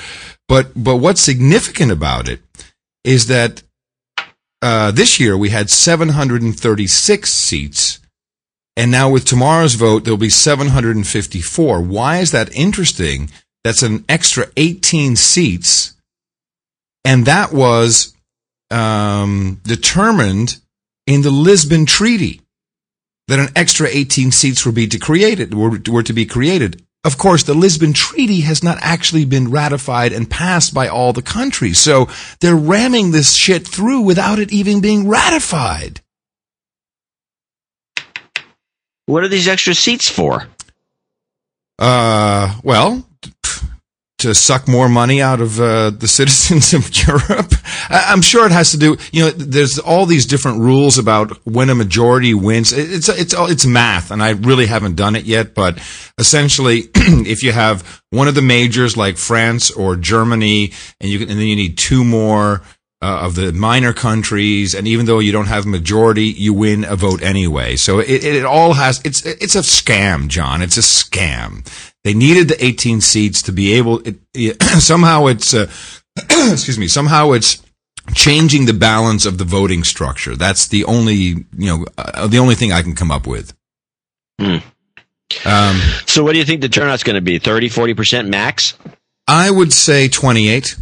But 0.47 0.71
but 0.81 0.97
what's 0.97 1.19
significant 1.19 1.91
about 1.91 2.29
it 2.29 2.39
is 3.03 3.27
that 3.27 3.61
uh, 4.61 4.91
this 4.91 5.19
year 5.19 5.37
we 5.37 5.49
had 5.49 5.69
736 5.69 7.29
seats, 7.29 7.99
and 8.77 8.89
now 8.89 9.09
with 9.09 9.25
tomorrow's 9.25 9.73
vote 9.73 10.05
there'll 10.05 10.17
be 10.17 10.29
754. 10.29 11.81
Why 11.81 12.19
is 12.19 12.31
that 12.31 12.55
interesting? 12.55 13.29
That's 13.65 13.83
an 13.83 14.05
extra 14.07 14.47
18 14.55 15.17
seats 15.17 15.96
and 17.07 17.25
that 17.27 17.53
was 17.53 18.13
um, 18.69 19.61
determined 19.63 20.59
in 21.05 21.21
the 21.21 21.31
Lisbon 21.31 21.85
Treaty 21.85 22.41
that 23.29 23.39
an 23.39 23.47
extra 23.55 23.87
18 23.89 24.33
seats 24.33 24.65
were, 24.65 24.73
be 24.73 24.87
to 24.87 24.99
created, 24.99 25.53
were, 25.53 25.79
were 25.89 26.03
to 26.03 26.11
be 26.11 26.25
created. 26.25 26.83
Of 27.05 27.17
course, 27.17 27.43
the 27.43 27.53
Lisbon 27.53 27.93
Treaty 27.93 28.41
has 28.41 28.61
not 28.61 28.77
actually 28.81 29.23
been 29.23 29.51
ratified 29.51 30.11
and 30.11 30.29
passed 30.29 30.73
by 30.73 30.89
all 30.89 31.13
the 31.13 31.21
countries. 31.21 31.79
So 31.79 32.09
they're 32.41 32.57
ramming 32.57 33.11
this 33.11 33.37
shit 33.37 33.65
through 33.65 34.01
without 34.01 34.39
it 34.39 34.51
even 34.51 34.81
being 34.81 35.07
ratified. 35.07 36.01
What 39.05 39.23
are 39.23 39.29
these 39.29 39.47
extra 39.47 39.75
seats 39.75 40.09
for? 40.09 40.49
Uh, 41.79 42.53
well, 42.63 43.06
to 44.19 44.33
suck 44.33 44.67
more 44.67 44.89
money 44.89 45.21
out 45.21 45.41
of 45.41 45.59
uh, 45.59 45.91
the 45.91 46.07
citizens 46.07 46.73
of 46.73 46.95
Europe. 47.07 47.53
I'm 47.89 48.21
sure 48.21 48.45
it 48.45 48.51
has 48.51 48.71
to 48.71 48.77
do. 48.77 48.97
You 49.11 49.25
know, 49.25 49.29
there's 49.31 49.77
all 49.79 50.05
these 50.05 50.25
different 50.25 50.59
rules 50.59 50.97
about 50.97 51.45
when 51.45 51.69
a 51.69 51.75
majority 51.75 52.33
wins. 52.33 52.73
It's 52.73 53.09
it's 53.09 53.33
it's 53.37 53.65
math, 53.65 54.11
and 54.11 54.21
I 54.23 54.31
really 54.31 54.65
haven't 54.65 54.95
done 54.95 55.15
it 55.15 55.25
yet. 55.25 55.53
But 55.53 55.77
essentially, 56.17 56.89
if 56.95 57.43
you 57.43 57.51
have 57.51 58.01
one 58.09 58.27
of 58.27 58.35
the 58.35 58.41
majors 58.41 58.97
like 58.97 59.17
France 59.17 59.69
or 59.71 59.95
Germany, 59.95 60.73
and 60.99 61.09
you 61.09 61.19
can, 61.19 61.29
and 61.29 61.39
then 61.39 61.47
you 61.47 61.55
need 61.55 61.77
two 61.77 62.03
more. 62.03 62.61
Uh, 62.99 63.19
of 63.25 63.35
the 63.35 63.53
minor 63.53 63.93
countries, 63.93 64.73
and 64.73 64.87
even 64.87 65.05
though 65.05 65.19
you 65.19 65.31
don't 65.31 65.45
have 65.45 65.67
majority, 65.67 66.23
you 66.25 66.51
win 66.51 66.83
a 66.83 66.95
vote 66.95 67.21
anyway. 67.21 67.75
So 67.75 67.99
it, 67.99 68.23
it, 68.23 68.43
all 68.43 68.73
has 68.73 68.99
it's 69.05 69.23
it's 69.23 69.53
a 69.53 69.59
scam, 69.59 70.27
John. 70.29 70.63
It's 70.63 70.77
a 70.77 70.81
scam. 70.81 71.63
They 72.03 72.15
needed 72.15 72.47
the 72.47 72.65
18 72.65 73.01
seats 73.01 73.43
to 73.43 73.51
be 73.51 73.73
able. 73.73 73.99
It, 73.99 74.15
it, 74.33 74.63
somehow 74.81 75.27
it's 75.27 75.53
uh, 75.53 75.71
excuse 76.17 76.79
me. 76.79 76.87
Somehow 76.87 77.33
it's 77.33 77.61
changing 78.15 78.65
the 78.65 78.73
balance 78.73 79.27
of 79.27 79.37
the 79.37 79.43
voting 79.43 79.83
structure. 79.83 80.35
That's 80.35 80.67
the 80.67 80.83
only 80.85 81.13
you 81.15 81.45
know 81.55 81.85
uh, 81.99 82.25
the 82.25 82.39
only 82.39 82.55
thing 82.55 82.71
I 82.71 82.81
can 82.81 82.95
come 82.95 83.11
up 83.11 83.27
with. 83.27 83.53
Hmm. 84.39 84.57
Um, 85.45 85.79
So 86.07 86.23
what 86.23 86.33
do 86.33 86.39
you 86.39 86.45
think 86.45 86.61
the 86.61 86.69
turnout's 86.69 87.03
going 87.03 87.15
to 87.15 87.21
be? 87.21 87.37
30, 87.37 87.69
40% 87.69 88.27
max? 88.29 88.73
I 89.27 89.51
would 89.51 89.73
say 89.73 90.07
28. 90.07 90.77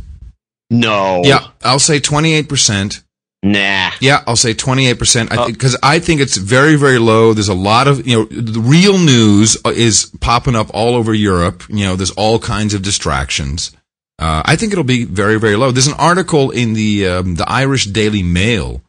No. 0.70 1.22
Yeah, 1.24 1.48
I'll 1.64 1.80
say 1.80 2.00
28 2.00 2.50
percent. 2.50 3.04
Nah. 3.44 3.92
Yeah, 4.00 4.24
I'll 4.26 4.36
say 4.36 4.56
28% 4.56 5.28
Oh. 5.30 5.46
because 5.48 5.78
I 5.84 6.00
think 6.00 6.20
it's 6.20 6.36
very, 6.36 6.76
very 6.78 6.98
low. 6.98 7.32
There's 7.36 7.48
a 7.48 7.54
lot 7.54 7.88
of, 7.88 8.08
you 8.08 8.18
know, 8.18 8.26
the 8.26 8.60
real 8.60 8.98
news 8.98 9.56
is 9.68 10.12
popping 10.20 10.56
up 10.56 10.72
all 10.74 10.96
over 10.96 11.14
Europe. 11.14 11.64
You 11.70 11.86
know, 11.86 11.96
there's 11.96 12.10
all 12.12 12.40
kinds 12.40 12.74
of 12.74 12.82
distractions. 12.82 13.72
Uh, 14.18 14.42
I 14.46 14.56
think 14.56 14.72
it'll 14.72 14.84
be 14.84 15.04
very, 15.04 15.38
very 15.40 15.56
low. 15.58 15.70
There's 15.70 15.86
an 15.86 15.94
article 16.00 16.50
in 16.50 16.74
the, 16.74 17.08
um, 17.08 17.36
the 17.36 17.48
Irish 17.48 17.86
Daily 17.86 18.24
Mail, 18.24 18.82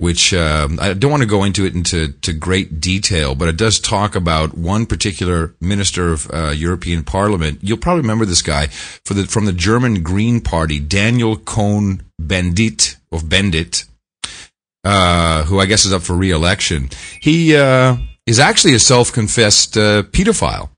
which, 0.00 0.32
um, 0.34 0.78
I 0.80 0.94
don't 0.94 1.10
want 1.10 1.22
to 1.22 1.28
go 1.28 1.44
into 1.44 1.66
it 1.66 1.74
into, 1.74 2.08
to 2.08 2.32
great 2.32 2.80
detail, 2.80 3.34
but 3.34 3.48
it 3.48 3.56
does 3.56 3.78
talk 3.78 4.14
about 4.16 4.56
one 4.56 4.86
particular 4.86 5.54
minister 5.60 6.12
of, 6.12 6.30
uh, 6.32 6.50
European 6.50 7.04
Parliament. 7.04 7.58
You'll 7.62 7.78
probably 7.78 8.02
remember 8.02 8.24
this 8.24 8.42
guy 8.42 8.66
for 9.04 9.14
the, 9.14 9.24
from 9.24 9.44
the 9.44 9.52
German 9.52 10.02
Green 10.02 10.40
Party, 10.40 10.80
Daniel 10.80 11.36
Cohn 11.36 12.02
Bendit, 12.18 12.96
of 13.12 13.28
Bendit 13.28 13.84
uh, 14.84 15.44
who 15.44 15.60
I 15.60 15.66
guess 15.66 15.84
is 15.84 15.92
up 15.92 16.02
for 16.02 16.14
re-election. 16.14 16.90
He 17.20 17.56
uh, 17.56 17.96
is 18.26 18.38
actually 18.38 18.74
a 18.74 18.78
self-confessed 18.78 19.76
uh, 19.76 20.02
pedophile. 20.04 20.70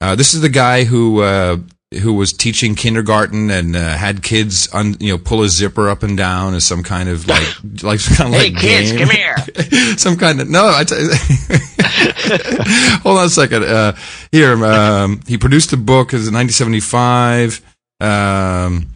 Uh, 0.00 0.14
this 0.14 0.34
is 0.34 0.40
the 0.40 0.48
guy 0.48 0.84
who 0.84 1.20
uh, 1.20 1.58
who 2.02 2.14
was 2.14 2.32
teaching 2.32 2.74
kindergarten 2.74 3.50
and 3.50 3.74
uh, 3.76 3.96
had 3.96 4.22
kids, 4.22 4.68
un, 4.72 4.96
you 5.00 5.12
know, 5.12 5.18
pull 5.18 5.42
a 5.42 5.48
zipper 5.48 5.88
up 5.88 6.02
and 6.02 6.16
down 6.16 6.54
as 6.54 6.64
some 6.64 6.82
kind 6.82 7.08
of 7.08 7.26
like 7.26 7.46
like 7.82 8.00
kind 8.04 8.34
of 8.34 8.40
Hey, 8.40 8.50
like 8.52 8.60
kids, 8.60 8.92
game. 8.92 9.06
come 9.06 9.16
here. 9.16 9.36
some 9.96 10.16
kind 10.16 10.40
of 10.40 10.48
no. 10.48 10.66
I 10.74 10.84
t- 10.84 10.94
hold 13.02 13.18
on 13.18 13.26
a 13.26 13.30
second. 13.30 13.64
Uh, 13.64 13.94
here, 14.32 14.64
um, 14.64 15.20
he 15.26 15.38
produced 15.38 15.72
a 15.72 15.76
book. 15.76 16.12
In 16.12 16.18
1975. 16.32 17.60
Um, 18.00 18.86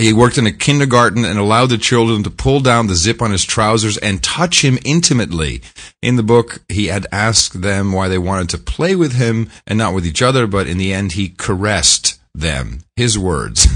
he 0.00 0.12
worked 0.12 0.38
in 0.38 0.46
a 0.46 0.52
kindergarten 0.52 1.24
and 1.24 1.38
allowed 1.38 1.66
the 1.66 1.78
children 1.78 2.22
to 2.22 2.30
pull 2.30 2.60
down 2.60 2.86
the 2.86 2.94
zip 2.94 3.20
on 3.20 3.30
his 3.32 3.44
trousers 3.44 3.96
and 3.98 4.22
touch 4.22 4.64
him 4.64 4.78
intimately. 4.84 5.60
In 6.02 6.16
the 6.16 6.22
book, 6.22 6.60
he 6.68 6.86
had 6.86 7.06
asked 7.12 7.60
them 7.62 7.92
why 7.92 8.08
they 8.08 8.18
wanted 8.18 8.48
to 8.50 8.58
play 8.58 8.94
with 8.96 9.12
him 9.14 9.50
and 9.66 9.78
not 9.78 9.94
with 9.94 10.06
each 10.06 10.22
other, 10.22 10.46
but 10.46 10.66
in 10.66 10.78
the 10.78 10.92
end, 10.92 11.12
he 11.12 11.28
caressed 11.28 12.18
them. 12.34 12.80
His 12.96 13.18
words. 13.18 13.66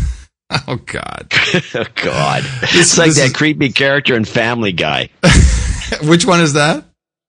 oh 0.69 0.77
God! 0.77 1.33
Oh, 1.75 1.85
God. 1.97 2.43
This- 2.61 2.75
it's 2.75 2.99
like 2.99 3.13
that 3.15 3.27
is- 3.27 3.33
creepy 3.33 3.71
character 3.71 4.15
in 4.15 4.25
Family 4.25 4.73
Guy. 4.73 5.09
Which 6.03 6.25
one 6.25 6.41
is 6.41 6.53
that? 6.55 6.85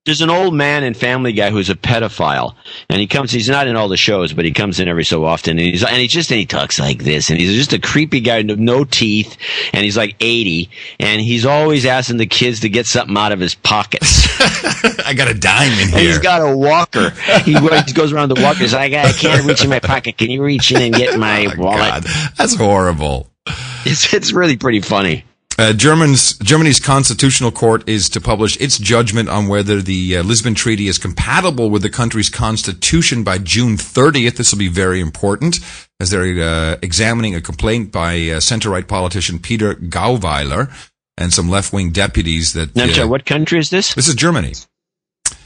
There's 0.06 0.22
an 0.22 0.30
old 0.30 0.54
man 0.54 0.84
in 0.84 0.94
Family 0.94 1.34
Guy 1.34 1.50
who's 1.50 1.72
a 1.72 1.76
pedophile, 1.76 2.54
and 2.90 3.00
he 3.00 3.08
comes. 3.08 3.32
He's 3.32 3.50
not 3.50 3.66
in 3.68 3.76
all 3.76 3.88
the 3.88 3.98
shows, 3.98 4.34
but 4.34 4.46
he 4.46 4.52
comes 4.52 4.80
in 4.80 4.88
every 4.88 5.04
so 5.04 5.26
often, 5.26 5.58
and 5.58 5.68
he's 5.68 5.84
and 5.84 5.96
he 5.98 6.08
just 6.08 6.30
and 6.30 6.40
he 6.40 6.46
talks 6.46 6.80
like 6.80 7.04
this, 7.04 7.32
and 7.32 7.40
he's 7.40 7.56
just 7.56 7.74
a 7.74 7.80
creepy 7.80 8.20
guy, 8.20 8.44
no, 8.44 8.54
no 8.54 8.84
teeth, 8.84 9.36
and 9.74 9.84
he's 9.84 9.98
like 9.98 10.16
80, 10.20 10.70
and 11.00 11.22
he's 11.22 11.44
always 11.46 11.88
asking 11.88 12.18
the 12.18 12.28
kids 12.28 12.60
to 12.60 12.70
get 12.70 12.86
something 12.86 13.18
out 13.18 13.32
of 13.32 13.40
his 13.40 13.56
pockets. 13.56 14.28
I 15.08 15.14
got 15.16 15.28
a 15.28 15.34
dime 15.34 15.72
in 15.74 15.80
And 15.80 15.90
here. 15.90 16.10
he's 16.10 16.20
got 16.20 16.42
a 16.42 16.56
walker. 16.56 17.10
He, 17.44 17.54
he 17.54 17.94
goes 17.94 18.14
around 18.14 18.30
the 18.30 18.40
walker. 18.42 18.60
He's 18.60 18.74
like, 18.74 18.94
I, 18.94 19.10
I 19.10 19.12
can't 19.12 19.44
reach 19.46 19.64
in 19.64 19.70
my 19.72 19.80
pocket. 19.80 20.18
Can 20.18 20.30
you 20.30 20.44
reach 20.44 20.72
in 20.72 20.82
and 20.82 20.94
get 20.94 21.14
oh 21.16 21.18
my 21.18 21.46
Oh, 21.58 21.62
wallet? 21.62 22.04
God, 22.04 22.06
that's 22.38 22.56
horrible. 22.56 23.28
It's 23.86 24.14
it's 24.14 24.32
really 24.34 24.58
pretty 24.58 24.82
funny. 24.82 25.24
Uh, 25.58 25.72
German's, 25.72 26.38
Germany's 26.40 26.80
constitutional 26.80 27.52
court 27.52 27.88
is 27.88 28.10
to 28.10 28.20
publish 28.20 28.60
its 28.60 28.78
judgment 28.78 29.30
on 29.30 29.48
whether 29.48 29.82
the 29.82 30.18
uh, 30.18 30.24
Lisbon 30.24 30.54
Treaty 30.54 30.88
is 30.88 30.98
compatible 30.98 31.70
with 31.70 31.82
the 31.82 31.90
country's 31.90 32.30
constitution 32.30 33.24
by 33.24 33.38
June 33.38 33.78
30th. 33.78 34.36
This 34.36 34.52
will 34.52 34.60
be 34.60 34.68
very 34.68 35.00
important 35.00 35.60
as 36.00 36.10
they're 36.10 36.44
uh, 36.44 36.78
examining 36.82 37.36
a 37.36 37.42
complaint 37.42 37.92
by 37.92 38.30
uh, 38.30 38.40
center-right 38.42 38.88
politician 38.88 39.40
Peter 39.40 39.76
Gauweiler 39.76 40.74
and 41.18 41.34
some 41.34 41.50
left-wing 41.50 41.92
deputies 41.92 42.52
that. 42.54 42.76
Now, 42.76 42.84
I'm 42.84 42.90
uh, 42.90 42.94
sorry, 42.94 43.08
what 43.08 43.26
country 43.26 43.60
is 43.60 43.70
this? 43.70 43.94
This 43.94 44.10
is 44.10 44.16
Germany. 44.16 44.54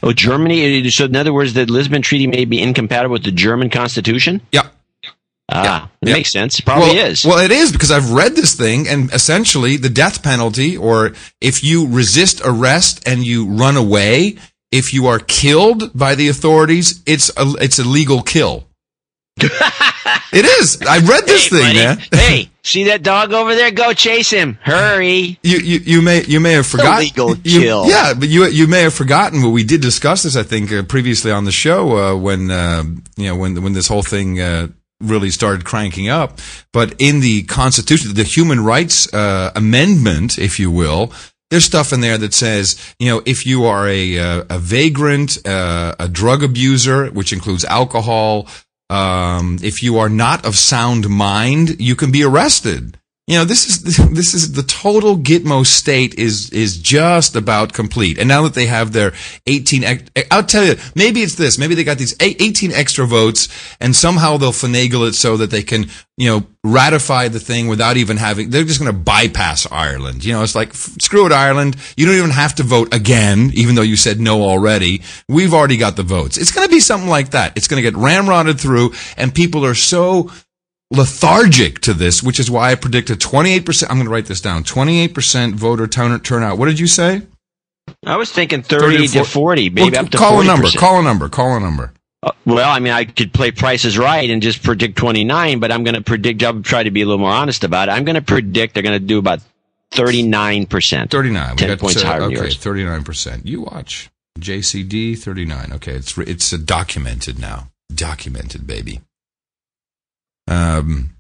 Oh, 0.01 0.13
Germany. 0.13 0.89
So, 0.89 1.05
in 1.05 1.15
other 1.15 1.33
words, 1.33 1.53
the 1.53 1.65
Lisbon 1.65 2.01
Treaty 2.01 2.25
may 2.25 2.45
be 2.45 2.61
incompatible 2.61 3.13
with 3.13 3.23
the 3.23 3.31
German 3.31 3.69
Constitution. 3.69 4.41
Yeah. 4.51 4.69
Ah, 5.51 5.89
it 6.01 6.09
Yeah. 6.09 6.13
makes 6.15 6.31
sense. 6.31 6.59
It 6.59 6.65
probably 6.65 6.95
well, 6.95 7.07
is. 7.07 7.25
Well, 7.25 7.39
it 7.39 7.51
is 7.51 7.71
because 7.71 7.91
I've 7.91 8.11
read 8.11 8.35
this 8.35 8.53
thing, 8.53 8.87
and 8.87 9.11
essentially 9.13 9.77
the 9.77 9.89
death 9.89 10.21
penalty, 10.23 10.77
or 10.77 11.13
if 11.41 11.63
you 11.63 11.87
resist 11.87 12.41
arrest 12.43 13.01
and 13.05 13.25
you 13.25 13.45
run 13.47 13.75
away, 13.77 14.35
if 14.71 14.93
you 14.93 15.07
are 15.07 15.19
killed 15.19 15.91
by 15.97 16.15
the 16.15 16.27
authorities, 16.29 17.01
it's 17.05 17.29
a 17.37 17.53
it's 17.59 17.79
a 17.79 17.83
legal 17.83 18.21
kill. 18.21 18.65
it 19.41 20.45
is. 20.59 20.81
I 20.87 20.97
read 20.99 21.25
this 21.25 21.47
hey, 21.47 21.49
thing, 21.49 21.61
buddy. 21.61 21.79
man. 21.79 21.97
hey, 22.11 22.49
see 22.63 22.83
that 22.85 23.03
dog 23.03 23.31
over 23.31 23.55
there? 23.55 23.71
Go 23.71 23.93
chase 23.93 24.29
him. 24.29 24.57
Hurry. 24.61 25.39
You, 25.43 25.57
you 25.59 25.79
you 25.79 26.01
may 26.01 26.23
you 26.25 26.39
may 26.39 26.51
have 26.53 26.67
forgotten. 26.67 26.99
Illegal 27.03 27.35
you- 27.43 27.61
kill. 27.61 27.87
Yeah, 27.87 28.13
but 28.13 28.27
you 28.29 28.45
you 28.47 28.67
may 28.67 28.81
have 28.81 28.93
forgotten. 28.93 29.41
But 29.41 29.49
we 29.49 29.63
did 29.63 29.81
discuss 29.81 30.23
this, 30.23 30.35
I 30.35 30.43
think, 30.43 30.71
uh, 30.71 30.83
previously 30.83 31.31
on 31.31 31.45
the 31.45 31.51
show 31.51 31.97
uh, 31.97 32.15
when 32.17 32.51
uh, 32.51 32.83
you 33.17 33.25
know 33.27 33.35
when 33.35 33.61
when 33.63 33.73
this 33.73 33.87
whole 33.87 34.03
thing 34.03 34.39
uh, 34.41 34.67
really 35.01 35.29
started 35.29 35.65
cranking 35.65 36.09
up. 36.09 36.39
But 36.73 36.95
in 36.99 37.21
the 37.21 37.43
Constitution, 37.43 38.13
the 38.13 38.23
Human 38.23 38.63
Rights 38.63 39.11
uh, 39.13 39.51
Amendment, 39.55 40.37
if 40.37 40.59
you 40.59 40.69
will. 40.71 41.11
There's 41.49 41.65
stuff 41.65 41.91
in 41.91 42.01
there 42.01 42.17
that 42.19 42.33
says, 42.33 42.93
you 42.99 43.09
know, 43.09 43.23
if 43.25 43.45
you 43.45 43.65
are 43.65 43.87
a 43.87 44.19
uh, 44.19 44.43
a 44.51 44.59
vagrant, 44.59 45.47
uh, 45.47 45.95
a 45.99 46.07
drug 46.07 46.43
abuser, 46.43 47.07
which 47.07 47.33
includes 47.33 47.65
alcohol, 47.65 48.47
um, 48.91 49.57
if 49.63 49.81
you 49.81 49.97
are 49.97 50.09
not 50.09 50.45
of 50.45 50.55
sound 50.55 51.09
mind, 51.09 51.81
you 51.81 51.95
can 51.95 52.11
be 52.11 52.23
arrested. 52.23 52.98
You 53.29 53.37
know, 53.37 53.45
this 53.45 53.67
is 53.67 53.95
this 54.11 54.33
is 54.33 54.53
the 54.53 54.63
total 54.63 55.15
Gitmo 55.15 55.63
state 55.65 56.15
is 56.15 56.49
is 56.49 56.77
just 56.79 57.35
about 57.35 57.73
complete. 57.73 58.17
And 58.17 58.27
now 58.27 58.41
that 58.41 58.55
they 58.55 58.65
have 58.65 58.91
their 58.91 59.13
18, 59.45 59.85
I'll 60.31 60.43
tell 60.43 60.65
you, 60.65 60.75
maybe 60.95 61.21
it's 61.21 61.35
this. 61.35 61.59
Maybe 61.59 61.75
they 61.75 61.83
got 61.83 61.99
these 61.99 62.15
18 62.19 62.71
extra 62.71 63.05
votes, 63.05 63.47
and 63.79 63.95
somehow 63.95 64.37
they'll 64.37 64.51
finagle 64.51 65.07
it 65.07 65.13
so 65.13 65.37
that 65.37 65.51
they 65.51 65.61
can, 65.61 65.85
you 66.17 66.27
know, 66.27 66.47
ratify 66.63 67.27
the 67.27 67.39
thing 67.39 67.67
without 67.67 67.97
even 67.97 68.17
having. 68.17 68.49
They're 68.49 68.63
just 68.63 68.79
going 68.79 68.91
to 68.91 68.97
bypass 68.97 69.71
Ireland. 69.71 70.25
You 70.25 70.33
know, 70.33 70.41
it's 70.41 70.55
like 70.55 70.73
screw 70.73 71.27
it, 71.27 71.31
Ireland. 71.31 71.77
You 71.97 72.07
don't 72.07 72.15
even 72.15 72.31
have 72.31 72.55
to 72.55 72.63
vote 72.63 72.95
again, 72.95 73.51
even 73.53 73.75
though 73.75 73.83
you 73.83 73.95
said 73.95 74.19
no 74.19 74.41
already. 74.41 75.03
We've 75.27 75.53
already 75.53 75.77
got 75.77 75.97
the 75.97 76.03
votes. 76.03 76.37
It's 76.37 76.51
going 76.51 76.67
to 76.67 76.73
be 76.73 76.79
something 76.79 77.09
like 77.09 77.29
that. 77.31 77.55
It's 77.55 77.67
going 77.67 77.83
to 77.83 77.91
get 77.91 77.99
ramrodded 77.99 78.59
through, 78.59 78.93
and 79.17 79.35
people 79.35 79.63
are 79.67 79.75
so 79.75 80.31
lethargic 80.91 81.79
to 81.79 81.93
this, 81.93 82.23
which 82.23 82.39
is 82.39 82.49
why 82.49 82.71
I 82.71 82.75
predicted 82.75 83.19
28%. 83.19 83.83
I'm 83.83 83.97
going 83.97 84.05
to 84.05 84.11
write 84.11 84.25
this 84.25 84.41
down 84.41 84.63
28% 84.63 85.53
voter 85.53 85.87
turnout. 85.87 86.57
What 86.57 86.65
did 86.65 86.79
you 86.79 86.87
say? 86.87 87.23
I 88.05 88.17
was 88.17 88.31
thinking 88.31 88.61
30, 88.61 89.07
to 89.09 89.23
40, 89.23 89.69
maybe 89.69 89.91
Well, 89.91 90.05
up 90.05 90.11
to 90.11 90.17
call 90.17 90.37
40%. 90.37 90.41
a 90.41 90.43
number. 90.45 90.69
Call 90.69 90.99
a 90.99 91.03
number. 91.03 91.29
Call 91.29 91.57
a 91.57 91.59
number. 91.59 91.93
Uh, 92.21 92.31
well, 92.45 92.69
I 92.69 92.79
mean, 92.79 92.91
I 92.91 93.05
could 93.05 93.33
play 93.33 93.51
prices 93.51 93.97
right 93.97 94.29
and 94.29 94.41
just 94.41 94.61
predict 94.61 94.97
29, 94.97 95.59
but 95.59 95.71
I'm 95.71 95.83
going 95.83 95.95
to 95.95 96.01
predict, 96.01 96.43
I'll 96.43 96.61
try 96.61 96.83
to 96.83 96.91
be 96.91 97.01
a 97.01 97.05
little 97.05 97.19
more 97.19 97.31
honest 97.31 97.63
about 97.63 97.89
it. 97.89 97.93
I'm 97.93 98.03
going 98.03 98.15
to 98.15 98.21
predict 98.21 98.73
they're 98.73 98.83
going 98.83 98.99
to 98.99 99.05
do 99.05 99.19
about 99.19 99.39
39%. 99.91 101.09
39. 101.09 101.49
We 101.51 101.55
10 101.55 101.67
got, 101.69 101.79
points 101.79 102.01
higher 102.01 102.19
than 102.19 102.31
okay, 102.31 102.41
yours. 102.41 102.57
39%. 102.57 103.45
You 103.45 103.61
watch. 103.61 104.09
JCD 104.39 105.17
39. 105.17 105.73
Okay, 105.73 105.93
it's 105.93 106.17
it's 106.17 106.51
documented 106.51 107.39
now. 107.39 107.69
Documented, 107.93 108.65
baby. 108.65 109.01
Um. 110.49 111.11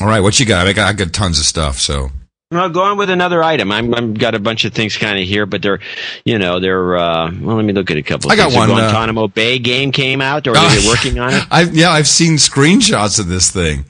All 0.00 0.06
right, 0.06 0.20
what 0.20 0.38
you 0.38 0.46
got? 0.46 0.66
I 0.68 0.72
got, 0.72 0.88
I 0.88 0.92
got 0.92 1.12
tons 1.12 1.40
of 1.40 1.44
stuff. 1.44 1.78
So 1.78 2.10
Well, 2.52 2.68
go 2.68 2.82
on 2.82 2.98
with 2.98 3.10
another 3.10 3.42
item. 3.42 3.72
I'm, 3.72 3.92
I'm 3.94 4.14
got 4.14 4.36
a 4.36 4.38
bunch 4.38 4.64
of 4.64 4.72
things 4.72 4.96
kind 4.96 5.18
of 5.18 5.26
here, 5.26 5.44
but 5.44 5.60
they're, 5.60 5.80
you 6.24 6.38
know, 6.38 6.60
they're. 6.60 6.96
Uh, 6.96 7.32
well, 7.40 7.56
let 7.56 7.64
me 7.64 7.72
look 7.72 7.90
at 7.90 7.96
a 7.96 8.02
couple. 8.02 8.30
I 8.30 8.36
got 8.36 8.52
things. 8.52 8.54
The 8.54 8.58
one, 8.60 8.70
uh, 8.70 8.90
Guantanamo 8.90 9.26
Bay 9.28 9.58
game 9.58 9.90
came 9.90 10.20
out, 10.20 10.46
or 10.46 10.56
are 10.56 10.76
they 10.76 10.86
working 10.88 11.18
on 11.18 11.34
it? 11.34 11.42
I 11.50 11.62
yeah, 11.62 11.90
I've 11.90 12.06
seen 12.06 12.34
screenshots 12.34 13.18
of 13.18 13.26
this 13.26 13.50
thing. 13.50 13.86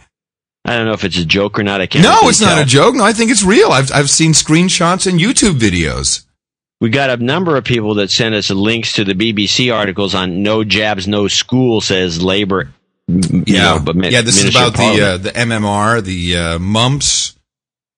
I 0.65 0.77
don't 0.77 0.87
know 0.87 0.93
if 0.93 1.05
it's 1.05 1.19
a 1.19 1.25
joke 1.25 1.59
or 1.59 1.63
not. 1.63 1.81
I 1.81 1.87
can't. 1.87 2.05
No, 2.05 2.29
it's 2.29 2.41
not 2.41 2.61
a 2.61 2.65
joke. 2.65 2.95
No, 2.95 3.05
I 3.05 3.13
think 3.13 3.31
it's 3.31 3.43
real. 3.43 3.71
I've 3.71 3.93
I've 3.93 4.11
seen 4.11 4.33
screenshots 4.33 5.07
and 5.07 5.21
YouTube 5.21 5.59
videos. 5.59 6.25
We 6.81 6.91
got 6.91 7.11
a 7.11 7.17
number 7.17 7.57
of 7.57 7.65
people 7.65 7.95
that 7.95 8.11
sent 8.11 8.35
us 8.35 8.51
links 8.51 8.93
to 8.95 9.05
the 9.05 9.15
BBC 9.15 9.75
articles 9.75 10.15
on 10.15 10.43
no 10.43 10.63
jabs, 10.63 11.09
no 11.09 11.27
school 11.27 11.81
says 11.81 12.23
labor. 12.23 12.71
You 13.09 13.57
know, 13.57 13.81
but 13.83 13.97
min- 13.97 14.13
yeah. 14.13 14.23
This 14.23 14.45
is 14.45 14.55
about 14.55 14.75
the 14.75 15.01
uh, 15.03 15.17
the 15.17 15.31
MMR, 15.31 16.03
the 16.03 16.37
uh, 16.37 16.59
mumps, 16.59 17.35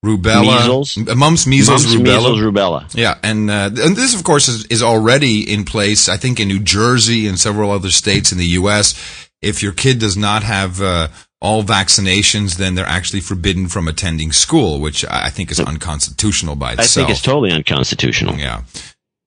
rubella, 0.05 0.59
Measles. 0.59 0.97
Mumps, 1.15 1.45
measles, 1.45 1.85
Mumps, 1.85 1.95
rubella. 1.95 2.03
measles, 2.03 2.39
rubella. 2.39 2.95
Yeah, 2.95 3.17
and 3.21 3.51
uh, 3.51 3.69
and 3.77 3.95
this, 3.95 4.15
of 4.15 4.23
course, 4.23 4.47
is, 4.47 4.65
is 4.67 4.81
already 4.81 5.41
in 5.51 5.65
place. 5.65 6.07
I 6.07 6.15
think 6.17 6.39
in 6.39 6.47
New 6.47 6.59
Jersey 6.61 7.27
and 7.27 7.37
several 7.37 7.71
other 7.71 7.89
states 7.91 8.31
in 8.31 8.37
the 8.37 8.47
U.S. 8.47 8.95
If 9.41 9.61
your 9.61 9.73
kid 9.73 9.99
does 9.99 10.15
not 10.15 10.43
have 10.43 10.81
uh, 10.81 11.09
all 11.41 11.63
vaccinations, 11.63 12.55
then 12.57 12.75
they're 12.75 12.85
actually 12.85 13.19
forbidden 13.21 13.67
from 13.67 13.87
attending 13.87 14.31
school, 14.31 14.79
which 14.79 15.03
I 15.09 15.29
think 15.29 15.51
is 15.51 15.59
unconstitutional 15.59 16.55
by 16.55 16.73
I 16.73 16.83
think 16.83 17.09
it's 17.09 17.21
totally 17.21 17.51
unconstitutional. 17.51 18.35
Yeah. 18.35 18.61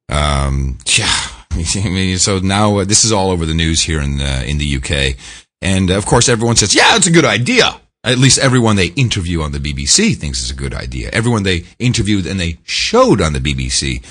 Um, 0.09 0.78
yeah. 0.87 1.12
I 1.51 1.89
mean, 1.89 2.18
so 2.18 2.39
now 2.39 2.78
uh, 2.78 2.85
this 2.85 3.05
is 3.05 3.12
all 3.12 3.30
over 3.30 3.45
the 3.47 3.55
news 3.55 3.82
here 3.82 4.01
in 4.01 4.18
the, 4.18 4.45
in 4.49 4.59
the 4.59 4.76
UK. 4.76 5.16
And 5.65 5.91
uh, 5.91 5.97
of 5.97 6.07
course, 6.07 6.29
everyone 6.29 6.57
says, 6.57 6.75
yeah, 6.75 6.95
it's 6.95 7.07
a 7.09 7.11
good 7.11 7.25
idea. 7.25 7.81
At 8.05 8.19
least 8.19 8.39
everyone 8.39 8.77
they 8.77 8.89
interview 8.89 9.41
on 9.41 9.53
the 9.53 9.59
BBC 9.59 10.15
thinks 10.15 10.43
it's 10.43 10.51
a 10.51 10.55
good 10.55 10.75
idea. 10.75 11.09
Everyone 11.11 11.43
they 11.43 11.65
interviewed 11.79 12.27
and 12.27 12.39
they 12.39 12.59
showed 12.65 13.23
on 13.23 13.33
the 13.33 13.41
BBC, 13.41 14.05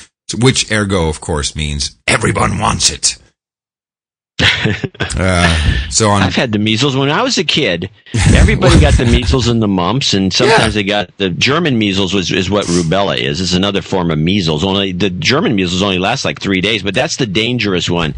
which 0.44 0.72
ergo, 0.72 1.08
of 1.08 1.22
course, 1.22 1.56
means 1.56 1.96
everyone 2.08 2.58
wants 2.58 2.90
it. 2.90 3.18
Uh, 4.40 5.90
so 5.90 6.10
on. 6.10 6.22
I've 6.22 6.36
had 6.36 6.52
the 6.52 6.60
measles 6.60 6.96
when 6.96 7.10
I 7.10 7.22
was 7.22 7.38
a 7.38 7.44
kid. 7.44 7.90
Everybody 8.34 8.80
got 8.80 8.96
the 8.96 9.06
measles 9.06 9.48
and 9.48 9.62
the 9.62 9.68
mumps, 9.68 10.14
and 10.14 10.34
sometimes 10.34 10.74
they 10.74 10.84
got 10.84 11.16
the 11.18 11.30
German 11.30 11.78
measles, 11.78 12.14
was 12.14 12.32
is 12.32 12.50
what 12.50 12.66
rubella 12.66 13.18
is. 13.18 13.42
It's 13.42 13.54
another 13.54 13.82
form 13.82 14.10
of 14.12 14.18
measles. 14.18 14.64
Only 14.64 14.92
the 14.92 15.10
German 15.10 15.56
measles 15.56 15.82
only 15.82 16.00
lasts 16.00 16.26
like 16.26 16.42
three 16.42 16.62
days, 16.62 16.82
but 16.84 16.96
that's 16.96 17.18
the 17.18 17.26
dangerous 17.26 17.90
one 17.90 18.16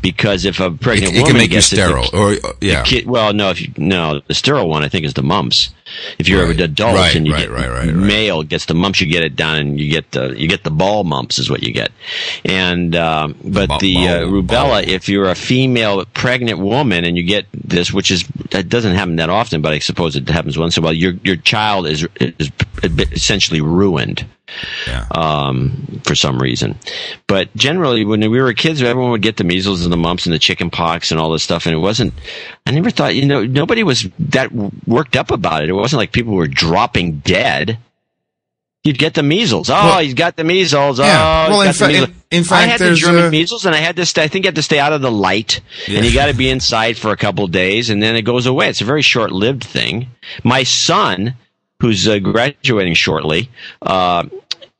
because 0.00 0.44
if 0.44 0.60
a 0.60 0.70
pregnant 0.70 1.14
it 1.14 1.18
woman 1.18 1.32
can 1.32 1.36
make 1.36 1.50
you 1.50 1.56
gets 1.56 1.72
it, 1.72 1.76
the 1.76 1.82
sterile. 1.82 2.08
Or, 2.12 2.36
yeah. 2.60 2.82
kid, 2.82 3.06
well, 3.06 3.32
no, 3.32 3.50
if 3.50 3.60
you, 3.60 3.72
no, 3.76 4.20
the 4.26 4.34
sterile 4.34 4.68
one 4.68 4.84
I 4.84 4.88
think 4.88 5.04
is 5.04 5.14
the 5.14 5.22
mumps. 5.22 5.70
If 6.18 6.28
you're 6.28 6.44
Right. 6.46 6.56
an 6.56 6.62
adult 6.62 6.94
Right, 6.96 7.14
and 7.16 7.26
you 7.26 7.32
right, 7.32 7.42
get 7.48 7.50
right, 7.50 7.86
male 7.94 8.42
gets 8.42 8.66
the 8.66 8.74
mumps, 8.74 9.00
you 9.00 9.06
get 9.06 9.22
it 9.22 9.36
done, 9.36 9.58
and 9.58 9.80
you 9.80 9.90
get 9.90 10.10
the 10.12 10.30
you 10.40 10.48
get 10.48 10.64
the 10.64 10.70
ball 10.70 11.04
mumps 11.04 11.38
is 11.38 11.48
what 11.50 11.62
you 11.62 11.72
get. 11.72 11.90
And 12.44 12.94
uh, 12.94 13.28
but 13.44 13.68
Ball- 13.68 13.78
the 13.78 13.96
uh, 14.08 14.20
rubella, 14.26 14.46
ball. 14.46 14.76
if 14.78 15.08
you're 15.08 15.28
a 15.28 15.34
female 15.34 16.04
pregnant 16.14 16.58
woman 16.58 17.04
and 17.04 17.16
you 17.16 17.22
get 17.22 17.46
this, 17.52 17.92
which 17.92 18.10
is 18.10 18.24
that 18.50 18.68
doesn't 18.68 18.94
happen 18.94 19.16
that 19.16 19.30
often, 19.30 19.60
but 19.62 19.72
I 19.72 19.78
suppose 19.78 20.16
it 20.16 20.28
happens 20.28 20.56
once 20.58 20.76
in 20.76 20.82
a 20.82 20.84
while. 20.84 20.94
Your 20.94 21.14
your 21.24 21.36
child 21.36 21.86
is 21.86 22.06
is 22.20 22.50
essentially 23.12 23.60
ruined 23.60 24.24
Yeah. 24.86 25.06
um, 25.10 26.00
for 26.04 26.14
some 26.14 26.38
reason. 26.38 26.76
But 27.26 27.54
generally, 27.56 28.04
when 28.04 28.20
we 28.20 28.40
were 28.40 28.52
kids, 28.54 28.82
everyone 28.82 29.10
would 29.12 29.22
get 29.22 29.36
the 29.36 29.44
measles 29.44 29.82
and 29.84 29.92
the 29.92 29.96
mumps 29.96 30.26
and 30.26 30.34
the 30.34 30.38
chicken 30.38 30.70
pox 30.70 31.10
and 31.10 31.20
all 31.20 31.30
this 31.30 31.42
stuff. 31.42 31.66
And 31.66 31.74
it 31.74 31.78
wasn't, 31.78 32.14
I 32.66 32.70
never 32.70 32.90
thought, 32.90 33.14
you 33.14 33.26
know, 33.26 33.44
nobody 33.44 33.82
was 33.82 34.08
that 34.18 34.50
worked 34.86 35.16
up 35.16 35.30
about 35.30 35.62
it. 35.64 35.68
It 35.70 35.74
wasn't 35.74 35.98
like 35.98 36.12
people 36.12 36.34
were 36.34 36.48
dropping 36.48 37.18
dead. 37.18 37.78
You'd 38.84 38.98
get 38.98 39.14
the 39.14 39.22
measles. 39.24 39.68
Oh, 39.68 39.74
Well- 39.74 39.98
he's 40.00 40.14
got 40.14 40.36
the 40.36 40.44
measles. 40.44 40.98
Yeah. 40.98 41.46
Oh, 41.48 41.50
Well, 41.50 41.60
in 41.62 41.66
got 41.66 41.72
the 41.74 41.78
fa- 41.78 41.88
measles. 41.88 42.08
in- 42.08 42.14
in 42.30 42.40
I 42.40 42.44
fact, 42.44 42.70
had 42.70 42.80
the 42.90 42.94
German 42.94 43.24
uh, 43.24 43.30
measles, 43.30 43.66
and 43.66 43.74
I 43.74 43.78
had 43.78 43.96
to. 43.96 44.06
Stay, 44.06 44.22
I 44.22 44.28
think 44.28 44.44
you 44.44 44.48
have 44.48 44.54
to 44.54 44.62
stay 44.62 44.78
out 44.78 44.92
of 44.92 45.00
the 45.02 45.10
light, 45.10 45.60
Yeah. 45.86 45.96
and 45.98 46.06
you 46.06 46.12
got 46.14 46.26
to 46.26 46.34
be 46.34 46.48
inside 46.48 46.96
for 46.96 47.10
a 47.10 47.16
couple 47.16 47.46
days, 47.48 47.90
and 47.90 48.02
then 48.02 48.16
it 48.16 48.22
goes 48.22 48.46
away. 48.46 48.68
It's 48.68 48.80
a 48.80 48.84
very 48.84 49.02
short-lived 49.02 49.64
thing. 49.64 50.08
My 50.44 50.62
son, 50.62 51.34
who's 51.80 52.08
uh, 52.08 52.18
graduating 52.18 52.94
shortly, 52.94 53.50
uh, 53.82 54.24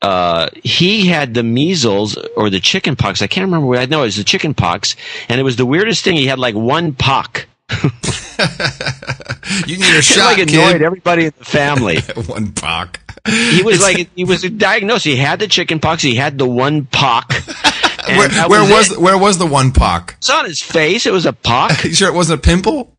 uh, 0.01 0.49
he 0.63 1.07
had 1.07 1.33
the 1.33 1.43
measles 1.43 2.17
or 2.35 2.49
the 2.49 2.59
chicken 2.59 2.95
pox. 2.95 3.21
I 3.21 3.27
can't 3.27 3.45
remember. 3.45 3.67
What, 3.67 3.79
I 3.79 3.85
know 3.85 4.01
it 4.01 4.05
was 4.05 4.15
the 4.17 4.23
chicken 4.23 4.53
pox, 4.53 4.95
and 5.27 5.39
it 5.39 5.43
was 5.43 5.57
the 5.57 5.65
weirdest 5.65 6.03
thing. 6.03 6.15
He 6.15 6.27
had 6.27 6.39
like 6.39 6.55
one 6.55 6.93
pock. 6.93 7.47
you 9.67 9.77
need 9.77 9.95
a 9.95 10.01
shot, 10.01 10.37
like 10.37 10.49
annoyed 10.49 10.73
kid. 10.73 10.81
everybody 10.81 11.25
in 11.25 11.33
the 11.37 11.45
family. 11.45 11.99
One 12.25 12.51
pock. 12.51 12.99
He 13.27 13.61
was 13.61 13.79
like 13.79 14.09
he 14.15 14.23
was 14.23 14.41
diagnosed. 14.41 15.05
He 15.05 15.15
had 15.15 15.39
the 15.39 15.47
chicken 15.47 15.79
pox. 15.79 16.01
He 16.01 16.15
had 16.15 16.39
the 16.39 16.47
one 16.47 16.85
pock. 16.87 17.31
Where, 18.07 18.29
where 18.47 18.63
was, 18.63 18.91
it. 18.91 18.97
where 18.97 19.19
was 19.19 19.37
the 19.37 19.45
one 19.45 19.71
pock? 19.71 20.15
It's 20.17 20.31
on 20.31 20.45
his 20.45 20.63
face. 20.63 21.05
It 21.05 21.13
was 21.13 21.27
a 21.27 21.33
pock. 21.33 21.83
You 21.83 21.93
sure 21.93 22.07
it 22.07 22.15
wasn't 22.15 22.39
a 22.39 22.41
pimple? 22.41 22.97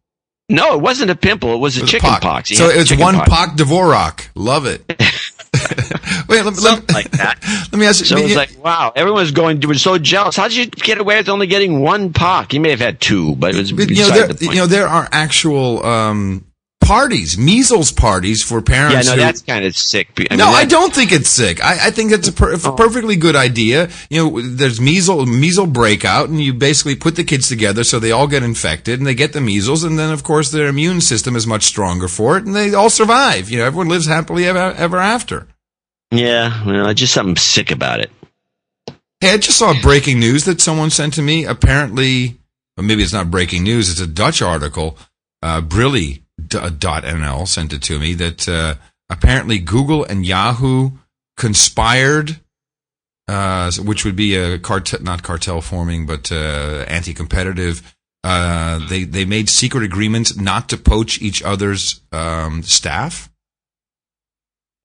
No, 0.51 0.75
it 0.75 0.81
wasn't 0.81 1.11
a 1.11 1.17
pimple. 1.17 1.55
It 1.55 1.59
was 1.59 1.77
a 1.77 1.81
It 1.81 1.83
was 1.83 1.91
chicken 1.91 2.11
pox. 2.21 2.49
He 2.49 2.57
So 2.57 2.69
had 2.69 2.77
it's 2.77 2.93
one 2.97 3.15
pox. 3.15 3.29
pock 3.29 3.57
Dvorak. 3.57 4.29
Love 4.35 4.67
it. 4.67 4.85
Wait, 6.29 6.45
let, 6.45 6.59
let, 6.61 6.93
like 6.93 7.11
that. 7.13 7.39
let 7.73 7.79
me 7.79 7.87
ask 7.87 8.01
you. 8.01 8.07
So 8.07 8.17
it 8.17 8.25
was 8.25 8.37
like, 8.37 8.63
wow, 8.63 8.93
everyone's 8.95 9.33
going, 9.33 9.61
was 9.61 9.83
so 9.83 9.99
jealous. 9.99 10.37
How 10.37 10.49
did 10.49 10.57
you 10.57 10.67
get 10.67 10.99
away 10.99 11.17
with 11.17 11.29
only 11.29 11.47
getting 11.47 11.81
one 11.81 12.13
pock? 12.13 12.53
You 12.53 12.61
may 12.61 12.71
have 12.71 12.81
had 12.81 13.01
two, 13.01 13.35
but 13.37 13.55
it 13.55 13.59
was 13.59 13.73
but, 13.73 13.91
you 13.91 13.97
know, 13.97 14.09
there, 14.11 14.29
the 14.29 14.35
point. 14.35 14.55
you 14.55 14.61
know, 14.61 14.67
there 14.67 14.87
are 14.87 15.09
actual 15.11 15.85
um, 15.85 16.45
parties, 16.81 17.39
measles 17.39 17.93
parties 17.93 18.43
for 18.43 18.61
parents. 18.63 19.07
yeah, 19.07 19.15
no, 19.15 19.17
who, 19.17 19.25
that's 19.27 19.43
kind 19.43 19.65
of 19.65 19.77
sick. 19.77 20.09
I 20.31 20.37
no, 20.37 20.49
I 20.49 20.65
don't 20.65 20.95
think 20.95 21.13
it's 21.13 21.29
sick. 21.29 21.63
I, 21.65 21.89
I 21.89 21.91
think 21.91 22.13
it's 22.13 22.29
a, 22.29 22.33
per, 22.33 22.55
a 22.55 22.77
perfectly 22.77 23.17
good 23.17 23.37
idea. 23.37 23.89
You 24.09 24.31
know, 24.31 24.41
there's 24.41 24.81
measles, 24.81 25.29
measles 25.29 25.69
breakout, 25.69 26.29
and 26.29 26.41
you 26.41 26.53
basically 26.53 26.97
put 26.97 27.17
the 27.17 27.25
kids 27.25 27.49
together 27.49 27.85
so 27.85 27.99
they 27.99 28.11
all 28.11 28.27
get 28.27 28.43
infected 28.43 28.99
and 28.99 29.07
they 29.07 29.15
get 29.15 29.33
the 29.33 29.41
measles, 29.41 29.85
and 29.85 29.99
then 29.99 30.13
of 30.13 30.25
course 30.25 30.51
their 30.51 30.67
immune 30.69 31.01
system 31.01 31.37
is 31.37 31.47
much 31.47 31.63
stronger 31.65 32.09
for 32.09 32.37
it, 32.37 32.45
and 32.45 32.55
they 32.55 32.75
all 32.75 32.91
survive. 32.91 33.51
You 33.51 33.59
know, 33.59 33.65
everyone 33.65 33.89
lives 33.89 34.07
happily 34.07 34.47
ever, 34.47 34.59
ever 34.59 34.99
after. 34.99 35.47
Yeah, 36.11 36.65
well, 36.67 36.93
just 36.95 37.15
something 37.15 37.37
sick 37.37 37.71
about 37.71 38.01
it. 38.01 38.11
Hey, 39.21 39.35
I 39.35 39.37
just 39.37 39.59
saw 39.59 39.81
breaking 39.81 40.19
news 40.19 40.45
that 40.47 40.61
someone 40.61 40.91
sent 40.91 41.15
to 41.15 41.23
me. 41.23 41.45
Apparently, 41.45 42.39
or 42.77 42.83
maybe 42.83 43.03
it's 43.03 43.13
not 43.13 43.31
breaking 43.31 43.63
news. 43.63 43.91
It's 43.91 44.01
a 44.01 44.07
Dutch 44.07 44.41
article. 44.43 44.97
Uh, 45.43 45.61
Brilly 45.61 46.15
d- 46.15 46.21
dot 46.21 46.30
NL 46.49 47.47
sent 47.47 47.73
it 47.73 47.83
to 47.83 47.99
me 47.99 48.15
that 48.15 48.49
uh, 48.49 48.75
apparently 49.09 49.59
Google 49.59 50.05
and 50.05 50.25
Yahoo 50.27 50.91
conspired, 51.37 52.41
uh, 53.29 53.71
which 53.85 54.05
would 54.05 54.17
be 54.17 54.35
a 54.37 54.59
cartel, 54.59 55.01
not 55.03 55.23
cartel 55.23 55.61
forming, 55.61 56.07
but 56.07 56.31
uh, 56.33 56.85
anti-competitive. 56.89 57.95
Uh, 58.23 58.87
they 58.89 59.05
they 59.05 59.25
made 59.25 59.49
secret 59.49 59.83
agreements 59.83 60.37
not 60.37 60.69
to 60.69 60.77
poach 60.77 61.23
each 61.23 61.43
other's 61.43 62.03
um, 62.13 62.63
staff. 62.63 63.31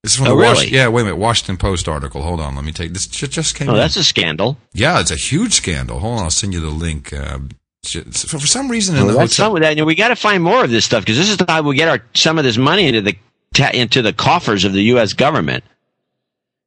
This 0.04 0.14
is 0.14 0.18
from 0.20 0.28
Oh, 0.28 0.30
the 0.30 0.42
really? 0.42 0.68
yeah, 0.70 0.88
wait 0.88 1.02
a 1.02 1.06
minute. 1.06 1.18
Washington 1.18 1.58
Post 1.58 1.90
article. 1.90 2.22
Hold 2.22 2.40
on, 2.40 2.56
let 2.56 2.64
me 2.64 2.72
take 2.72 2.94
this. 2.94 3.08
Just 3.08 3.56
came. 3.56 3.68
Oh, 3.68 3.74
in. 3.74 3.78
that's 3.80 3.98
a 3.98 4.04
scandal. 4.04 4.58
Yeah, 4.72 5.00
it's 5.02 5.12
a 5.12 5.16
huge 5.16 5.54
scandal. 5.54 6.00
Hold 6.00 6.20
on, 6.20 6.24
I'll 6.26 6.30
send 6.30 6.54
you 6.54 6.60
the 6.62 6.70
link. 6.70 7.12
For 7.86 8.40
for 8.40 8.48
some 8.48 8.70
reason, 8.70 8.96
in 8.96 9.06
Well, 9.06 9.14
the 9.16 9.20
hotel, 9.22 9.54
that. 9.56 9.78
Know, 9.78 9.86
we 9.86 9.96
got 9.96 10.10
to 10.10 10.16
find 10.16 10.42
more 10.44 10.64
of 10.64 10.70
this 10.70 10.86
stuff 10.86 11.04
because 11.04 11.18
this 11.18 11.30
is 11.30 11.38
how 11.48 11.62
we 11.62 11.76
get 11.76 11.88
our 11.88 12.02
some 12.14 12.38
of 12.38 12.44
this 12.44 12.58
money 12.58 12.88
into 12.88 13.02
the 13.02 13.16
into 13.74 14.02
the 14.02 14.14
coffers 14.14 14.66
of 14.66 14.74
the 14.74 14.84
U.S. 14.84 15.14
government. 15.14 15.64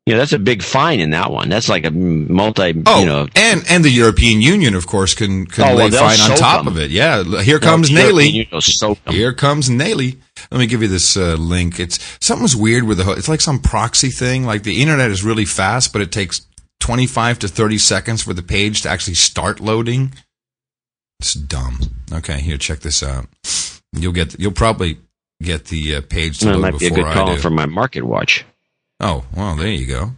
You 0.07 0.15
know, 0.15 0.21
that's 0.21 0.33
a 0.33 0.39
big 0.39 0.63
fine 0.63 1.01
in 1.01 1.11
that 1.11 1.31
one. 1.31 1.51
That's 1.51 1.69
like 1.69 1.85
a 1.85 1.91
multi. 1.91 2.83
oh, 2.87 3.01
you 3.01 3.05
know, 3.07 3.29
and 3.37 3.63
and 3.69 3.85
the 3.85 3.91
European 3.91 4.41
Union, 4.41 4.75
of 4.75 4.87
course, 4.87 5.13
can 5.15 5.45
can 5.47 5.71
Oh, 5.71 5.75
lay 5.77 5.91
they'll 5.91 6.01
fine 6.01 6.19
on 6.21 6.29
top 6.31 6.39
top 6.39 6.61
'em. 6.61 6.69
of 6.69 6.79
it. 6.79 6.91
Yeah, 6.91 7.23
here 7.43 7.59
comes 7.59 7.91
European 7.91 8.17
Neelie. 8.17 8.33
Union 8.33 8.61
soak 8.63 8.99
'em. 9.07 9.13
Here 9.13 9.35
comes 9.35 9.69
Neelie. 9.69 10.17
Let 10.51 10.61
me 10.61 10.67
give 10.67 10.81
you 10.81 10.89
this 10.89 11.15
uh, 11.17 11.35
link. 11.35 11.79
It's 11.79 11.99
something's 12.21 12.57
weird 12.57 12.85
with 12.85 12.97
the. 12.99 13.05
ho- 13.05 13.13
It's 13.13 13.29
like 13.29 13.43
some 13.43 13.59
proxy 13.59 14.09
thing. 14.09 14.47
Like 14.47 14.63
the 14.63 14.81
internet 14.81 15.11
is 15.11 15.23
really 15.23 15.45
fast, 15.45 15.93
but 15.93 16.01
it 16.01 16.11
takes 16.11 16.41
twenty 16.81 17.07
five 17.07 17.39
to 17.41 17.49
thirty 17.49 17.77
seconds 17.77 18.23
for 18.23 18.33
the 18.33 18.43
page 18.43 18.81
to 18.83 18.89
actually 18.89 19.15
start 19.17 19.61
loading. 19.61 20.15
It's 21.21 21.35
dumb. 21.35 21.79
Okay, 22.13 22.41
here, 22.41 22.59
check 22.59 22.81
this 22.81 23.03
out. 23.03 23.27
You'll 23.93 24.13
get. 24.13 24.39
You'll 24.39 24.53
probably 24.53 24.99
get 25.43 25.67
the 25.67 25.97
uh, 25.97 26.01
page 26.03 26.39
to 26.41 26.47
That 26.47 26.59
might 26.59 26.79
be 26.79 26.87
a 26.87 26.91
good 26.91 27.07
call 27.07 27.37
for 27.37 27.51
my 27.51 27.67
market 27.67 28.03
watch. 28.05 28.45
Oh, 29.01 29.25
well, 29.35 29.57
there 29.57 29.69
you 29.69 29.87
go. 29.87 30.13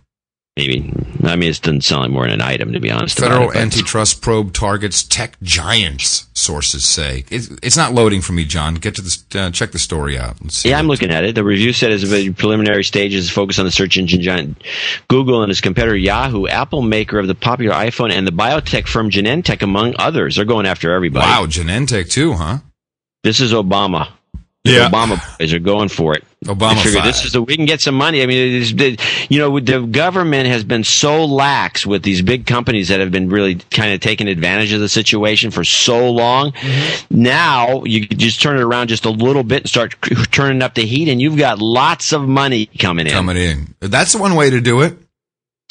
Maybe. 0.61 0.93
I 1.25 1.37
mean, 1.37 1.49
it 1.51 1.63
doesn't 1.63 1.85
sound 1.85 2.03
like 2.03 2.11
more 2.11 2.25
than 2.25 2.33
an 2.33 2.43
item, 2.43 2.75
to 2.75 2.81
be 2.81 2.91
honest. 2.91 3.19
Federal 3.19 3.51
it, 3.51 3.57
antitrust 3.57 4.21
probe 4.21 4.53
targets 4.53 5.03
tech 5.03 5.41
giants. 5.43 6.27
Sources 6.35 6.87
say 6.87 7.25
it's, 7.31 7.49
it's 7.63 7.79
not 7.79 7.95
loading 7.95 8.21
for 8.21 8.35
me, 8.35 8.45
John. 8.45 8.75
Get 8.75 8.95
to 8.97 9.03
this. 9.03 9.25
Uh, 9.35 9.51
check 9.51 9.73
the 9.73 9.79
story 9.79 10.19
out. 10.19 10.39
And 10.41 10.53
see 10.53 10.69
Yeah, 10.69 10.79
I'm 10.79 10.87
looking 10.87 11.11
at 11.11 11.25
it. 11.25 11.35
The 11.35 11.45
review 11.45 11.73
said 11.73 11.93
it's 11.93 12.05
a 12.05 12.31
preliminary 12.31 12.85
stages 12.85 13.31
focus 13.31 13.59
on 13.59 13.65
the 13.65 13.71
search 13.71 13.97
engine 13.97 14.21
giant 14.21 14.63
Google 15.09 15.43
and 15.43 15.51
its 15.51 15.63
competitor 15.63 15.97
Yahoo, 15.97 16.47
Apple 16.47 16.83
maker 16.83 17.19
of 17.19 17.27
the 17.27 17.35
popular 17.35 17.75
iPhone, 17.75 18.11
and 18.11 18.27
the 18.27 18.33
biotech 18.33 18.87
firm 18.87 19.11
Genentech, 19.11 19.63
among 19.63 19.95
others. 19.99 20.37
They're 20.37 20.45
going 20.45 20.67
after 20.67 20.93
everybody. 20.93 21.27
Wow, 21.27 21.47
Genentech 21.47 22.11
too, 22.11 22.35
huh? 22.35 22.59
This 23.23 23.41
is 23.41 23.55
Obama. 23.55 24.09
The 24.65 24.73
Yeah. 24.73 24.91
Obama 24.91 25.39
boys 25.39 25.55
are 25.55 25.59
going 25.59 25.89
for 25.89 26.15
it. 26.15 26.25
Obama 26.45 26.83
this 27.03 27.25
is 27.25 27.33
the 27.33 27.41
we 27.43 27.57
can 27.57 27.65
get 27.65 27.81
some 27.81 27.95
money. 27.95 28.23
I 28.23 28.27
mean, 28.27 28.63
you 29.31 29.39
know, 29.39 29.59
the 29.59 29.81
government 29.81 30.49
has 30.49 30.65
been 30.65 30.85
so 30.85 31.25
lax 31.25 31.87
with 31.87 32.03
these 32.03 32.21
big 32.21 32.47
companies 32.47 32.89
that 32.89 33.01
have 33.01 33.11
been 33.11 33.31
really 33.31 33.57
kind 33.71 33.95
of 33.95 34.01
taking 34.01 34.29
advantage 34.29 34.73
of 34.73 34.81
the 34.81 34.89
situation 34.89 35.51
for 35.51 35.65
so 35.65 36.11
long. 36.11 36.53
Mm-hmm. 36.53 37.23
Now 37.23 37.85
you 37.85 38.07
just 38.07 38.43
turn 38.43 38.59
it 38.59 38.63
around 38.63 38.89
just 38.89 39.07
a 39.07 39.11
little 39.11 39.43
bit 39.43 39.63
and 39.63 39.69
start 39.69 39.95
turning 40.31 40.61
up 40.61 40.75
the 40.75 40.85
heat, 40.85 41.09
and 41.09 41.23
you've 41.23 41.39
got 41.39 41.59
lots 41.59 42.13
of 42.13 42.29
money 42.29 42.67
coming 42.67 43.07
in. 43.07 43.13
Coming 43.13 43.37
in. 43.39 43.75
That's 43.81 44.15
one 44.15 44.35
way 44.35 44.51
to 44.51 44.61
do 44.61 44.83
it. 44.83 44.97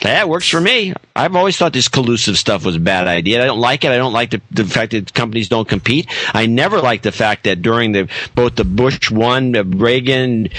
That 0.02 0.30
works 0.30 0.48
for 0.48 0.62
me. 0.62 0.94
I've 1.14 1.36
always 1.36 1.58
thought 1.58 1.74
this 1.74 1.90
collusive 1.90 2.38
stuff 2.38 2.64
was 2.64 2.78
a 2.78 2.80
bad 2.80 3.08
idea. 3.08 3.42
I 3.44 3.46
don't 3.46 3.60
like 3.60 3.84
it. 3.84 3.92
I 3.92 3.98
don't 3.98 4.14
like 4.14 4.30
the, 4.32 4.42
the 4.50 4.64
fact 4.64 4.92
that 4.94 5.14
companies 5.14 5.50
don't 5.50 5.68
compete. 5.68 6.08
I 6.34 6.46
never 6.46 6.80
liked 6.80 7.04
the 7.04 7.12
fact 7.12 7.44
that 7.44 7.62
during 7.62 7.92
the 7.92 8.10
both 8.34 8.56
the 8.56 8.64
Bush 8.64 9.12
one, 9.12 9.56
uh, 9.58 9.64
Reagan, 9.66 10.50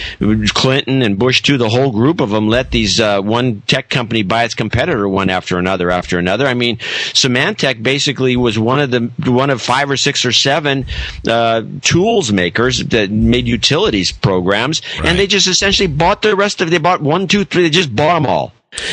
Clinton, 0.48 1.00
and 1.00 1.18
Bush 1.18 1.40
two, 1.40 1.56
the 1.56 1.70
whole 1.70 1.90
group 1.90 2.20
of 2.20 2.28
them 2.30 2.48
let 2.48 2.70
these 2.70 3.00
uh, 3.00 3.22
one 3.22 3.62
tech 3.62 3.88
company 3.88 4.22
buy 4.22 4.44
its 4.44 4.54
competitor 4.54 5.08
one 5.08 5.30
after 5.30 5.58
another 5.58 5.90
after 5.90 6.18
another. 6.18 6.46
I 6.46 6.52
mean, 6.54 6.76
Symantec 6.76 7.82
basically 7.82 8.36
was 8.36 8.58
one 8.58 8.80
of 8.80 8.90
the 8.90 9.10
one 9.30 9.48
of 9.48 9.62
five 9.62 9.90
or 9.90 9.96
six 9.96 10.24
or 10.26 10.32
seven 10.32 10.84
uh, 11.26 11.62
tools 11.80 12.30
makers 12.30 12.84
that 12.88 13.10
made 13.10 13.46
utilities 13.48 14.12
programs, 14.12 14.82
Right. 14.98 15.06
and 15.08 15.18
they 15.18 15.26
just 15.26 15.46
essentially 15.46 15.86
bought 15.86 16.20
the 16.20 16.36
rest 16.36 16.60
of. 16.60 16.70
They 16.70 16.78
bought 16.78 17.00
one, 17.00 17.26
two, 17.26 17.44
three. 17.46 17.62
They 17.62 17.70
just 17.70 17.94
bought 17.96 18.14
them 18.14 18.26
all 18.26 18.52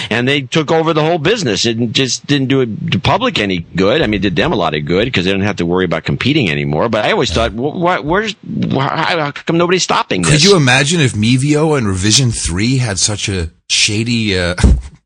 and 0.09 0.27
they 0.27 0.41
took 0.41 0.71
over 0.71 0.93
the 0.93 1.03
whole 1.03 1.17
business. 1.17 1.65
It 1.65 1.91
just 1.91 2.25
didn't 2.25 2.47
do 2.47 2.65
the 2.65 2.99
public 2.99 3.39
any 3.39 3.59
good. 3.59 4.01
I 4.01 4.07
mean, 4.07 4.15
it 4.15 4.21
did 4.23 4.35
them 4.35 4.51
a 4.51 4.55
lot 4.55 4.75
of 4.75 4.85
good 4.85 5.05
because 5.05 5.25
they 5.25 5.31
didn't 5.31 5.45
have 5.45 5.57
to 5.57 5.65
worry 5.65 5.85
about 5.85 6.03
competing 6.03 6.49
anymore. 6.49 6.89
But 6.89 7.05
I 7.05 7.11
always 7.11 7.31
thought, 7.31 7.51
wh- 7.51 7.77
wh- 7.77 8.03
where's 8.05 8.33
wh- 8.33 8.79
how 8.79 9.31
come 9.31 9.57
nobody's 9.57 9.83
stopping 9.83 10.21
this? 10.23 10.31
Could 10.31 10.43
you 10.43 10.55
imagine 10.57 11.01
if 11.01 11.13
Mevio 11.13 11.77
and 11.77 11.87
Revision 11.87 12.31
3 12.31 12.77
had 12.77 12.99
such 12.99 13.29
a 13.29 13.51
shady, 13.69 14.37
uh, 14.37 14.55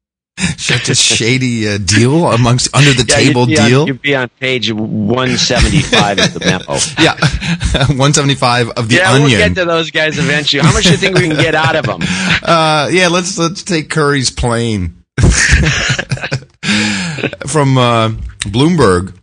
such 0.57 0.89
a 0.89 0.95
shady 0.95 1.67
uh, 1.67 1.77
deal 1.77 2.31
amongst 2.31 2.73
under 2.75 2.93
the 2.93 3.05
Yeah, 3.07 3.19
you'd 3.19 3.27
table 3.27 3.41
on- 3.43 3.47
deal? 3.49 3.87
you'd 3.87 4.01
be 4.01 4.15
on 4.15 4.29
page 4.39 4.71
one 4.71 5.37
seventy 5.37 5.81
five 5.81 6.19
of 6.19 6.33
the 6.33 6.39
memo. 6.39 6.77
yeah, 6.99 7.15
175 7.87 8.69
of 8.71 8.89
the 8.89 8.95
yeah, 8.95 9.13
we'll 9.19 9.29
get 9.29 9.55
to 9.55 9.65
those 9.65 9.91
guys 9.91 10.17
eventually. 10.17 10.63
How 10.63 10.73
much 10.73 10.85
do 10.85 10.91
you 10.91 10.97
think 10.97 11.17
we 11.17 11.27
can 11.27 11.37
get 11.37 11.55
out 11.55 11.75
of 11.75 11.85
them? 11.85 12.01
Uh, 12.43 12.89
yeah, 12.91 13.07
let's 13.07 13.37
let's 13.37 13.61
take 13.61 13.89
Curry's 13.89 14.31
plane 14.31 15.03
from 17.47 17.77
uh, 17.77 18.09
Bloomberg. 18.49 19.15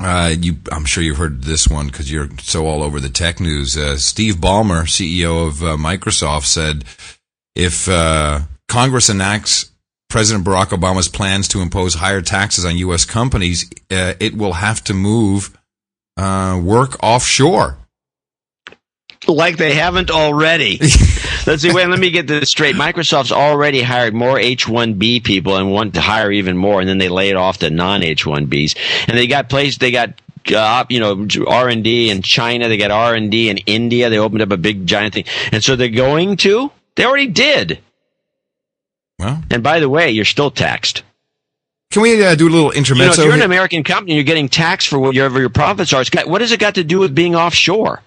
Uh, 0.00 0.34
you, 0.38 0.56
I'm 0.70 0.84
sure 0.84 1.02
you've 1.02 1.16
heard 1.16 1.42
this 1.44 1.68
one 1.68 1.86
because 1.86 2.10
you're 2.12 2.28
so 2.40 2.66
all 2.66 2.82
over 2.82 3.00
the 3.00 3.08
tech 3.08 3.40
news. 3.40 3.76
Uh, 3.76 3.96
Steve 3.96 4.36
Ballmer, 4.36 4.82
CEO 4.82 5.46
of 5.48 5.62
uh, 5.62 5.76
Microsoft, 5.76 6.44
said 6.44 6.84
if 7.54 7.88
uh, 7.88 8.40
Congress 8.68 9.08
enacts 9.08 9.70
President 10.08 10.44
Barack 10.46 10.66
Obama's 10.66 11.08
plans 11.08 11.48
to 11.48 11.60
impose 11.60 11.94
higher 11.94 12.22
taxes 12.22 12.64
on 12.64 12.76
U.S. 12.78 13.04
companies, 13.04 13.68
uh, 13.90 14.14
it 14.20 14.36
will 14.36 14.54
have 14.54 14.82
to 14.84 14.94
move 14.94 15.56
uh, 16.16 16.60
work 16.62 16.96
offshore. 17.02 17.78
like 19.28 19.56
they 19.56 19.74
haven't 19.74 20.10
already. 20.10 20.78
Let's 21.46 21.62
see. 21.62 21.72
Wait, 21.72 21.86
let 21.88 21.98
me 22.00 22.10
get 22.10 22.26
this 22.26 22.50
straight. 22.50 22.74
Microsoft's 22.76 23.30
already 23.32 23.80
hired 23.82 24.14
more 24.14 24.38
H-1B 24.38 25.22
people 25.22 25.56
and 25.56 25.70
want 25.70 25.94
to 25.94 26.00
hire 26.00 26.32
even 26.32 26.56
more, 26.56 26.80
and 26.80 26.88
then 26.88 26.98
they 26.98 27.08
laid 27.08 27.34
off 27.36 27.58
the 27.58 27.70
non-H-1Bs. 27.70 28.76
And 29.08 29.16
they 29.16 29.26
got 29.26 29.48
placed. 29.48 29.80
They 29.80 29.90
got. 29.90 30.10
Uh, 30.54 30.84
you 30.88 31.00
know, 31.00 31.26
R 31.48 31.68
and 31.68 31.82
D 31.82 32.08
in 32.08 32.22
China. 32.22 32.68
They 32.68 32.76
got 32.76 32.92
R 32.92 33.16
and 33.16 33.32
D 33.32 33.48
in 33.50 33.58
India. 33.58 34.10
They 34.10 34.18
opened 34.18 34.42
up 34.42 34.52
a 34.52 34.56
big 34.56 34.86
giant 34.86 35.14
thing, 35.14 35.24
and 35.50 35.62
so 35.62 35.74
they're 35.74 35.88
going 35.88 36.36
to. 36.38 36.70
They 36.94 37.04
already 37.04 37.26
did. 37.26 37.80
Well, 39.26 39.42
And 39.50 39.62
by 39.62 39.80
the 39.80 39.88
way, 39.88 40.10
you're 40.10 40.24
still 40.24 40.50
taxed. 40.50 41.02
can 41.90 42.02
we 42.02 42.24
uh, 42.24 42.34
do 42.34 42.48
a 42.48 42.50
little 42.50 42.66
You 42.66 42.72
know, 42.72 42.78
intermezzo? 42.78 43.22
if 43.22 43.26
you're 43.26 43.34
an? 43.34 43.42
American 43.42 43.84
company, 43.84 44.14
you're 44.14 44.24
getting 44.24 44.48
taxed 44.48 44.88
for 44.88 44.98
whatever 44.98 45.40
your 45.40 45.48
profits 45.50 45.92
are. 45.92 46.00
It's 46.00 46.10
got, 46.10 46.28
what 46.28 46.40
has 46.40 46.52
it 46.52 46.60
got 46.60 46.74
to 46.76 46.84
do 46.84 46.98
with 47.00 47.14
being 47.14 47.34
offshore? 47.34 48.02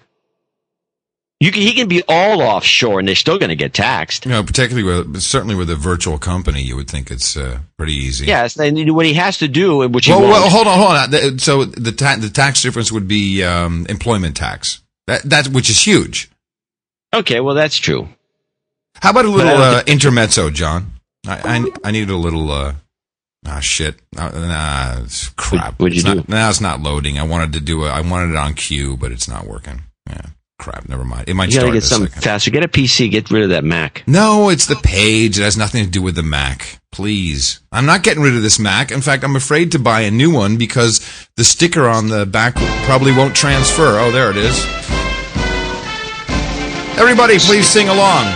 You 1.42 1.50
can, 1.52 1.62
he 1.62 1.72
can 1.72 1.88
be 1.88 2.02
all 2.06 2.42
offshore, 2.42 2.98
and 2.98 3.08
they're 3.08 3.14
still 3.14 3.38
going 3.38 3.48
to 3.48 3.56
get 3.56 3.72
taxed. 3.72 4.26
You 4.26 4.32
know, 4.32 4.42
particularly 4.42 4.82
with 4.82 5.22
certainly 5.22 5.54
with 5.54 5.70
a 5.70 5.74
virtual 5.76 6.18
company, 6.18 6.60
you 6.60 6.76
would 6.76 6.90
think 6.90 7.10
it's 7.10 7.34
uh, 7.34 7.60
pretty 7.78 7.94
easy. 7.94 8.26
Yes, 8.26 8.58
and 8.58 8.94
what 8.94 9.06
he 9.06 9.14
has 9.14 9.38
to 9.38 9.48
do, 9.48 9.88
which 9.88 10.04
he 10.04 10.12
Well, 10.12 10.20
well, 10.20 10.50
hold 10.50 10.66
on, 10.66 10.78
hold 10.78 11.14
on. 11.14 11.38
So 11.38 11.64
the 11.64 11.92
ta- 11.92 12.16
the 12.20 12.28
tax 12.28 12.60
difference 12.60 12.92
would 12.92 13.08
be 13.08 13.42
um, 13.42 13.86
employment 13.88 14.36
tax. 14.36 14.82
That 15.06 15.22
that 15.22 15.48
which 15.48 15.70
is 15.70 15.82
huge. 15.82 16.30
okay, 17.14 17.40
well 17.40 17.54
that's 17.54 17.78
true. 17.78 18.10
How 18.96 19.08
about 19.10 19.24
a 19.24 19.30
little 19.30 19.56
uh, 19.56 19.82
intermezzo, 19.86 20.50
John? 20.50 20.92
I, 21.26 21.40
I 21.84 21.88
I 21.88 21.90
need 21.90 22.08
a 22.10 22.16
little. 22.16 22.50
Uh, 22.50 22.74
ah, 23.46 23.60
shit. 23.60 23.96
Uh, 24.16 24.30
nah, 24.30 25.02
it's 25.04 25.28
crap. 25.30 25.78
What'd 25.78 25.94
you 25.94 26.00
It's 26.00 26.06
not- 26.06 26.26
do? 26.26 26.32
Nah, 26.32 26.48
it's 26.48 26.60
not 26.60 26.80
loading. 26.82 27.18
I 27.18 27.22
wanted 27.24 27.52
to 27.54 27.60
do 27.60 27.84
it. 27.84 27.88
I 27.88 28.00
wanted 28.00 28.30
it 28.30 28.36
on 28.36 28.54
cue, 28.54 28.96
but 28.96 29.12
it's 29.12 29.28
not 29.28 29.46
working. 29.46 29.82
Yeah, 30.08 30.22
crap. 30.58 30.88
Never 30.88 31.04
mind. 31.04 31.28
It 31.28 31.34
might 31.34 31.50
You 31.52 31.60
got 31.60 31.66
to 31.66 31.72
get 31.72 31.82
something 31.84 32.08
second. 32.08 32.22
faster. 32.22 32.50
Get 32.50 32.64
a 32.64 32.68
PC. 32.68 33.10
Get 33.10 33.30
rid 33.30 33.42
of 33.44 33.50
that 33.50 33.64
Mac. 33.64 34.02
No, 34.06 34.48
it's 34.48 34.66
the 34.66 34.76
page. 34.76 35.38
It 35.38 35.42
has 35.42 35.56
nothing 35.58 35.84
to 35.84 35.90
do 35.90 36.00
with 36.02 36.14
the 36.16 36.22
Mac. 36.22 36.78
Please. 36.90 37.60
I'm 37.70 37.86
not 37.86 38.02
getting 38.02 38.22
rid 38.22 38.34
of 38.34 38.42
this 38.42 38.58
Mac. 38.58 38.90
In 38.90 39.00
fact, 39.02 39.22
I'm 39.22 39.36
afraid 39.36 39.72
to 39.72 39.78
buy 39.78 40.00
a 40.00 40.10
new 40.10 40.32
one 40.32 40.56
because 40.56 41.00
the 41.36 41.44
sticker 41.44 41.86
on 41.86 42.08
the 42.08 42.26
back 42.26 42.54
probably 42.84 43.12
won't 43.12 43.36
transfer. 43.36 43.98
Oh, 44.00 44.10
there 44.10 44.30
it 44.30 44.36
is. 44.36 44.58
Everybody, 46.98 47.38
please 47.38 47.66
sing 47.68 47.88
along. 47.88 48.26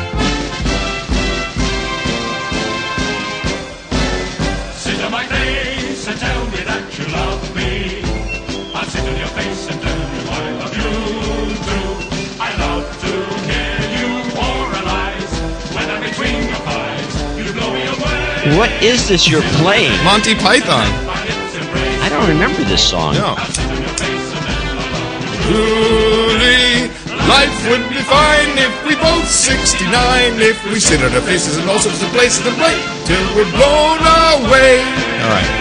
What 18.58 18.70
is 18.82 19.08
this 19.08 19.28
you're 19.28 19.42
playing? 19.64 19.92
Monty 20.04 20.34
Python. 20.34 20.84
My 21.06 21.16
lips 21.24 21.54
embrace. 21.56 22.00
I 22.04 22.08
don't 22.10 22.28
remember 22.28 22.62
this 22.64 22.82
song. 22.86 23.14
No. 23.14 23.34
I'll 23.38 23.46
sit 23.48 23.64
on 23.64 23.78
your 23.80 23.88
face 23.96 24.28
and 24.36 24.44
then 24.44 24.76
I'll 24.76 24.92
love 24.92 25.16
you. 25.24 25.40
Truly, 25.48 26.88
life 27.24 27.56
would 27.72 27.88
be 27.88 28.00
fine 28.04 28.52
if 28.60 28.72
we 28.86 28.94
both 28.96 29.26
69. 29.28 30.40
If 30.40 30.62
we 30.70 30.78
sit 30.78 31.02
on 31.02 31.12
our 31.14 31.22
faces 31.22 31.56
in 31.56 31.68
all 31.68 31.78
sorts 31.78 32.02
of 32.02 32.08
places 32.10 32.46
and 32.46 32.54
play 32.56 32.76
till 33.08 33.24
we're 33.34 33.50
blown 33.56 33.98
away. 34.44 34.80
All 35.24 35.30
right. 35.32 35.60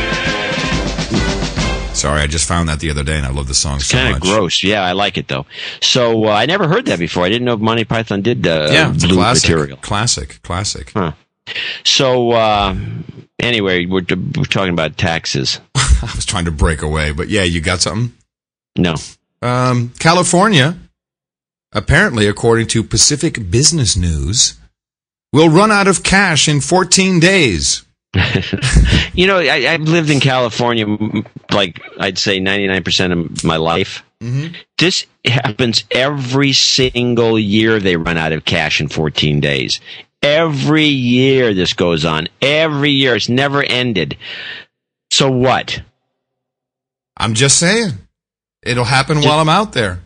Sorry, 1.96 2.20
I 2.22 2.28
just 2.28 2.46
found 2.48 2.68
that 2.68 2.80
the 2.82 2.90
other 2.90 3.04
day 3.04 3.16
and 3.18 3.26
I 3.26 3.30
love 3.32 3.48
the 3.48 3.54
song 3.54 3.80
so 3.80 3.96
Kind 3.98 4.14
of 4.16 4.22
gross. 4.22 4.62
Yeah, 4.62 4.84
I 4.84 4.92
like 4.92 5.18
it 5.18 5.30
though. 5.30 5.46
So 5.82 6.26
uh, 6.26 6.32
I 6.32 6.46
never 6.48 6.68
heard 6.68 6.86
that 6.88 7.00
before. 7.00 7.24
I 7.24 7.30
didn't 7.30 7.46
know 7.46 7.56
Monty 7.56 7.86
Python 7.86 8.22
did 8.22 8.46
uh, 8.46 8.68
Yeah, 8.72 8.92
it's 8.94 9.06
a 9.06 9.08
blue 9.08 9.16
classic. 9.18 9.50
material. 9.50 9.78
Classic, 9.78 10.40
classic. 10.44 10.92
Huh. 10.94 11.14
So 11.84 12.32
uh, 12.32 12.76
anyway, 13.40 13.86
we're, 13.86 14.06
we're 14.10 14.46
talking 14.46 14.74
about 14.74 14.98
taxes. 14.98 15.60
I 15.76 16.12
was 16.16 16.26
trying 16.26 16.46
to 16.46 16.52
break 16.52 16.82
away, 16.82 17.12
but 17.12 17.30
yeah, 17.30 17.44
you 17.44 17.62
got 17.62 17.82
something? 17.82 18.16
No. 18.78 18.96
Um, 19.42 19.92
California, 20.00 20.78
apparently, 21.72 22.28
according 22.28 22.68
to 22.68 22.84
Pacific 22.84 23.52
Business 23.52 23.96
News, 23.96 24.60
will 25.32 25.50
run 25.50 25.72
out 25.72 25.88
of 25.88 26.04
cash 26.04 26.48
in 26.48 26.62
14 26.62 27.20
days. 27.20 27.84
You 29.16 29.28
know, 29.28 29.38
I, 29.38 29.68
I've 29.72 29.82
lived 29.82 30.10
in 30.10 30.20
California 30.20 30.88
like 31.52 31.80
I'd 32.00 32.18
say 32.18 32.40
99% 32.40 33.12
of 33.12 33.44
my 33.44 33.58
life. 33.58 34.04
This 34.80 35.06
happens 35.24 35.84
every 35.92 36.54
single 36.54 37.38
year 37.38 37.80
they 37.80 37.96
run 37.96 38.18
out 38.18 38.32
of 38.32 38.44
cash 38.44 38.82
in 38.82 38.88
14 38.88 39.40
days. 39.40 39.80
Every 40.24 40.86
year 40.86 41.54
this 41.54 41.74
goes 41.74 42.06
on. 42.06 42.30
Every 42.42 42.92
year. 42.92 43.16
It's 43.16 43.30
never 43.30 43.62
ended. 43.62 44.18
So 45.12 45.30
what? 45.30 45.82
I'm 47.18 47.34
just 47.34 47.60
saying. 47.60 47.92
It'll 48.64 48.86
happen 48.86 49.22
while 49.22 49.40
I'm 49.40 49.50
out 49.50 49.74
there. 49.74 50.00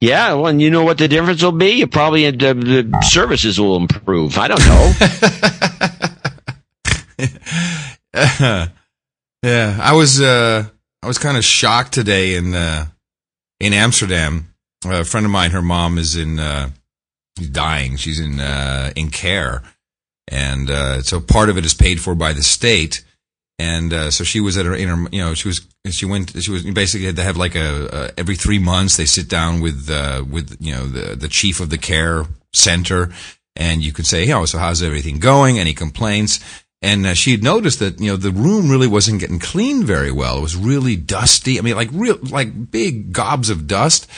Yeah, 0.00 0.34
well, 0.34 0.46
and 0.46 0.62
you 0.62 0.70
know 0.70 0.84
what 0.84 0.98
the 0.98 1.08
difference 1.08 1.42
will 1.42 1.52
be? 1.52 1.70
You 1.70 1.86
probably 1.86 2.26
uh, 2.26 2.30
the, 2.30 2.54
the 2.54 3.02
services 3.08 3.58
will 3.58 3.76
improve. 3.76 4.38
I 4.38 4.48
don't 4.48 4.60
know. 4.60 4.92
yeah, 9.42 9.78
I 9.80 9.94
was 9.94 10.20
uh, 10.20 10.66
I 11.02 11.06
was 11.06 11.18
kind 11.18 11.36
of 11.36 11.44
shocked 11.44 11.92
today 11.92 12.36
in 12.36 12.54
uh, 12.54 12.86
in 13.58 13.72
Amsterdam. 13.72 14.54
A 14.84 15.04
friend 15.04 15.26
of 15.26 15.32
mine, 15.32 15.50
her 15.50 15.62
mom 15.62 15.98
is 15.98 16.14
in 16.14 16.38
uh, 16.38 16.70
she's 17.38 17.48
dying. 17.48 17.96
She's 17.96 18.20
in 18.20 18.40
uh, 18.40 18.92
in 18.96 19.10
care, 19.10 19.62
and 20.26 20.70
uh, 20.70 21.02
so 21.02 21.20
part 21.20 21.48
of 21.48 21.56
it 21.56 21.64
is 21.64 21.74
paid 21.74 22.00
for 22.00 22.14
by 22.14 22.32
the 22.32 22.42
state. 22.42 23.04
and 23.58 23.92
uh, 23.92 24.10
so 24.10 24.24
she 24.24 24.40
was 24.40 24.56
at 24.56 24.66
her, 24.66 24.74
in 24.74 24.88
her, 24.88 25.08
you 25.10 25.20
know, 25.20 25.34
she 25.34 25.48
was 25.48 25.66
she 25.90 26.06
went 26.06 26.40
she 26.42 26.50
was 26.50 26.62
basically 26.64 27.06
had 27.06 27.16
to 27.16 27.22
have 27.22 27.36
like 27.36 27.54
a, 27.54 28.12
every 28.16 28.36
three 28.36 28.58
months 28.58 28.96
they 28.96 29.06
sit 29.06 29.28
down 29.28 29.60
with 29.60 29.88
uh, 29.90 30.24
with 30.28 30.56
you 30.60 30.72
know 30.74 30.86
the 30.86 31.16
the 31.16 31.28
chief 31.28 31.60
of 31.60 31.70
the 31.70 31.78
care 31.78 32.24
center, 32.52 33.10
and 33.56 33.82
you 33.82 33.92
could 33.92 34.06
say, 34.06 34.30
oh, 34.32 34.44
so 34.44 34.58
how's 34.58 34.82
everything 34.82 35.18
going? 35.18 35.58
Any 35.58 35.74
complaints? 35.74 36.40
And 36.80 37.06
uh, 37.06 37.14
she 37.14 37.32
had 37.32 37.42
noticed 37.42 37.80
that 37.80 38.00
you 38.00 38.10
know 38.10 38.16
the 38.16 38.30
room 38.30 38.70
really 38.70 38.86
wasn't 38.86 39.20
getting 39.20 39.40
cleaned 39.40 39.84
very 39.84 40.12
well. 40.12 40.38
It 40.38 40.42
was 40.42 40.56
really 40.56 40.94
dusty. 40.94 41.58
I 41.58 41.62
mean, 41.62 41.74
like 41.74 41.90
real 41.92 42.18
like 42.22 42.70
big 42.70 43.12
gobs 43.12 43.50
of 43.50 43.66
dust. 43.66 44.08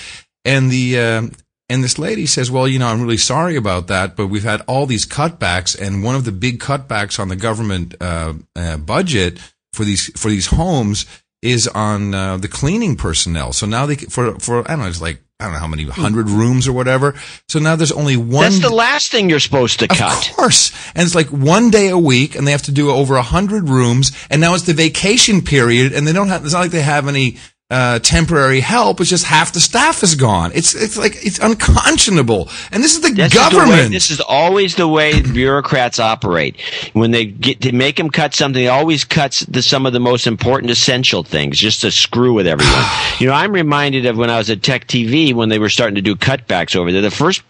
And 0.44 0.70
the 0.70 0.98
uh, 0.98 1.22
and 1.70 1.82
this 1.82 1.98
lady 1.98 2.26
says, 2.26 2.50
"Well, 2.50 2.68
you 2.68 2.78
know, 2.78 2.88
I'm 2.88 3.00
really 3.00 3.16
sorry 3.16 3.56
about 3.56 3.86
that, 3.86 4.16
but 4.16 4.26
we've 4.26 4.44
had 4.44 4.60
all 4.66 4.84
these 4.84 5.06
cutbacks, 5.06 5.78
and 5.80 6.04
one 6.04 6.16
of 6.16 6.24
the 6.24 6.32
big 6.32 6.60
cutbacks 6.60 7.18
on 7.18 7.28
the 7.28 7.36
government 7.36 7.94
uh, 8.00 8.34
uh, 8.54 8.76
budget 8.76 9.38
for 9.72 9.84
these 9.84 10.10
for 10.20 10.28
these 10.28 10.48
homes 10.48 11.06
is 11.42 11.66
on 11.68 12.12
uh, 12.12 12.36
the 12.36 12.48
cleaning 12.48 12.96
personnel. 12.96 13.52
So 13.54 13.66
now 13.66 13.86
they 13.86 13.96
for 13.96 14.38
for 14.38 14.60
I 14.66 14.74
don't 14.74 14.80
know, 14.80 14.88
it's 14.88 15.00
like 15.00 15.22
I 15.40 15.44
don't 15.44 15.54
know 15.54 15.60
how 15.60 15.66
many 15.68 15.84
hundred 15.84 16.28
rooms 16.28 16.68
or 16.68 16.72
whatever. 16.72 17.14
So 17.48 17.58
now 17.58 17.74
there's 17.74 17.92
only 17.92 18.16
one. 18.16 18.44
That's 18.44 18.60
the 18.60 18.68
last 18.74 19.10
thing 19.10 19.30
you're 19.30 19.40
supposed 19.40 19.78
to 19.78 19.86
Of 19.86 19.96
cut. 19.96 20.28
Of 20.28 20.36
course. 20.36 20.70
And 20.94 21.06
it's 21.06 21.14
like 21.14 21.28
one 21.28 21.70
day 21.70 21.88
a 21.88 21.98
week 21.98 22.34
and 22.34 22.46
they 22.46 22.52
have 22.52 22.62
to 22.62 22.72
do 22.72 22.90
over 22.90 23.16
a 23.16 23.22
hundred 23.22 23.68
rooms. 23.68 24.12
And 24.28 24.40
now 24.40 24.54
it's 24.54 24.64
the 24.64 24.74
vacation 24.74 25.40
period 25.40 25.94
and 25.94 26.06
they 26.06 26.12
don't 26.12 26.28
have, 26.28 26.44
it's 26.44 26.52
not 26.52 26.60
like 26.60 26.72
they 26.72 26.82
have 26.82 27.08
any, 27.08 27.38
uh, 27.70 27.98
temporary 28.00 28.60
help. 28.60 29.00
It's 29.00 29.10
just 29.10 29.24
half 29.24 29.52
the 29.52 29.60
staff 29.60 30.02
is 30.02 30.14
gone. 30.16 30.50
It's, 30.54 30.74
it's 30.74 30.96
like, 30.98 31.24
it's 31.24 31.38
unconscionable. 31.38 32.48
And 32.72 32.82
this 32.82 32.94
is 32.96 33.00
the 33.00 33.10
This 33.10 33.32
is 33.34 33.38
the 33.50 33.56
way- 33.58 33.64
government. 33.64 33.92
this 33.92 34.10
is 34.10 34.20
always 34.20 34.74
the 34.74 34.88
way 34.88 35.20
bureaucrats 35.22 35.98
operate. 35.98 36.60
When 36.92 37.10
they 37.12 37.26
get 37.26 37.60
to 37.62 37.72
make 37.72 37.96
them 37.96 38.10
cut 38.10 38.34
something, 38.34 38.60
they 38.62 38.68
always 38.68 39.04
cuts 39.04 39.40
the, 39.40 39.62
some 39.62 39.86
of 39.86 39.92
the 39.92 40.00
most 40.00 40.26
important 40.26 40.70
essential 40.70 41.22
things 41.22 41.58
just 41.58 41.80
to 41.82 41.90
screw 41.90 42.34
with 42.34 42.46
everyone. 42.46 42.84
you 43.18 43.26
know, 43.28 43.32
I'm 43.34 43.52
reminded 43.52 44.06
of 44.06 44.16
when 44.18 44.30
I 44.30 44.38
was 44.38 44.50
at 44.50 44.62
Tech 44.62 44.86
TV 44.86 45.32
when 45.32 45.48
they 45.48 45.58
were 45.58 45.68
starting 45.68 45.94
to 45.94 46.02
do 46.02 46.16
cutbacks 46.16 46.74
over 46.76 46.90
there. 46.90 47.02
The 47.02 47.10
first 47.10 47.42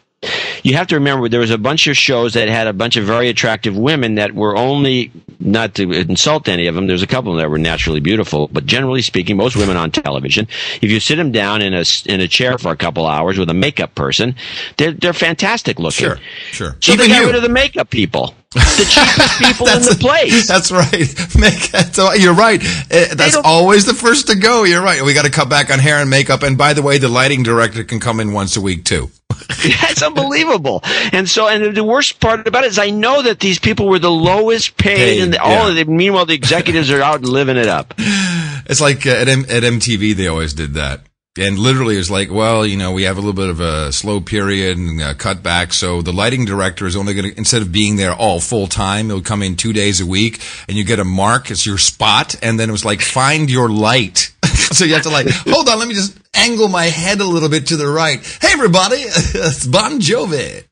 you 0.62 0.74
have 0.74 0.86
to 0.88 0.96
remember 0.96 1.28
there 1.28 1.40
was 1.40 1.50
a 1.50 1.58
bunch 1.58 1.86
of 1.86 1.96
shows 1.96 2.34
that 2.34 2.48
had 2.48 2.66
a 2.66 2.72
bunch 2.72 2.96
of 2.96 3.04
very 3.04 3.28
attractive 3.28 3.76
women 3.76 4.16
that 4.16 4.34
were 4.34 4.56
only 4.56 5.10
not 5.38 5.74
to 5.76 5.90
insult 5.92 6.48
any 6.48 6.66
of 6.66 6.74
them. 6.74 6.86
There's 6.86 7.02
a 7.02 7.06
couple 7.06 7.34
that 7.36 7.48
were 7.50 7.58
naturally 7.58 8.00
beautiful, 8.00 8.48
but 8.48 8.66
generally 8.66 9.00
speaking, 9.02 9.36
most 9.36 9.56
women 9.56 9.76
on 9.76 9.90
television, 9.90 10.46
if 10.82 10.90
you 10.90 11.00
sit 11.00 11.16
them 11.16 11.32
down 11.32 11.62
in 11.62 11.72
a 11.72 11.84
in 12.06 12.20
a 12.20 12.28
chair 12.28 12.58
for 12.58 12.70
a 12.70 12.76
couple 12.76 13.06
hours 13.06 13.38
with 13.38 13.48
a 13.48 13.54
makeup 13.54 13.94
person, 13.94 14.34
they're 14.76 14.92
they're 14.92 15.12
fantastic 15.14 15.78
looking. 15.78 16.06
Sure, 16.06 16.18
sure. 16.50 16.76
So 16.80 16.92
Even 16.92 17.06
they 17.08 17.14
got 17.14 17.20
you. 17.22 17.26
rid 17.28 17.36
of 17.36 17.42
the 17.42 17.48
makeup 17.48 17.88
people, 17.90 18.34
the 18.52 18.86
cheapest 18.88 19.38
people 19.42 19.68
in 19.68 19.82
the 19.82 19.96
place. 20.00 20.48
That's 20.48 20.72
right. 20.72 20.90
Make, 21.38 21.94
so 21.94 22.12
you're 22.12 22.34
right. 22.34 22.60
Uh, 22.90 23.14
That's 23.14 23.36
always 23.36 23.86
the 23.86 23.94
first 23.94 24.26
to 24.28 24.36
go. 24.36 24.64
You're 24.64 24.82
right. 24.82 25.02
We 25.02 25.14
got 25.14 25.24
to 25.24 25.30
cut 25.30 25.48
back 25.48 25.70
on 25.70 25.78
hair 25.78 25.98
and 25.98 26.10
makeup. 26.10 26.42
And 26.42 26.58
by 26.58 26.72
the 26.72 26.82
way, 26.82 26.98
the 26.98 27.08
lighting 27.08 27.42
director 27.42 27.84
can 27.84 28.00
come 28.00 28.18
in 28.18 28.32
once 28.32 28.56
a 28.56 28.60
week 28.60 28.84
too. 28.84 29.10
That's 29.80 30.02
unbelievable. 30.02 30.80
And 31.12 31.28
so, 31.28 31.46
and 31.48 31.76
the 31.76 31.84
worst 31.84 32.20
part 32.20 32.46
about 32.46 32.64
it 32.64 32.68
is, 32.68 32.78
I 32.78 32.90
know 32.90 33.22
that 33.22 33.40
these 33.40 33.58
people 33.58 33.86
were 33.86 33.98
the 33.98 34.10
lowest 34.10 34.76
paid, 34.76 35.22
and 35.22 35.36
all 35.36 35.50
yeah. 35.50 35.68
of 35.68 35.74
the, 35.76 35.84
meanwhile, 35.84 36.26
the 36.26 36.34
executives 36.34 36.90
are 36.90 37.02
out 37.02 37.22
living 37.22 37.56
it 37.56 37.68
up. 37.68 37.94
It's 38.66 38.80
like 38.80 39.04
uh, 39.04 39.10
at, 39.10 39.28
M- 39.28 39.46
at 39.48 39.64
MTV, 39.64 40.14
they 40.14 40.28
always 40.28 40.54
did 40.54 40.74
that. 40.74 41.00
And 41.38 41.60
literally, 41.60 41.96
it's 41.96 42.10
like, 42.10 42.28
well, 42.28 42.66
you 42.66 42.76
know, 42.76 42.90
we 42.90 43.04
have 43.04 43.16
a 43.16 43.20
little 43.20 43.32
bit 43.34 43.50
of 43.50 43.60
a 43.60 43.92
slow 43.92 44.20
period 44.20 44.76
and 44.76 45.00
uh, 45.00 45.14
cut 45.14 45.44
back. 45.44 45.72
So 45.72 46.02
the 46.02 46.12
lighting 46.12 46.44
director 46.44 46.86
is 46.86 46.96
only 46.96 47.14
going 47.14 47.30
to, 47.30 47.38
instead 47.38 47.62
of 47.62 47.70
being 47.70 47.94
there 47.94 48.12
all 48.12 48.40
full 48.40 48.66
time, 48.66 49.06
he'll 49.06 49.20
come 49.20 49.40
in 49.40 49.54
two 49.54 49.72
days 49.72 50.00
a 50.00 50.06
week 50.06 50.42
and 50.68 50.76
you 50.76 50.82
get 50.82 50.98
a 50.98 51.04
mark. 51.04 51.52
It's 51.52 51.64
your 51.64 51.78
spot. 51.78 52.34
And 52.42 52.58
then 52.58 52.68
it 52.68 52.72
was 52.72 52.84
like, 52.84 53.00
find 53.00 53.48
your 53.48 53.68
light. 53.68 54.32
so 54.44 54.84
you 54.84 54.94
have 54.94 55.04
to 55.04 55.10
like, 55.10 55.28
hold 55.28 55.68
on, 55.68 55.78
let 55.78 55.86
me 55.86 55.94
just 55.94 56.18
angle 56.34 56.66
my 56.66 56.86
head 56.86 57.20
a 57.20 57.24
little 57.24 57.48
bit 57.48 57.68
to 57.68 57.76
the 57.76 57.86
right. 57.86 58.18
Hey, 58.40 58.48
everybody, 58.52 58.96
it's 59.02 59.66
Bon 59.66 60.00
Jovi. 60.00 60.64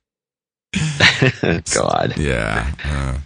God. 1.75 2.19
Yeah. 2.19 2.73
Uh, 2.85 3.19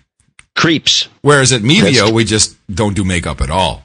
Creeps. 0.55 1.09
whereas 1.23 1.51
at 1.53 1.63
Mevio, 1.63 2.13
we 2.13 2.25
just 2.25 2.57
don't 2.73 2.95
do 2.95 3.05
makeup 3.05 3.41
at 3.41 3.51
all. 3.51 3.85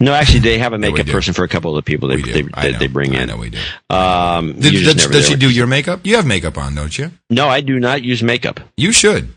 No, 0.00 0.12
actually, 0.12 0.40
they 0.40 0.58
have 0.58 0.72
a 0.72 0.78
makeup 0.78 1.06
do. 1.06 1.12
person 1.12 1.34
for 1.34 1.44
a 1.44 1.48
couple 1.48 1.70
of 1.76 1.84
the 1.84 1.88
people 1.88 2.08
they, 2.08 2.20
they, 2.20 2.42
they, 2.42 2.72
they 2.72 2.86
bring 2.86 3.14
I 3.16 3.22
in. 3.22 3.28
know 3.28 3.36
we 3.36 3.50
do. 3.50 3.58
Um, 3.90 4.52
Did, 4.58 4.72
you're 4.74 4.94
does 4.94 5.28
she 5.28 5.36
do 5.36 5.50
your 5.50 5.66
makeup? 5.66 6.00
You 6.04 6.16
have 6.16 6.26
makeup 6.26 6.56
on, 6.58 6.74
don't 6.74 6.96
you? 6.96 7.10
No, 7.30 7.48
I 7.48 7.60
do 7.60 7.78
not 7.78 8.02
use 8.02 8.22
makeup. 8.22 8.60
You 8.76 8.92
should. 8.92 9.28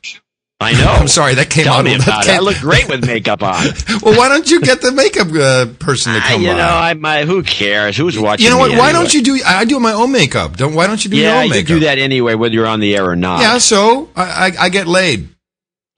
I 0.60 0.72
know. 0.74 0.88
I'm 1.00 1.08
sorry, 1.08 1.36
that 1.36 1.52
came 1.52 1.66
Tell 1.66 1.76
out. 1.76 1.86
me 1.86 1.94
about 1.96 2.26
it. 2.26 2.32
I 2.32 2.40
look 2.40 2.58
great 2.58 2.90
with 2.90 3.06
makeup 3.06 3.44
on. 3.44 3.64
well, 4.02 4.18
why 4.18 4.28
don't 4.28 4.50
you 4.50 4.60
get 4.62 4.82
the 4.82 4.92
makeup 4.92 5.28
uh, 5.32 5.68
person 5.78 6.14
to 6.14 6.20
Ah, 6.20 6.28
come 6.30 6.42
you 6.42 6.48
by? 6.48 6.58
know, 6.58 6.68
I, 6.68 6.94
my, 6.96 7.26
who 7.26 7.44
cares? 7.44 7.96
Who's 7.96 8.18
watching? 8.18 8.46
you 8.46 8.50
know 8.50 8.58
what? 8.58 8.72
Why 8.72 8.90
anyway? 8.90 8.94
don't 8.94 9.14
you 9.14 9.22
do? 9.22 9.40
I 9.46 9.66
do 9.66 9.80
my 9.80 9.94
own 9.94 10.12
makeup. 10.12 10.58
Don't. 10.58 10.74
Why 10.74 10.88
don't 10.88 11.04
you 11.06 11.12
do 11.12 11.18
your 11.18 11.28
Yeah, 11.28 11.38
own 11.40 11.44
you 11.46 11.50
makeup? 11.52 11.68
do 11.68 11.80
that 11.82 12.00
anyway, 12.00 12.34
whether 12.34 12.56
you're 12.56 12.66
on 12.66 12.80
the 12.80 12.96
air 12.96 13.06
or 13.08 13.16
not. 13.16 13.42
Yeah. 13.42 13.60
So 13.60 14.10
I, 14.16 14.48
I, 14.58 14.66
I 14.66 14.70
get 14.70 14.88
laid. 14.88 15.30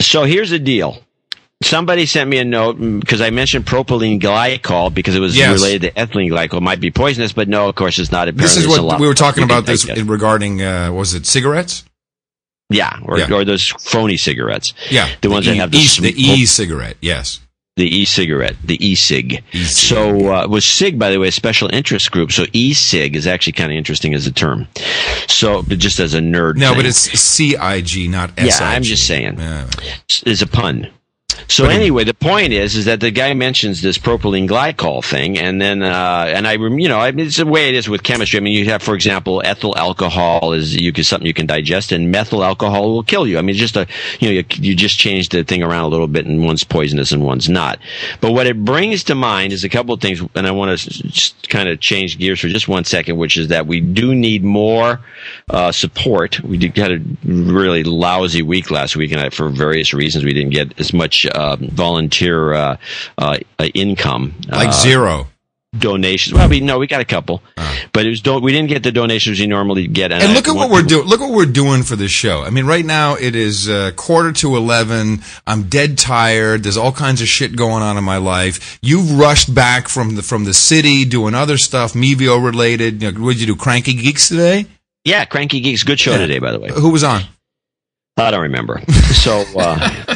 So 0.01 0.23
here's 0.25 0.49
the 0.49 0.59
deal. 0.59 0.97
Somebody 1.61 2.05
sent 2.05 2.29
me 2.29 2.37
a 2.37 2.45
note 2.45 2.75
because 3.01 3.19
I 3.19 3.31
mentioned 3.31 3.65
propylene 3.65 4.21
glycol 4.21 4.93
because 4.93 5.15
it 5.15 5.19
was 5.19 5.35
Yes. 5.35 5.51
related 5.53 5.81
to 5.81 5.91
ethylene 5.91 6.29
glycol. 6.31 6.57
It 6.59 6.61
might 6.63 6.79
be 6.79 6.89
poisonous, 6.89 7.33
but 7.33 7.49
no, 7.49 7.67
of 7.67 7.75
course 7.75 7.99
it's 7.99 8.11
not. 8.13 8.33
This 8.37 8.55
is 8.55 8.65
what 8.65 8.99
we 8.99 9.07
were 9.07 9.13
talking 9.13 9.43
about. 9.43 9.65
This 9.65 9.83
in 9.85 10.07
regarding 10.07 10.61
uh, 10.61 10.91
was 10.93 11.13
it 11.13 11.25
cigarettes? 11.25 11.83
yeah, 12.69 12.99
or, 13.03 13.17
Yeah. 13.19 13.33
or 13.33 13.43
those 13.43 13.67
phony 13.79 14.15
cigarettes. 14.15 14.73
Yeah, 14.89 15.09
the 15.21 15.29
ones 15.29 15.47
that 15.47 15.55
e, 15.55 15.57
have 15.57 15.71
the, 15.71 15.79
e, 15.79 15.85
sm- 15.87 16.03
the 16.03 16.13
e-cigarette. 16.21 16.97
Yes. 17.01 17.39
the 17.75 17.87
e-cigarette, 18.01 18.55
the 18.63 18.75
e-cig. 18.85 19.41
E-cig, 19.53 19.67
so 19.67 20.33
uh, 20.33 20.47
was 20.47 20.65
SIG, 20.67 20.99
by 20.99 21.09
the 21.11 21.19
way, 21.19 21.29
a 21.29 21.31
special 21.31 21.69
interest 21.73 22.11
group. 22.11 22.31
So 22.31 22.45
e-cig 22.53 23.15
is 23.15 23.25
actually 23.25 23.53
kind 23.53 23.71
of 23.71 23.77
interesting 23.77 24.13
as 24.13 24.27
a 24.27 24.31
term. 24.31 24.67
So, 25.27 25.61
but 25.63 25.77
just 25.79 25.99
as 25.99 26.13
a 26.13 26.19
nerd, 26.19 26.55
No, 26.57 26.69
thing. 26.69 26.77
but 26.79 26.85
it's 26.85 26.99
C 27.19 27.55
I 27.57 27.81
G, 27.81 28.07
not 28.07 28.31
S 28.37 28.37
I 28.37 28.43
G. 28.43 28.63
Yeah, 28.63 28.69
I'm 28.75 28.83
just 28.83 29.07
saying. 29.07 29.39
Yeah. 29.39 29.65
is 30.25 30.41
a 30.41 30.47
pun. 30.47 30.89
So 31.47 31.65
anyway, 31.65 32.03
the 32.03 32.13
point 32.13 32.53
is, 32.53 32.75
is 32.75 32.85
that 32.85 32.99
the 32.99 33.11
guy 33.11 33.33
mentions 33.33 33.81
this 33.81 33.97
propylene 33.97 34.47
glycol 34.47 35.03
thing, 35.03 35.37
and 35.37 35.59
then, 35.59 35.81
uh, 35.81 36.25
and 36.27 36.47
I, 36.47 36.53
you 36.53 36.87
know, 36.87 36.99
I 36.99 37.11
mean, 37.11 37.25
it's 37.25 37.37
the 37.37 37.45
way 37.45 37.69
it 37.69 37.75
is 37.75 37.89
with 37.89 38.03
chemistry. 38.03 38.37
I 38.37 38.41
mean, 38.41 38.53
you 38.53 38.65
have, 38.65 38.83
for 38.83 38.93
example, 38.93 39.41
ethyl 39.43 39.75
alcohol 39.75 40.53
is 40.53 40.75
you 40.75 40.93
can 40.93 41.03
something 41.03 41.25
you 41.25 41.33
can 41.33 41.47
digest, 41.47 41.91
and 41.91 42.11
methyl 42.11 42.43
alcohol 42.43 42.93
will 42.93 43.03
kill 43.03 43.27
you. 43.27 43.39
I 43.39 43.41
mean, 43.41 43.55
just 43.55 43.75
a, 43.75 43.87
you 44.19 44.27
know, 44.27 44.33
you, 44.33 44.45
you 44.55 44.75
just 44.75 44.99
change 44.99 45.29
the 45.29 45.43
thing 45.43 45.63
around 45.63 45.85
a 45.85 45.87
little 45.87 46.07
bit, 46.07 46.25
and 46.25 46.45
one's 46.45 46.63
poisonous 46.63 47.11
and 47.11 47.23
one's 47.25 47.49
not. 47.49 47.79
But 48.21 48.31
what 48.33 48.45
it 48.45 48.63
brings 48.63 49.03
to 49.05 49.15
mind 49.15 49.51
is 49.51 49.63
a 49.63 49.69
couple 49.69 49.93
of 49.93 50.01
things, 50.01 50.21
and 50.35 50.45
I 50.47 50.51
want 50.51 50.77
to 50.79 50.89
just 51.09 51.49
kind 51.49 51.67
of 51.67 51.79
change 51.79 52.19
gears 52.19 52.39
for 52.39 52.47
just 52.47 52.67
one 52.67 52.83
second, 52.83 53.17
which 53.17 53.37
is 53.37 53.47
that 53.47 53.65
we 53.65 53.81
do 53.81 54.13
need 54.13 54.43
more 54.43 55.01
uh, 55.49 55.71
support. 55.71 56.41
We 56.43 56.57
did, 56.57 56.77
had 56.77 56.91
a 56.91 57.01
really 57.25 57.83
lousy 57.83 58.43
week 58.43 58.71
last 58.71 58.95
week, 58.95 59.11
and 59.11 59.19
I, 59.19 59.29
for 59.29 59.49
various 59.49 59.93
reasons, 59.93 60.23
we 60.23 60.33
didn't 60.33 60.51
get 60.51 60.79
as 60.79 60.93
much 60.93 61.18
uh, 61.25 61.57
volunteer 61.59 62.53
uh, 62.53 62.77
uh, 63.17 63.37
income. 63.73 64.33
Like 64.47 64.73
zero. 64.73 65.27
donations. 65.77 66.33
Well, 66.33 66.49
we 66.49 66.59
no, 66.61 66.79
we 66.79 66.87
got 66.87 66.99
a 67.01 67.05
couple, 67.05 67.43
but 67.93 68.05
it 68.05 68.09
was 68.09 68.21
don't. 68.21 68.41
We 68.41 68.51
didn't 68.51 68.69
get 68.69 68.81
the 68.81 68.91
donations 68.91 69.39
we 69.39 69.45
normally 69.45 69.85
get. 69.87 70.11
And 70.11 70.23
I- 70.23 70.33
look 70.33 70.47
at 70.47 70.55
what 70.55 70.71
we're 70.71 70.81
doing. 70.81 71.05
Look 71.07 71.19
what 71.21 71.31
we're 71.31 71.45
doing 71.45 71.83
for 71.83 71.95
this 71.95 72.09
show. 72.11 72.41
I 72.43 72.49
mean, 72.49 72.65
right 72.65 72.83
now 72.85 73.15
it 73.15 73.35
is 73.35 73.69
uh, 73.69 73.91
quarter 73.95 74.31
to 74.31 74.55
eleven. 74.55 75.19
I'm 75.45 75.63
dead 75.69 75.97
tired. 75.99 76.63
There's 76.63 76.77
all 76.77 76.91
kinds 76.91 77.21
of 77.21 77.27
shit 77.27 77.55
going 77.55 77.83
on 77.83 77.97
in 77.97 78.03
my 78.03 78.17
life. 78.17 78.79
You've 78.81 79.11
rushed 79.19 79.53
back 79.53 79.87
from 79.89 80.15
the 80.15 80.23
from 80.23 80.45
the 80.45 80.53
city 80.55 81.05
doing 81.05 81.35
other 81.35 81.57
stuff, 81.57 81.93
Mevio 81.93 82.43
related. 82.43 83.03
You 83.03 83.11
know, 83.11 83.19
what 83.23 83.33
did 83.33 83.41
you 83.41 83.47
do? 83.47 83.55
Cranky 83.55 83.93
Geeks 83.93 84.27
today? 84.29 84.65
Yeah, 85.05 85.23
Cranky 85.25 85.59
Geeks, 85.61 85.83
good 85.83 85.99
show 85.99 86.11
Yeah. 86.11 86.17
today, 86.17 86.39
by 86.39 86.51
the 86.51 86.59
way. 86.59 86.69
Who 86.71 86.89
was 86.89 87.03
on? 87.03 87.21
I 88.17 88.31
don't 88.31 88.41
remember. 88.41 88.81
So, 89.19 89.43
uh, 89.57 90.15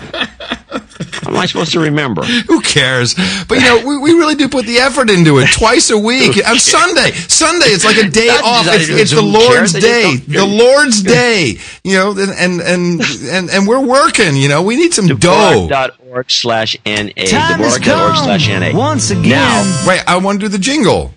am 1.28 1.36
I 1.38 1.46
supposed 1.46 1.72
to 1.74 1.80
remember? 1.80 2.24
Who 2.48 2.62
cares? 2.62 3.16
But 3.48 3.56
you 3.60 3.66
know, 3.66 3.84
we, 3.86 3.98
we 3.98 4.12
really 4.14 4.36
do 4.36 4.48
put 4.50 4.66
the 4.66 4.78
effort 4.78 5.10
into 5.10 5.40
it 5.40 5.50
twice 5.54 5.90
a 5.90 5.98
week. 5.98 6.38
On 6.48 6.58
Sunday, 6.60 7.12
Sunday, 7.12 7.68
it's 7.68 7.86
like 7.86 7.98
a 7.98 8.10
day 8.10 8.28
That's 8.28 8.44
off. 8.44 8.66
not 8.66 8.76
It's, 8.76 8.90
it's 8.90 9.12
the 9.12 9.22
Lord's 9.22 9.72
cares. 9.72 9.84
Day. 9.84 10.16
The 10.18 10.46
Lord's 10.46 11.02
day. 11.04 11.58
You 11.84 11.96
know, 11.96 12.12
and 12.12 12.32
and 12.32 12.62
and 12.62 13.02
and, 13.30 13.50
and 13.50 13.68
we're 13.68 13.86
working. 13.86 14.36
You 14.36 14.50
know, 14.50 14.62
we 14.64 14.76
need 14.76 14.94
some 14.94 15.08
dough. 15.08 15.68
Dvorak.org 15.70 16.32
slash 16.32 16.78
NA. 16.86 17.10
Time 17.26 17.60
has 17.60 17.78
Dvorak.org 17.80 18.16
slash 18.18 18.48
NA. 18.48 18.78
once 18.78 19.10
again. 19.12 19.30
Now, 19.30 19.86
Right, 19.88 20.04
I 20.08 20.18
want 20.18 20.40
to 20.40 20.46
do 20.46 20.50
the 20.50 20.60
jingle. 20.60 21.14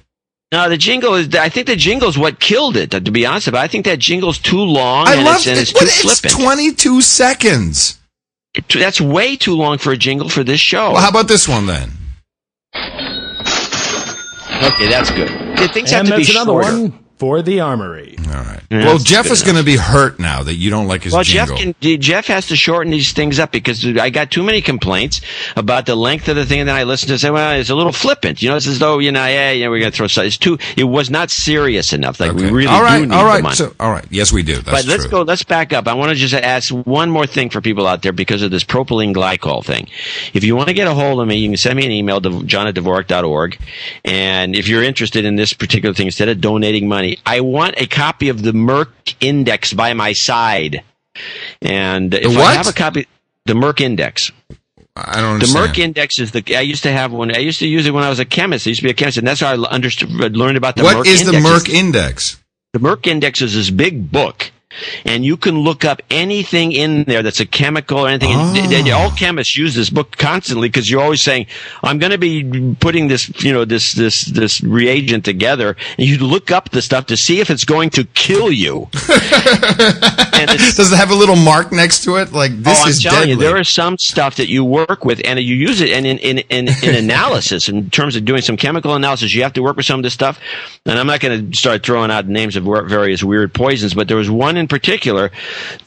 no, 0.53 0.69
the 0.69 0.77
jingle 0.77 1.15
is, 1.15 1.35
I 1.35 1.49
think 1.49 1.67
the 1.67 1.77
jingle 1.77 2.09
is 2.09 2.17
what 2.17 2.41
killed 2.41 2.77
it, 2.77 2.91
to 2.93 3.01
be 3.01 3.27
honest. 3.27 3.47
But 3.47 3.57
I 3.57 3.69
think 3.69 3.85
that 3.85 3.99
jingle's 3.99 4.39
too 4.39 4.61
long 4.61 5.07
I 5.09 5.15
and, 5.15 5.25
love 5.25 5.37
it's, 5.37 5.47
and 5.47 5.59
it. 5.59 5.63
it's 5.63 5.73
What- 5.75 5.81
too 5.83 5.87
It's 6.09 6.21
flippant. 6.21 6.43
22 6.43 7.01
seconds. 7.03 7.99
It- 8.57 8.69
that's 8.69 9.01
way 9.01 9.37
too 9.37 9.55
long 9.55 9.79
for 9.79 9.93
a 9.93 9.97
jingle 9.97 10.29
for 10.29 10.43
this 10.43 10.61
show. 10.61 10.93
Well, 10.93 11.03
how 11.03 11.11
about 11.11 11.29
this 11.29 11.47
one 11.49 11.67
then? 11.67 11.93
okay, 14.63 14.89
that's 14.89 15.11
good. 15.11 15.31
Yeah, 15.31 15.67
Things 15.69 15.93
And 15.93 16.09
have 16.09 16.17
to 16.17 16.17
be 16.17 16.25
that's 16.25 16.31
another 16.31 16.53
shorter. 16.63 16.73
one 16.83 16.99
for 17.19 17.41
the 17.43 17.61
Armory. 17.61 18.17
All 18.29 18.35
right. 18.35 18.61
Yeah, 18.71 18.85
well, 18.87 18.99
Jeff 18.99 19.31
is 19.31 19.43
going 19.43 19.57
to 19.57 19.63
be 19.63 19.77
hurt 19.77 20.19
now 20.19 20.43
that 20.43 20.55
you 20.55 20.71
don't 20.71 20.87
like 20.87 21.03
his 21.05 21.13
Well, 21.13 21.23
jingle. 21.23 21.57
Jeff 21.57 21.75
can, 21.81 22.01
Jeff 22.01 22.27
has 22.27 22.49
to 22.49 22.57
shorten 22.57 22.91
these 22.91 23.13
things 23.13 23.39
up 23.39 23.53
because 23.53 23.87
I 23.97 24.11
got 24.11 24.31
too 24.31 24.43
many 24.43 24.61
complaints 24.61 25.21
about 25.57 25.87
the 25.87 25.95
length 25.97 26.29
of 26.29 26.37
the 26.37 26.45
thing, 26.45 26.61
and 26.61 26.69
then 26.69 26.77
I 26.77 26.83
listened 26.83 27.09
to 27.11 27.19
say, 27.19 27.31
well, 27.31 27.59
it's 27.59 27.71
a 27.71 27.75
little 27.75 27.93
flippant. 27.93 28.43
You 28.43 28.51
know, 28.51 28.57
it's 28.57 28.67
as 28.67 28.79
though 28.79 28.99
you 28.99 29.13
know, 29.13 29.25
yeah, 29.27 29.53
yeah, 29.53 29.69
we're 29.69 29.81
going 29.81 29.93
to 29.93 29.97
throw. 29.97 30.07
some- 30.09 30.27
It's 30.27 30.37
too. 30.37 30.59
It 30.77 30.85
was 30.85 31.11
not 31.11 31.31
serious 31.31 31.93
enough. 31.93 32.21
Like 32.21 32.33
we 32.33 32.51
really 32.51 32.67
all 32.67 32.83
right, 32.83 32.99
do 32.99 33.07
need 33.07 33.15
all 33.15 33.23
the 33.25 33.29
right. 33.31 33.43
money. 33.43 33.55
So, 33.57 33.75
all 33.81 33.91
right. 33.91 34.05
Yes, 34.11 34.33
we 34.33 34.43
do. 34.43 34.57
That's 34.57 34.65
but 34.83 34.87
let's 34.87 35.03
true. 35.05 35.11
go. 35.11 35.23
Let's 35.23 35.45
back 35.45 35.73
up. 35.73 35.87
I 35.89 35.95
want 35.95 36.11
to 36.11 36.17
just 36.17 36.35
ask 36.35 36.71
one 36.71 37.11
more 37.11 37.27
thing 37.27 37.51
for 37.51 37.61
people 37.61 37.87
out 37.87 38.03
there 38.03 38.13
because 38.13 38.43
of 38.43 38.51
this 38.51 38.65
propylene 38.65 39.15
glycol 39.15 39.65
thing. 39.65 39.89
If 40.35 40.45
you 40.45 40.57
want 40.57 40.69
to 40.69 40.75
get 40.75 40.87
a 40.87 40.95
hold 40.95 41.21
of 41.21 41.29
me, 41.29 41.37
you 41.37 41.49
can 41.49 41.57
send 41.57 41.77
me 41.79 41.87
an 41.87 41.93
email 41.93 42.21
to 42.21 42.43
john 42.45 42.67
at 42.67 42.75
Dvorak.org. 42.75 43.59
And 44.05 44.55
if 44.57 44.69
you're 44.69 44.83
interested 44.83 45.25
in 45.25 45.37
this 45.37 45.53
particular 45.53 45.95
thing, 45.95 46.07
instead 46.07 46.29
of 46.29 46.41
donating 46.41 46.89
money, 46.89 47.06
I 47.25 47.41
want 47.41 47.75
a 47.79 47.87
copy 47.87 48.29
of 48.29 48.43
the 48.43 48.53
Merck 48.53 49.15
Index 49.21 49.73
by 49.73 49.93
my 49.95 50.13
side. 50.13 50.83
And 51.63 52.13
if 52.15 52.37
I 52.37 52.55
have 52.55 52.69
a 52.69 52.73
copy, 52.73 53.07
the 53.47 53.55
Merck 53.55 53.81
Index. 53.81 54.33
I 54.97 55.21
don't 55.21 55.39
The. 55.39 55.47
Merck 55.47 55.79
Index 55.79 56.19
is 56.19 56.33
the. 56.33 56.43
I 56.57 56.63
used 56.63 56.83
to 56.85 56.93
have 56.93 57.13
one. 57.13 57.35
I 57.35 57.41
used 57.41 57.59
to 57.59 57.69
use 57.69 57.87
it 57.87 57.93
when 57.93 58.03
I 58.03 58.09
was 58.09 58.19
a 58.19 58.25
chemist. 58.25 58.67
I 58.67 58.71
used 58.71 58.81
to 58.81 58.85
be 58.85 58.91
a 58.91 58.95
chemist, 58.95 59.19
and 59.19 59.27
that's 59.27 59.41
how 59.41 59.53
I 59.53 59.69
understood, 59.69 60.11
learned 60.37 60.57
about 60.57 60.77
the 60.77 60.85
What 60.85 60.97
Merck 60.97 61.07
is 61.07 61.27
the 61.27 61.33
Merck 61.33 61.69
Index? 61.69 62.39
The 62.73 62.79
Merck 62.79 63.07
Index 63.07 63.43
is 63.43 63.55
this 63.55 63.71
big 63.71 64.11
book, 64.11 64.51
and 65.05 65.25
you 65.25 65.37
can 65.37 65.59
look 65.61 65.85
up 65.85 66.03
anything 66.11 66.73
in 66.73 67.05
there 67.05 67.23
that's 67.23 67.41
a 67.41 67.47
chemical 67.47 67.99
or 67.99 68.09
anything. 68.09 68.33
And 68.33 68.55
th- 68.55 68.69
th- 68.69 68.93
all 68.93 69.11
ah. 69.11 69.17
chemists 69.17 69.57
use 69.57 69.75
this 69.75 69.91
book 69.91 70.17
constantly 70.17 70.69
because 70.69 70.91
you're 70.91 71.03
always 71.03 71.23
saying, 71.23 71.47
"I'm 71.83 71.99
going 71.99 72.13
to 72.13 72.19
be 72.19 72.75
putting 72.81 73.09
this, 73.09 73.31
you 73.43 73.53
know, 73.53 73.65
this 73.65 73.93
this 73.93 74.25
this 74.27 74.63
reagent 74.63 75.25
together," 75.25 75.77
and 75.99 76.07
you 76.07 76.19
look 76.19 76.51
up 76.51 76.71
the 76.71 76.83
stuff 76.83 77.07
to 77.07 77.17
see 77.17 77.41
if 77.41 77.51
it's 77.51 77.65
going 77.65 77.91
to 77.91 78.05
kill 78.05 78.51
you. 78.51 78.89
and 80.35 80.51
Does 80.51 80.93
it 80.93 80.97
have 80.97 81.11
a 81.11 81.15
little 81.15 81.37
mark 81.37 81.73
next 81.73 82.05
to 82.05 82.17
it? 82.17 82.33
Like 82.33 82.53
this 82.63 82.83
oh, 82.85 82.89
is 82.89 83.03
telling 83.03 83.29
deadly. 83.29 83.33
you, 83.33 83.39
there 83.39 83.59
is 83.59 83.69
some 83.69 83.99
stuff 83.99 84.37
that 84.37 84.49
you 84.49 84.65
work 84.65 85.05
with, 85.05 85.21
and 85.25 85.39
you 85.39 85.55
use 85.55 85.81
it, 85.81 85.91
and 85.91 86.07
in, 86.07 86.19
in, 86.19 86.39
in, 86.51 86.69
in 86.83 86.95
analysis, 86.95 87.69
in 87.69 87.91
terms 87.91 88.17
of 88.17 88.25
doing 88.25 88.43
some 88.43 88.57
chemical 88.57 88.95
analysis, 88.95 89.35
you 89.35 89.43
have 89.43 89.53
to 89.55 89.63
work 89.63 89.77
with 89.77 89.87
some 89.87 90.01
of 90.01 90.03
this 90.03 90.15
stuff. 90.15 90.41
And 90.85 90.99
I'm 90.99 91.07
not 91.07 91.21
going 91.21 91.51
to 91.51 91.57
start 91.57 91.85
throwing 91.85 92.11
out 92.11 92.27
names 92.29 92.57
of 92.57 92.65
various 92.65 93.23
weird 93.23 93.53
poisons, 93.55 93.95
but 93.95 94.09
there 94.09 94.17
was 94.17 94.31
one 94.31 94.57
in 94.57 94.66
particular 94.69 95.31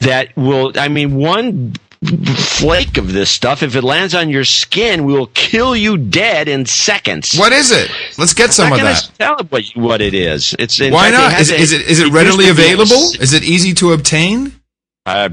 that 0.00 0.36
will, 0.36 0.72
I 0.76 0.88
mean, 0.88 1.14
one 1.14 1.74
flake 2.02 2.96
of 2.96 3.12
this 3.12 3.30
stuff, 3.30 3.62
if 3.62 3.76
it 3.76 3.84
lands 3.84 4.14
on 4.14 4.30
your 4.30 4.44
skin, 4.44 5.04
will 5.04 5.26
kill 5.34 5.76
you 5.76 5.98
dead 5.98 6.48
in 6.48 6.64
seconds. 6.64 7.36
what 7.36 7.52
is 7.52 7.70
it? 7.70 7.90
Let's 8.16 8.32
get 8.32 8.52
some 8.52 8.72
of 8.72 8.80
that. 8.80 9.02
to 9.04 9.12
tell 9.18 9.36
it 9.36 9.52
what, 9.52 9.64
what 9.74 10.00
it 10.00 10.14
is. 10.14 10.54
It's 10.58 10.80
Why 10.80 11.10
fact, 11.10 11.32
not? 11.32 11.40
Is, 11.40 11.50
a- 11.50 11.56
is 11.56 11.72
it 11.72 11.82
is 11.82 12.00
it 12.00 12.10
readily 12.12 12.46
to 12.46 12.52
available? 12.52 12.96
Is 13.20 13.34
it 13.34 13.42
easy 13.44 13.74
to 13.74 13.92
obtain? 13.92 14.59
Uh, 15.06 15.30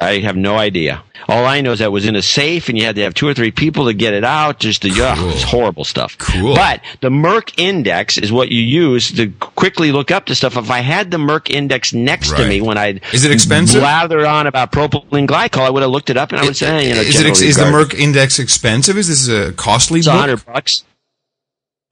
I 0.00 0.20
have 0.20 0.34
no 0.34 0.56
idea. 0.56 1.02
All 1.28 1.44
I 1.44 1.60
know 1.60 1.72
is 1.72 1.80
that 1.80 1.86
it 1.86 1.92
was 1.92 2.06
in 2.06 2.16
a 2.16 2.22
safe, 2.22 2.70
and 2.70 2.78
you 2.78 2.84
had 2.84 2.96
to 2.96 3.02
have 3.02 3.12
two 3.12 3.28
or 3.28 3.34
three 3.34 3.50
people 3.50 3.84
to 3.84 3.92
get 3.92 4.14
it 4.14 4.24
out. 4.24 4.60
Just 4.60 4.80
the 4.82 4.90
ugh, 4.90 5.18
it's 5.34 5.42
horrible 5.42 5.84
stuff. 5.84 6.16
Cool. 6.18 6.54
But 6.54 6.80
the 7.02 7.10
Merck 7.10 7.52
Index 7.58 8.16
is 8.16 8.32
what 8.32 8.50
you 8.50 8.62
use 8.62 9.12
to 9.12 9.28
quickly 9.30 9.92
look 9.92 10.10
up 10.10 10.24
the 10.26 10.34
stuff. 10.34 10.56
If 10.56 10.70
I 10.70 10.80
had 10.80 11.10
the 11.10 11.18
Merck 11.18 11.50
Index 11.50 11.92
next 11.92 12.34
to 12.34 12.48
me 12.48 12.62
when 12.62 12.78
I 12.78 13.00
Is 13.12 13.24
it 13.24 13.30
expensive? 13.30 13.82
Blather 13.82 14.26
on 14.26 14.46
about 14.46 14.72
propylene 14.72 15.26
glycol, 15.28 15.60
I 15.60 15.70
would 15.70 15.82
have 15.82 15.90
looked 15.90 16.08
it 16.08 16.16
up, 16.16 16.32
and 16.32 16.40
I 16.40 16.44
would 16.46 16.56
say, 16.56 16.88
you 16.88 16.94
know, 16.94 17.02
is, 17.02 17.20
it, 17.20 17.26
ex- 17.26 17.42
is 17.42 17.56
the. 17.56 17.64
Merck 17.64 17.92
Index 17.94 18.38
expensive? 18.38 18.96
Is 18.96 19.08
this 19.08 19.28
a 19.28 19.52
costly 19.52 19.98
It's 20.00 20.08
hundred 20.08 20.44
bucks. 20.46 20.82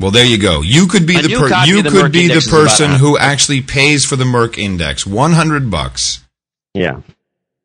Well, 0.00 0.10
there 0.10 0.24
you 0.26 0.38
go. 0.38 0.62
You 0.62 0.86
could 0.86 1.06
be 1.06 1.16
A 1.16 1.22
the 1.22 1.28
per- 1.28 1.64
you 1.64 1.82
could 1.82 1.92
Merck 1.92 2.12
be 2.12 2.20
the 2.20 2.34
Index 2.34 2.46
is 2.46 2.52
about 2.52 2.68
person 2.68 2.92
who 2.92 3.18
actually 3.18 3.60
pays 3.60 4.04
for 4.06 4.16
the 4.16 4.24
Merck 4.24 4.56
Index. 4.56 5.06
One 5.06 5.32
hundred 5.32 5.70
bucks. 5.70 6.24
Yeah, 6.74 7.00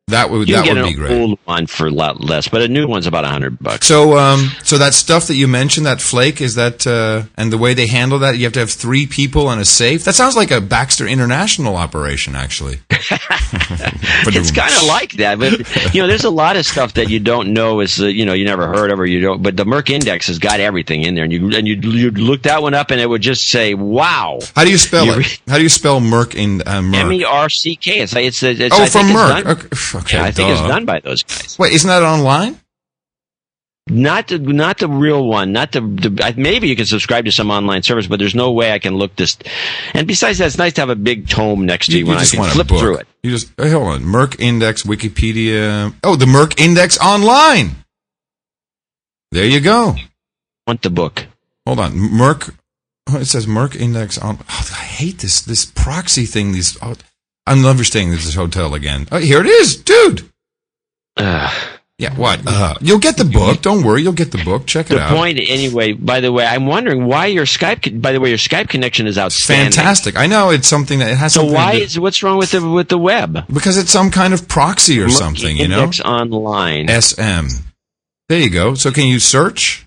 That 0.08 0.30
would 0.30 0.48
you 0.48 0.56
that 0.56 0.66
would 0.66 0.84
be 0.84 0.90
an 0.90 0.96
great. 0.96 1.20
old 1.20 1.38
one 1.44 1.66
for 1.66 1.86
a 1.86 1.90
lot 1.90 2.20
less, 2.20 2.48
but 2.48 2.62
a 2.62 2.68
new 2.68 2.86
one's 2.86 3.06
about 3.06 3.24
a 3.24 3.28
hundred 3.28 3.58
bucks. 3.58 3.86
So, 3.86 4.16
um, 4.18 4.50
so 4.62 4.78
that 4.78 4.94
stuff 4.94 5.26
that 5.26 5.34
you 5.34 5.46
mentioned, 5.46 5.86
that 5.86 6.00
flake, 6.00 6.40
is 6.40 6.54
that, 6.54 6.86
uh, 6.86 7.24
and 7.36 7.52
the 7.52 7.58
way 7.58 7.74
they 7.74 7.86
handle 7.86 8.18
that, 8.20 8.38
you 8.38 8.44
have 8.44 8.52
to 8.54 8.60
have 8.60 8.70
three 8.70 9.06
people 9.06 9.46
on 9.46 9.58
a 9.58 9.64
safe. 9.64 10.04
That 10.04 10.14
sounds 10.14 10.36
like 10.36 10.50
a 10.50 10.60
Baxter 10.60 11.06
International 11.06 11.76
operation, 11.76 12.34
actually. 12.34 12.80
it's 12.90 14.50
kind 14.50 14.72
of 14.74 14.86
like 14.86 15.12
that, 15.12 15.38
but 15.38 15.94
you 15.94 16.00
know, 16.00 16.06
there's 16.08 16.24
a 16.24 16.30
lot 16.30 16.56
of 16.56 16.66
stuff 16.66 16.94
that 16.94 17.08
you 17.08 17.20
don't 17.20 17.52
know 17.52 17.80
is 17.80 18.00
uh, 18.00 18.06
you 18.06 18.24
know 18.24 18.32
you 18.32 18.44
never 18.44 18.66
heard 18.68 18.90
of 18.90 19.00
or 19.00 19.06
you 19.06 19.20
don't. 19.20 19.42
But 19.42 19.56
the 19.56 19.64
Merck 19.64 19.90
Index 19.90 20.26
has 20.28 20.38
got 20.38 20.60
everything 20.60 21.02
in 21.02 21.14
there, 21.14 21.24
and 21.24 21.32
you 21.32 21.54
and 21.56 21.66
you 21.66 21.76
you 21.76 22.10
look 22.10 22.42
that 22.42 22.62
one 22.62 22.74
up, 22.74 22.90
and 22.90 23.00
it 23.00 23.08
would 23.08 23.22
just 23.22 23.48
say, 23.48 23.74
"Wow." 23.74 24.38
How 24.54 24.64
do 24.64 24.70
you 24.70 24.78
spell 24.78 25.06
You 25.06 25.20
it? 25.20 25.40
How 25.48 25.56
do 25.56 25.62
you 25.62 25.68
spell 25.68 26.00
Merck 26.00 26.34
in 26.34 26.62
uh, 26.62 26.78
M 26.78 26.92
Merck? 26.92 27.14
E 27.14 27.24
R 27.24 27.48
C 27.48 27.76
K. 27.76 28.00
It's 28.00 28.14
it's, 28.14 28.42
it's 28.42 28.74
oh, 28.74 28.82
I 28.82 28.88
from 28.88 29.06
think 29.06 29.18
it's 29.18 29.68
Merck. 29.68 29.97
Okay, 29.98 30.16
yeah, 30.18 30.24
I 30.24 30.30
think 30.30 30.50
it's 30.50 30.60
done 30.60 30.84
by 30.84 31.00
those 31.00 31.22
guys. 31.22 31.58
Wait, 31.58 31.72
isn't 31.72 31.88
that 31.88 32.02
online? 32.02 32.60
Not 33.90 34.28
the 34.28 34.38
not 34.38 34.76
the 34.78 34.88
real 34.88 35.26
one. 35.26 35.52
Not 35.52 35.72
the, 35.72 35.80
the 35.80 36.20
I- 36.22 36.34
maybe 36.36 36.68
you 36.68 36.76
can 36.76 36.84
subscribe 36.84 37.24
to 37.24 37.32
some 37.32 37.50
online 37.50 37.82
service, 37.82 38.06
but 38.06 38.18
there's 38.18 38.34
no 38.34 38.52
way 38.52 38.72
I 38.72 38.78
can 38.78 38.96
look 38.96 39.16
this. 39.16 39.38
And 39.94 40.06
besides 40.06 40.36
that, 40.38 40.46
it's 40.48 40.58
nice 40.58 40.74
to 40.74 40.82
have 40.82 40.90
a 40.90 40.94
big 40.96 41.26
tome 41.26 41.64
next 41.64 41.86
to 41.86 41.98
you, 41.98 42.04
when 42.04 42.18
I 42.18 42.20
just 42.20 42.34
can 42.34 42.44
flip 42.50 42.68
through 42.68 42.96
it. 42.96 43.08
You 43.22 43.30
just 43.30 43.50
hey, 43.56 43.70
hold 43.70 43.88
on. 43.88 44.02
Merck 44.02 44.38
Index, 44.40 44.82
Wikipedia. 44.82 45.94
Oh, 46.04 46.16
the 46.16 46.26
Merck 46.26 46.60
Index 46.60 46.98
online. 46.98 47.76
There 49.32 49.46
you 49.46 49.60
go. 49.60 49.96
Want 50.66 50.82
the 50.82 50.90
book? 50.90 51.26
Hold 51.66 51.80
on, 51.80 51.92
Merck. 51.92 52.54
oh, 53.08 53.16
It 53.16 53.24
says 53.24 53.46
Merck 53.46 53.74
Index 53.74 54.18
on. 54.18 54.38
Oh, 54.50 54.68
I 54.72 54.82
hate 54.84 55.20
this 55.20 55.40
this 55.40 55.64
proxy 55.64 56.26
thing. 56.26 56.52
These. 56.52 56.76
Oh, 56.82 56.94
I'm 57.48 57.62
never 57.62 57.82
staying 57.84 58.10
at 58.12 58.18
this 58.20 58.34
hotel 58.34 58.74
again. 58.74 59.08
Oh, 59.10 59.18
here 59.18 59.40
it 59.40 59.46
is, 59.46 59.76
dude. 59.76 60.28
Ugh. 61.16 61.68
Yeah, 62.00 62.14
what? 62.14 62.40
Uh, 62.46 62.74
you'll 62.80 63.00
get 63.00 63.16
the 63.16 63.24
book. 63.24 63.60
Don't 63.60 63.82
worry, 63.82 64.02
you'll 64.02 64.12
get 64.12 64.30
the 64.30 64.38
book. 64.44 64.66
Check 64.66 64.86
it 64.86 64.94
The 64.94 65.00
out. 65.00 65.10
The 65.10 65.16
point, 65.16 65.40
anyway. 65.40 65.94
By 65.94 66.20
the 66.20 66.30
way, 66.30 66.46
I'm 66.46 66.64
wondering 66.66 67.06
why 67.06 67.26
your 67.26 67.44
Skype. 67.44 68.00
By 68.00 68.12
the 68.12 68.20
way, 68.20 68.28
your 68.28 68.38
Skype 68.38 68.68
connection 68.68 69.08
is 69.08 69.18
outstanding. 69.18 69.72
Fantastic. 69.72 70.16
I 70.16 70.28
know 70.28 70.50
it's 70.50 70.68
something 70.68 71.00
that 71.00 71.10
it 71.10 71.16
has 71.16 71.34
So 71.34 71.42
why 71.44 71.72
to- 71.72 71.82
is 71.82 71.98
what's 71.98 72.22
wrong 72.22 72.38
with 72.38 72.52
the 72.52 72.60
with 72.70 72.88
the 72.88 72.98
web? 72.98 73.44
because 73.52 73.76
it's 73.76 73.90
some 73.90 74.12
kind 74.12 74.32
of 74.32 74.46
proxy 74.46 75.00
or 75.00 75.08
something, 75.08 75.56
you 75.56 75.66
know? 75.66 75.90
Online. 76.04 76.86
SM. 76.88 77.48
There 78.28 78.38
you 78.38 78.50
go. 78.50 78.74
So 78.74 78.92
can 78.92 79.06
you 79.06 79.18
search? 79.18 79.84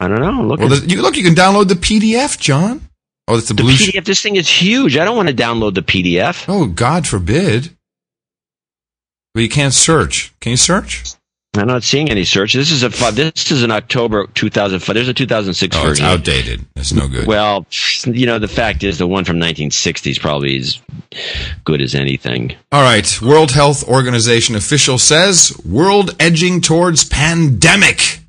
I 0.00 0.08
don't 0.08 0.18
know. 0.20 0.42
Look, 0.42 0.58
Well, 0.58 0.72
at 0.74 0.90
you, 0.90 1.00
look, 1.00 1.16
you 1.16 1.22
can 1.22 1.36
download 1.36 1.68
the 1.68 1.74
PDF, 1.76 2.40
John. 2.40 2.88
Oh, 3.28 3.36
it's 3.38 3.48
the, 3.48 3.54
the 3.54 3.62
blue. 3.62 3.72
sh- 3.72 3.90
PDF. 3.92 4.04
This 4.04 4.20
thing 4.20 4.36
is 4.36 4.48
huge. 4.48 4.96
I 4.96 5.04
don't 5.04 5.16
want 5.16 5.28
to 5.28 5.34
download 5.34 5.74
the 5.74 5.82
PDF. 5.82 6.44
oh, 6.48 6.66
God 6.66 7.06
forbid. 7.06 7.70
But 9.34 9.42
you 9.42 9.48
can't 9.48 9.72
search. 9.72 10.34
Can 10.40 10.50
you 10.50 10.56
search? 10.56 11.04
I'm 11.54 11.66
not 11.66 11.82
seeing 11.82 12.10
any 12.10 12.24
search. 12.24 12.54
This 12.54 12.70
is 12.70 12.82
a 12.82 12.88
this 13.12 13.50
is 13.50 13.62
an 13.62 13.70
October 13.70 14.26
2005. 14.26 14.94
There's 14.94 15.08
a 15.08 15.12
2006 15.14 15.76
Oh, 15.76 15.80
it's 15.80 15.88
version. 15.88 16.06
outdated. 16.06 16.64
It's 16.76 16.92
no 16.94 17.08
good. 17.08 17.26
Well, 17.26 17.66
you 18.06 18.24
know, 18.24 18.38
the 18.38 18.48
fact 18.48 18.82
is 18.84 18.96
the 18.96 19.06
one 19.06 19.24
from 19.26 19.36
1960s 19.38 20.18
probably 20.18 20.56
is 20.56 20.80
good 21.64 21.82
as 21.82 21.94
anything. 21.94 22.54
All 22.72 22.82
right. 22.82 23.20
World 23.20 23.50
Health 23.52 23.86
Organization 23.86 24.54
official 24.54 24.96
says 24.96 25.54
world 25.64 26.16
edging 26.18 26.62
towards 26.62 27.04
pandemic. 27.04 28.20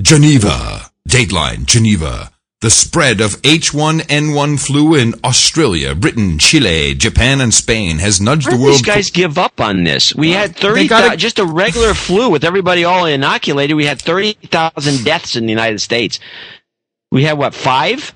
Geneva. 0.00 0.90
Dateline. 1.08 1.66
Geneva. 1.66 2.30
The 2.62 2.70
spread 2.70 3.20
of 3.20 3.42
H1N1 3.42 4.58
flu 4.58 4.94
in 4.94 5.12
Australia, 5.22 5.94
Britain, 5.94 6.38
Chile, 6.38 6.94
Japan, 6.94 7.42
and 7.42 7.52
Spain 7.52 7.98
has 7.98 8.18
nudged 8.18 8.50
the 8.50 8.56
world. 8.56 8.76
these 8.76 8.82
guys 8.82 9.10
give 9.10 9.36
up 9.36 9.60
on 9.60 9.84
this? 9.84 10.14
We 10.14 10.30
had 10.30 10.56
thirty 10.56 10.88
gotta- 10.88 11.04
thousand 11.08 11.18
just 11.18 11.38
a 11.38 11.44
regular 11.44 11.92
flu 11.92 12.30
with 12.30 12.44
everybody 12.44 12.84
all 12.84 13.04
inoculated. 13.04 13.76
We 13.76 13.84
had 13.84 14.00
thirty 14.00 14.32
thousand 14.46 15.04
deaths 15.04 15.36
in 15.36 15.44
the 15.44 15.52
United 15.52 15.80
States. 15.82 16.18
We 17.12 17.24
had 17.24 17.36
what 17.36 17.52
five? 17.52 18.14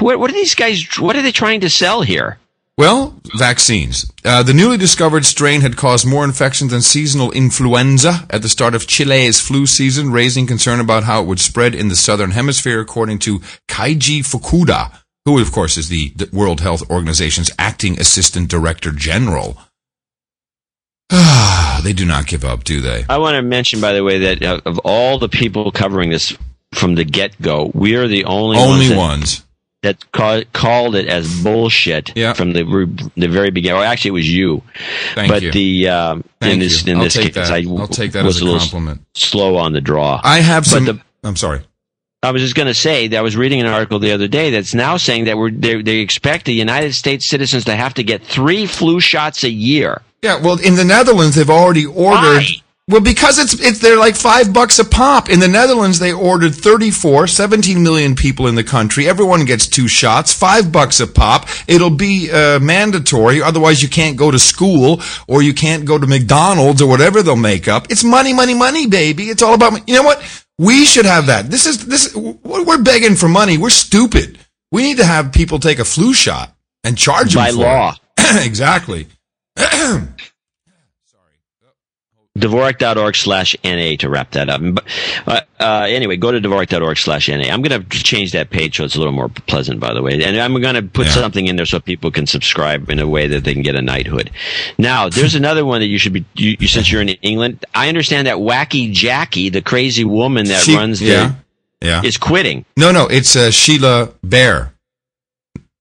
What, 0.00 0.18
what 0.18 0.30
are 0.30 0.34
these 0.34 0.56
guys? 0.56 0.84
What 0.98 1.14
are 1.14 1.22
they 1.22 1.32
trying 1.32 1.60
to 1.60 1.70
sell 1.70 2.02
here? 2.02 2.38
Well, 2.78 3.20
vaccines. 3.36 4.10
Uh, 4.24 4.42
the 4.42 4.54
newly 4.54 4.78
discovered 4.78 5.26
strain 5.26 5.60
had 5.60 5.76
caused 5.76 6.06
more 6.06 6.24
infections 6.24 6.70
than 6.70 6.80
seasonal 6.80 7.30
influenza 7.32 8.26
at 8.30 8.40
the 8.40 8.48
start 8.48 8.74
of 8.74 8.86
Chile's 8.86 9.40
flu 9.40 9.66
season, 9.66 10.10
raising 10.10 10.46
concern 10.46 10.80
about 10.80 11.04
how 11.04 11.22
it 11.22 11.26
would 11.26 11.38
spread 11.38 11.74
in 11.74 11.88
the 11.88 11.96
southern 11.96 12.30
hemisphere, 12.30 12.80
according 12.80 13.18
to 13.20 13.40
Keiji 13.68 14.20
Fukuda, 14.20 14.98
who, 15.26 15.38
of 15.38 15.52
course, 15.52 15.76
is 15.76 15.90
the, 15.90 16.14
World 16.32 16.62
Health 16.62 16.88
Organization's 16.90 17.50
acting 17.58 18.00
assistant 18.00 18.48
director 18.48 18.90
general. 18.90 19.58
they 21.82 21.92
do 21.92 22.06
not 22.06 22.26
give 22.26 22.42
up, 22.42 22.64
do 22.64 22.80
they? 22.80 23.04
I 23.06 23.18
want 23.18 23.34
to 23.34 23.42
mention, 23.42 23.82
by 23.82 23.92
the 23.92 24.02
way, 24.02 24.18
that 24.20 24.42
uh, 24.42 24.60
of 24.64 24.78
all 24.78 25.18
the 25.18 25.28
people 25.28 25.72
covering 25.72 26.08
this 26.08 26.34
from 26.72 26.94
the 26.94 27.04
get 27.04 27.40
go, 27.40 27.70
we 27.74 27.96
are 27.96 28.08
the 28.08 28.24
only 28.24 28.56
Only 28.56 28.88
ones 28.88 28.88
that, 28.88 28.96
ones. 28.96 29.44
That 29.82 30.10
ca- 30.12 30.44
called 30.52 30.94
it 30.94 31.08
as 31.08 31.42
bullshit 31.42 32.12
Yeah. 32.16 32.32
from 32.34 32.52
the 32.52 32.62
the 33.16 33.28
very 33.28 33.50
beginning. 33.50 33.80
Or 33.80 33.84
actually, 33.84 34.10
it 34.10 34.12
was 34.12 34.30
you. 34.32 34.62
Thank 35.14 35.28
but 35.30 35.42
you. 35.42 35.52
the 35.52 35.88
um, 35.88 36.24
Thank 36.40 36.54
in 36.54 36.58
this 36.60 36.84
you. 36.86 36.92
in 36.92 36.98
I'll 36.98 37.04
this 37.04 37.16
case, 37.16 37.34
that. 37.34 37.50
I 37.50 37.64
I'll 37.68 37.88
take 37.88 38.12
that 38.12 38.24
was 38.24 38.36
as 38.36 38.42
a 38.42 38.44
little 38.44 38.60
compliment. 38.60 39.02
slow 39.14 39.56
on 39.56 39.72
the 39.72 39.80
draw. 39.80 40.20
I 40.22 40.40
have 40.40 40.64
But 40.64 40.70
some. 40.70 40.84
the- 40.84 41.00
I'm 41.24 41.36
sorry. 41.36 41.62
I 42.24 42.30
was 42.30 42.40
just 42.40 42.54
going 42.54 42.68
to 42.68 42.74
say 42.74 43.08
that 43.08 43.16
I 43.18 43.20
was 43.22 43.36
reading 43.36 43.60
an 43.60 43.66
article 43.66 43.98
the 43.98 44.12
other 44.12 44.28
day 44.28 44.50
that's 44.50 44.74
now 44.74 44.96
saying 44.96 45.24
that 45.24 45.36
we're 45.36 45.50
they, 45.50 45.82
they 45.82 45.98
expect 45.98 46.44
the 46.46 46.54
United 46.54 46.94
States 46.94 47.26
citizens 47.26 47.64
to 47.64 47.74
have 47.74 47.94
to 47.94 48.04
get 48.04 48.22
three 48.22 48.64
flu 48.66 49.00
shots 49.00 49.42
a 49.42 49.50
year. 49.50 50.02
Yeah, 50.22 50.40
well, 50.40 50.56
in 50.60 50.76
the 50.76 50.84
Netherlands, 50.84 51.34
they've 51.34 51.50
already 51.50 51.84
ordered. 51.84 52.22
Why? 52.44 52.46
Well, 52.88 53.00
because 53.00 53.38
it's 53.38 53.54
it's 53.60 53.78
they're 53.78 53.96
like 53.96 54.16
five 54.16 54.52
bucks 54.52 54.80
a 54.80 54.84
pop. 54.84 55.30
In 55.30 55.38
the 55.38 55.46
Netherlands, 55.46 56.00
they 56.00 56.12
ordered 56.12 56.52
34, 56.54 57.28
17 57.28 57.80
million 57.80 58.16
people 58.16 58.48
in 58.48 58.56
the 58.56 58.64
country. 58.64 59.08
Everyone 59.08 59.44
gets 59.44 59.68
two 59.68 59.86
shots, 59.86 60.32
five 60.34 60.72
bucks 60.72 60.98
a 60.98 61.06
pop. 61.06 61.46
It'll 61.68 61.90
be 61.90 62.28
uh, 62.32 62.58
mandatory. 62.58 63.40
Otherwise, 63.40 63.82
you 63.82 63.88
can't 63.88 64.16
go 64.16 64.32
to 64.32 64.38
school 64.38 65.00
or 65.28 65.42
you 65.42 65.54
can't 65.54 65.84
go 65.84 65.96
to 65.96 66.06
McDonald's 66.08 66.82
or 66.82 66.88
whatever 66.88 67.22
they'll 67.22 67.36
make 67.36 67.68
up. 67.68 67.88
It's 67.88 68.02
money, 68.02 68.32
money, 68.32 68.54
money, 68.54 68.88
baby. 68.88 69.24
It's 69.24 69.42
all 69.42 69.54
about. 69.54 69.88
You 69.88 69.94
know 69.94 70.02
what? 70.02 70.44
We 70.58 70.84
should 70.84 71.06
have 71.06 71.26
that. 71.26 71.50
This 71.50 71.66
is 71.66 71.86
this. 71.86 72.14
We're 72.16 72.82
begging 72.82 73.14
for 73.14 73.28
money. 73.28 73.58
We're 73.58 73.70
stupid. 73.70 74.38
We 74.72 74.82
need 74.82 74.96
to 74.96 75.06
have 75.06 75.32
people 75.32 75.60
take 75.60 75.78
a 75.78 75.84
flu 75.84 76.12
shot 76.14 76.52
and 76.82 76.98
charge 76.98 77.34
them 77.34 77.44
By 77.44 77.50
law. 77.50 77.94
it. 78.18 78.44
exactly. 78.46 79.06
Dvorak.org 82.38 83.14
slash 83.14 83.54
NA 83.62 83.96
to 83.98 84.08
wrap 84.08 84.30
that 84.30 84.48
up. 84.48 84.62
But, 84.62 84.84
uh, 85.26 85.40
uh, 85.60 85.86
anyway, 85.88 86.16
go 86.16 86.32
to 86.32 86.40
Dvorak.org 86.40 86.96
slash 86.96 87.28
NA. 87.28 87.44
I'm 87.52 87.60
going 87.60 87.82
to 87.82 87.88
change 88.02 88.32
that 88.32 88.48
page 88.48 88.78
so 88.78 88.84
it's 88.84 88.94
a 88.94 88.98
little 88.98 89.12
more 89.12 89.28
pleasant, 89.28 89.80
by 89.80 89.92
the 89.92 90.00
way. 90.00 90.14
And 90.22 90.38
I'm 90.40 90.58
going 90.60 90.74
to 90.74 90.82
put 90.82 91.06
Yeah. 91.08 91.12
something 91.12 91.46
in 91.46 91.56
there 91.56 91.66
so 91.66 91.78
people 91.78 92.10
can 92.10 92.26
subscribe 92.26 92.88
in 92.88 92.98
a 92.98 93.06
way 93.06 93.26
that 93.26 93.44
they 93.44 93.52
can 93.52 93.62
get 93.62 93.74
a 93.74 93.82
knighthood. 93.82 94.30
Now, 94.78 95.10
there's 95.10 95.34
another 95.34 95.66
one 95.66 95.80
that 95.82 95.88
you 95.88 95.98
should 95.98 96.14
be, 96.14 96.24
you, 96.34 96.56
you, 96.58 96.68
since 96.68 96.90
you're 96.90 97.02
in 97.02 97.10
England, 97.10 97.66
I 97.74 97.88
understand 97.88 98.26
that 98.26 98.38
Wacky 98.38 98.90
Jackie, 98.92 99.50
the 99.50 99.60
crazy 99.62 100.04
woman 100.04 100.46
that 100.46 100.62
She- 100.62 100.74
runs 100.74 101.00
the, 101.00 101.06
yeah, 101.06 101.32
yeah. 101.82 102.02
is 102.02 102.16
quitting. 102.16 102.64
No, 102.78 102.92
no, 102.92 103.08
it's 103.08 103.36
uh, 103.36 103.50
Sheila 103.50 104.10
Bear. 104.22 104.72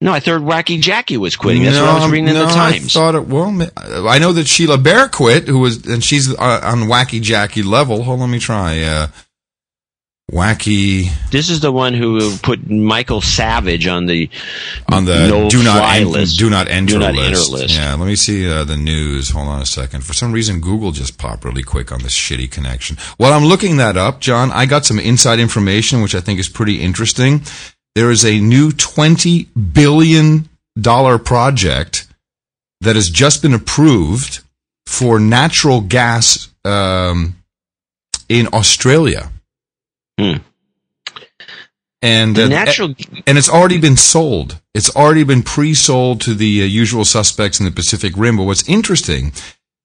No, 0.04 0.12
I 0.12 0.20
thought 0.20 0.42
Wacky 0.42 0.82
Jackie 0.82 1.18
was 1.18 1.36
quitting. 1.36 1.64
That's 1.64 1.78
what 1.80 1.88
I 1.88 2.00
was 2.00 2.12
reading 2.12 2.28
in 2.28 2.34
no, 2.34 2.48
the 2.48 2.52
Times. 2.52 2.96
I 2.98 3.00
thought 3.00 3.16
it. 3.16 3.28
Well, 3.28 3.70
I 4.10 4.18
know 4.18 4.34
that 4.34 4.48
Sheila 4.48 4.80
Bear 4.80 5.08
quit, 5.08 5.48
who 5.48 5.60
was, 5.60 5.86
and 5.86 6.04
she's 6.04 6.34
uh, 6.34 6.60
on 6.64 6.80
Wacky 6.90 7.22
Jackie 7.22 7.62
level. 7.62 8.02
Hold 8.04 8.16
on, 8.20 8.28
let 8.28 8.34
me 8.34 8.40
try. 8.40 8.82
Uh, 8.82 9.08
Wacky 10.32 11.10
This 11.30 11.50
is 11.50 11.60
the 11.60 11.74
one 11.74 11.94
who 11.94 12.38
put 12.38 12.70
Michael 12.70 13.20
Savage 13.20 13.86
on 13.86 14.06
the 14.06 14.30
on 14.90 15.04
the 15.04 15.28
no 15.28 15.50
do 15.50 15.62
not 15.62 15.94
en- 15.94 16.10
list. 16.10 16.40
do 16.40 16.50
not 16.50 16.70
enter 16.70 16.94
Do 16.94 17.00
not 17.00 17.16
list. 17.16 17.52
enter 17.52 17.58
list. 17.64 17.76
Yeah, 17.76 17.96
let 17.96 18.08
me 18.08 18.16
see 18.16 18.50
uh, 18.50 18.64
the 18.64 18.78
news. 18.78 19.32
Hold 19.32 19.50
on 19.50 19.62
a 19.62 19.66
second. 19.66 20.06
For 20.06 20.14
some 20.14 20.32
reason, 20.32 20.62
Google 20.62 20.92
just 20.94 21.18
popped 21.18 21.44
really 21.44 21.64
quick 21.64 21.92
on 21.92 22.02
this 22.02 22.16
shitty 22.16 22.50
connection. 22.50 22.96
While 23.18 23.34
I'm 23.34 23.44
looking 23.44 23.76
that 23.78 23.98
up, 23.98 24.22
John, 24.22 24.52
I 24.52 24.66
got 24.66 24.86
some 24.86 25.00
inside 25.00 25.40
information 25.40 26.02
which 26.02 26.16
I 26.16 26.22
think 26.22 26.40
is 26.40 26.48
pretty 26.48 26.80
interesting. 26.80 27.42
There 27.96 28.12
is 28.12 28.26
a 28.26 28.40
new 28.40 28.72
twenty 28.72 29.46
billion 29.46 30.50
dollar 30.80 31.18
project 31.18 32.08
that 32.82 32.96
has 32.96 33.10
just 33.10 33.42
been 33.42 33.54
approved 33.54 34.42
for 34.86 35.20
natural 35.20 35.82
gas 35.82 36.50
um, 36.66 37.36
in 38.30 38.48
Australia. 38.54 39.32
Hmm. 40.20 40.38
And 42.02 42.38
uh, 42.40 42.48
natural 42.48 42.96
and 43.28 43.38
it's 43.38 43.50
already 43.50 43.78
been 43.78 43.98
sold. 43.98 44.60
It's 44.74 44.96
already 44.96 45.24
been 45.24 45.44
pre-sold 45.44 46.22
to 46.22 46.34
the 46.34 46.64
uh, 46.64 46.66
usual 46.66 47.06
suspects 47.06 47.60
in 47.60 47.66
the 47.66 47.72
Pacific 47.72 48.14
Rim. 48.18 48.38
But 48.38 48.46
what's 48.46 48.68
interesting, 48.68 49.34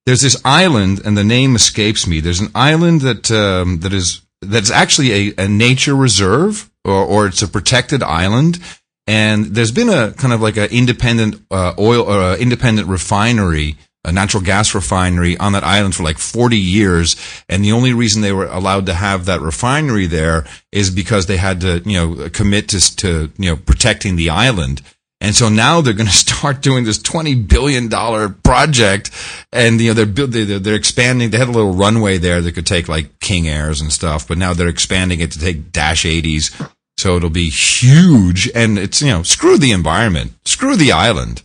there's 0.06 0.22
this 0.22 0.40
island, 0.42 1.02
and 1.04 1.16
the 1.16 1.24
name 1.24 1.54
escapes 1.54 2.06
me. 2.06 2.20
There's 2.20 2.40
an 2.40 2.52
island 2.54 3.02
that 3.02 3.30
um, 3.30 3.80
that 3.80 3.92
is 3.92 4.22
that's 4.40 4.70
actually 4.70 5.12
a, 5.12 5.44
a 5.44 5.48
nature 5.48 5.94
reserve, 5.94 6.70
or, 6.86 7.04
or 7.04 7.26
it's 7.26 7.42
a 7.42 7.48
protected 7.48 8.02
island. 8.02 8.58
And 9.06 9.46
there's 9.46 9.72
been 9.72 9.88
a 9.88 10.12
kind 10.12 10.32
of 10.32 10.40
like 10.40 10.56
an 10.56 10.70
independent 10.70 11.42
uh, 11.50 11.74
oil 11.78 12.02
or 12.02 12.36
independent 12.36 12.88
refinery, 12.88 13.76
a 14.04 14.12
natural 14.12 14.42
gas 14.42 14.74
refinery 14.74 15.36
on 15.36 15.52
that 15.52 15.64
island 15.64 15.94
for 15.94 16.02
like 16.02 16.18
40 16.18 16.56
years. 16.56 17.16
And 17.48 17.64
the 17.64 17.72
only 17.72 17.92
reason 17.92 18.22
they 18.22 18.32
were 18.32 18.46
allowed 18.46 18.86
to 18.86 18.94
have 18.94 19.26
that 19.26 19.40
refinery 19.40 20.06
there 20.06 20.44
is 20.72 20.90
because 20.90 21.26
they 21.26 21.36
had 21.36 21.60
to, 21.60 21.82
you 21.84 21.94
know, 21.94 22.28
commit 22.30 22.68
to, 22.70 22.96
to 22.96 23.30
you 23.38 23.50
know, 23.50 23.56
protecting 23.56 24.16
the 24.16 24.30
island. 24.30 24.82
And 25.20 25.34
so 25.34 25.48
now 25.48 25.80
they're 25.80 25.94
going 25.94 26.06
to 26.10 26.12
start 26.12 26.60
doing 26.60 26.84
this 26.84 26.98
twenty 26.98 27.34
billion 27.34 27.88
dollar 27.88 28.28
project, 28.28 29.10
and 29.52 29.80
you 29.80 29.94
know 29.94 30.04
they're 30.04 30.26
they're 30.26 30.58
they're 30.58 30.74
expanding. 30.74 31.30
They 31.30 31.38
had 31.38 31.48
a 31.48 31.52
little 31.52 31.72
runway 31.72 32.18
there 32.18 32.40
that 32.42 32.52
could 32.52 32.66
take 32.66 32.88
like 32.88 33.18
King 33.20 33.48
Airs 33.48 33.80
and 33.80 33.92
stuff, 33.92 34.28
but 34.28 34.38
now 34.38 34.52
they're 34.52 34.68
expanding 34.68 35.20
it 35.20 35.32
to 35.32 35.38
take 35.38 35.72
Dash 35.72 36.04
80s. 36.04 36.70
So 36.98 37.16
it'll 37.16 37.30
be 37.30 37.50
huge, 37.50 38.50
and 38.54 38.78
it's 38.78 39.02
you 39.02 39.08
know 39.08 39.22
screw 39.22 39.58
the 39.58 39.72
environment, 39.72 40.34
screw 40.44 40.76
the 40.76 40.92
island. 40.92 41.42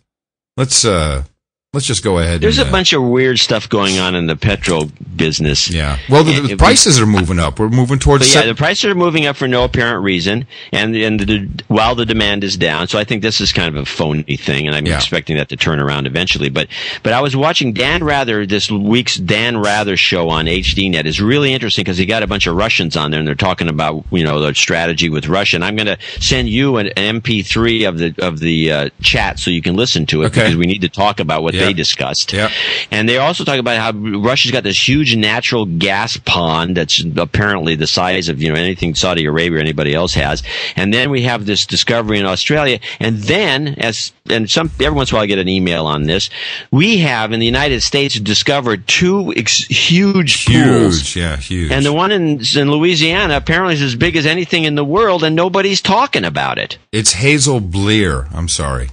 Let's 0.56 0.86
uh 0.86 1.26
let's 1.74 1.86
just 1.86 2.04
go 2.04 2.20
ahead. 2.20 2.42
There's 2.42 2.58
and, 2.58 2.68
a 2.68 2.70
uh, 2.70 2.74
bunch 2.74 2.92
of 2.92 3.02
weird 3.02 3.40
stuff 3.40 3.70
going 3.70 3.98
on 3.98 4.14
in 4.14 4.28
the 4.28 4.36
petrol 4.36 4.92
business. 5.16 5.70
Yeah. 5.70 6.00
Well, 6.10 6.26
the, 6.26 6.42
the 6.42 6.58
prices 6.58 7.00
are 7.00 7.06
moving 7.06 7.40
up. 7.40 7.60
We're 7.60 7.70
moving 7.70 7.98
towards. 7.98 8.28
Yeah, 8.34 8.42
se- 8.42 8.48
the 8.48 8.56
prices 8.56 8.92
are 8.92 8.96
moving 8.96 9.26
up 9.26 9.38
for 9.38 9.48
no 9.48 9.64
apparent 9.64 10.04
reason, 10.04 10.48
and 10.74 10.94
and 10.98 11.20
the, 11.22 11.50
while 11.70 11.96
the 11.96 12.06
demand 12.06 12.44
is 12.44 12.58
down, 12.58 12.90
so 12.90 13.00
I 13.00 13.06
think 13.06 13.22
this 13.22 13.40
is 13.40 13.54
kind 13.54 13.74
of 13.74 13.82
a 13.82 13.86
phony 13.86 14.36
thing, 14.36 14.68
and 14.68 14.76
I'm 14.76 14.86
Yeah. 14.86 14.98
expecting 14.98 15.38
that 15.38 15.48
to 15.50 15.56
turn 15.56 15.80
around 15.80 16.08
eventually. 16.08 16.50
But 16.50 16.68
but 17.04 17.14
I 17.14 17.22
was 17.22 17.38
watching 17.38 17.72
Dan 17.72 18.04
Rather 18.04 18.46
this 18.46 18.70
week's 18.70 19.16
Dan 19.16 19.58
Rather 19.58 19.96
show 19.96 20.28
on 20.28 20.48
HDNet 20.48 21.06
is 21.06 21.22
really 21.22 21.54
interesting 21.54 21.84
because 21.84 21.98
he 21.98 22.06
got 22.06 22.22
a 22.22 22.28
bunch 22.28 22.48
of 22.48 22.56
Russians 22.58 22.98
on 22.98 23.12
there, 23.12 23.20
and 23.20 23.28
they're 23.28 23.34
talking 23.36 23.70
about 23.70 24.04
you 24.12 24.26
know 24.26 24.42
their 24.42 24.54
strategy 24.54 25.08
with 25.10 25.28
Russia. 25.30 25.56
And 25.56 25.64
I'm 25.64 25.78
going 25.78 25.88
to 25.88 25.98
send 26.20 26.50
you 26.50 26.76
an, 26.78 26.88
an 26.98 27.22
MP3 27.22 27.88
of 27.88 27.98
the 27.98 28.14
of 28.18 28.40
the 28.40 28.72
uh, 28.74 28.90
chat 29.02 29.40
so 29.40 29.50
you 29.52 29.62
can 29.62 29.78
listen 29.78 30.06
to 30.08 30.24
it 30.24 30.26
Okay. 30.26 30.42
because 30.42 30.58
we 30.58 30.66
need 30.66 30.82
to 30.82 30.90
talk 30.90 31.22
about 31.22 31.44
what 31.44 31.54
Yeah. 31.54 31.61
They 31.68 31.74
discussed. 31.74 32.34
Yeah. 32.34 32.52
And 32.92 33.08
they 33.08 33.18
also 33.18 33.44
talk 33.44 33.60
about 33.60 33.78
how 33.78 33.92
Russia's 34.20 34.52
got 34.52 34.64
this 34.64 34.88
huge 34.88 35.16
natural 35.16 35.66
gas 35.66 36.18
pond 36.18 36.78
that's 36.78 37.04
apparently 37.18 37.76
the 37.76 37.88
size 37.88 38.30
of, 38.30 38.42
you 38.42 38.50
know, 38.50 38.60
anything 38.60 38.96
Saudi 38.96 39.26
Arabia 39.26 39.58
or 39.58 39.62
anybody 39.62 39.94
else 39.94 40.14
has. 40.14 40.44
And 40.76 40.94
then 40.94 41.10
we 41.10 41.24
have 41.24 41.46
this 41.46 41.66
discovery 41.66 42.20
in 42.20 42.26
Australia. 42.26 42.80
And 43.00 43.18
then, 43.18 43.76
as, 43.80 44.14
and 44.30 44.50
some, 44.50 44.72
every 44.80 44.96
once 44.96 45.12
in 45.12 45.16
a 45.16 45.18
while 45.18 45.24
I 45.24 45.28
get 45.28 45.40
an 45.40 45.50
email 45.50 45.86
on 45.86 46.04
this, 46.04 46.30
we 46.72 47.00
have 47.00 47.32
in 47.32 47.40
the 47.40 47.46
United 47.46 47.82
States 47.82 48.20
discovered 48.20 48.88
two 48.88 49.34
ex- 49.36 49.66
huge 49.66 50.46
pools. 50.46 51.00
huge, 51.00 51.16
yeah, 51.18 51.38
huge. 51.38 51.72
And 51.72 51.86
the 51.86 51.94
one 51.94 52.12
in, 52.12 52.42
in 52.56 52.72
Louisiana 52.72 53.38
apparently 53.38 53.74
is 53.76 53.82
as 53.82 53.96
big 53.96 54.16
as 54.16 54.26
anything 54.26 54.64
in 54.64 54.76
the 54.76 54.86
world 54.86 55.24
and 55.24 55.36
nobody's 55.36 55.82
talking 55.82 56.26
about 56.26 56.58
it. 56.58 56.78
It's 56.92 57.14
Hazel 57.14 57.60
Blear. 57.60 58.28
I'm 58.34 58.50
sorry. 58.50 58.90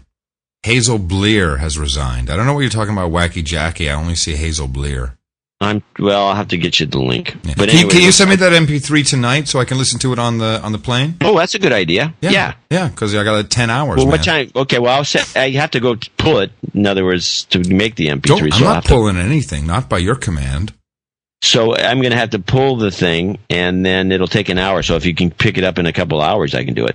Hazel 0.69 0.99
Blear 0.99 1.57
has 1.57 1.79
resigned. 1.79 2.29
I 2.29 2.37
don't 2.37 2.45
know 2.45 2.53
what 2.53 2.61
you're 2.61 2.69
talking 2.69 2.93
about, 2.93 3.11
Wacky 3.11 3.43
Jackie. 3.43 3.89
I 3.89 3.95
only 3.95 4.15
see 4.15 4.37
Hazel 4.37 4.69
Blear. 4.69 5.15
I'm, 5.63 5.83
well, 5.99 6.27
I'll 6.27 6.35
have 6.35 6.49
to 6.49 6.59
get 6.59 6.79
you 6.79 6.85
the 6.85 7.01
link. 7.01 7.35
Yeah. 7.43 7.55
But 7.57 7.71
can, 7.71 7.79
you- 7.79 7.79
anyway, 7.79 7.91
can 7.95 8.03
you 8.03 8.13
send 8.13 8.29
me 8.31 8.37
that 8.37 8.53
MP3 8.53 9.09
tonight 9.09 9.49
so 9.49 9.61
I 9.61 9.65
can 9.65 9.79
listen 9.79 9.99
to 10.01 10.13
it 10.13 10.19
on 10.19 10.37
the 10.37 10.61
on 10.63 10.73
the 10.73 10.79
plane? 10.79 11.17
Oh, 11.23 11.39
that's 11.39 11.55
a 11.55 11.59
good 11.59 11.73
idea. 11.73 12.13
yeah. 12.21 12.53
yeah, 12.71 12.89
because 12.89 13.15
I 13.15 13.25
got 13.25 13.35
uh, 13.35 13.43
ten 13.49 13.71
hours. 13.71 13.97
Well, 13.97 14.07
what 14.09 14.25
man. 14.27 14.47
time? 14.47 14.51
Okay, 14.55 14.79
well, 14.79 14.95
I'll 14.95 15.05
set, 15.07 15.35
I 15.37 15.49
have 15.51 15.71
to 15.73 15.81
go 15.81 15.97
pull 16.19 16.39
it. 16.41 16.53
In 16.75 16.87
other 16.87 17.05
words, 17.05 17.45
to 17.47 17.59
make 17.61 17.95
the 17.97 18.09
MP3. 18.09 18.23
Don't, 18.23 18.43
I'm 18.43 18.51
so, 18.53 18.65
not 18.65 18.75
have 18.75 18.85
to- 18.85 18.89
pulling 18.91 19.17
anything, 19.17 19.67
not 19.67 19.89
by 19.89 19.99
your 19.99 20.17
command. 20.17 20.75
so 21.43 21.75
I'm 21.75 22.01
going 22.03 22.13
to 22.13 22.19
have 22.19 22.31
to 22.31 22.39
pull 22.41 22.77
the 22.77 22.91
thing, 22.91 23.39
and 23.49 23.85
then 23.87 24.13
it'll 24.13 24.29
take 24.29 24.51
an 24.51 24.59
hour. 24.59 24.83
So 24.83 24.97
if 24.97 25.07
you 25.07 25.15
can 25.15 25.31
pick 25.31 25.57
it 25.57 25.65
up 25.65 25.79
in 25.79 25.87
a 25.87 25.93
couple 25.95 26.21
hours, 26.21 26.55
I 26.55 26.65
can 26.65 26.75
do 26.75 26.85
it. 26.87 26.95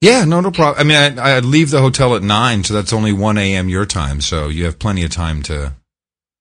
Yeah, 0.00 0.24
no, 0.24 0.40
no 0.40 0.50
problem. 0.50 0.80
I 0.80 0.84
mean, 0.84 1.18
I, 1.18 1.36
I 1.36 1.38
leave 1.40 1.70
the 1.70 1.80
hotel 1.80 2.14
at 2.14 2.22
nine, 2.22 2.62
so 2.62 2.72
that's 2.74 2.92
only 2.92 3.12
one 3.12 3.36
a.m. 3.36 3.68
your 3.68 3.84
time. 3.86 4.20
So 4.20 4.48
you 4.48 4.64
have 4.64 4.78
plenty 4.78 5.02
of 5.04 5.10
time 5.10 5.42
to 5.44 5.74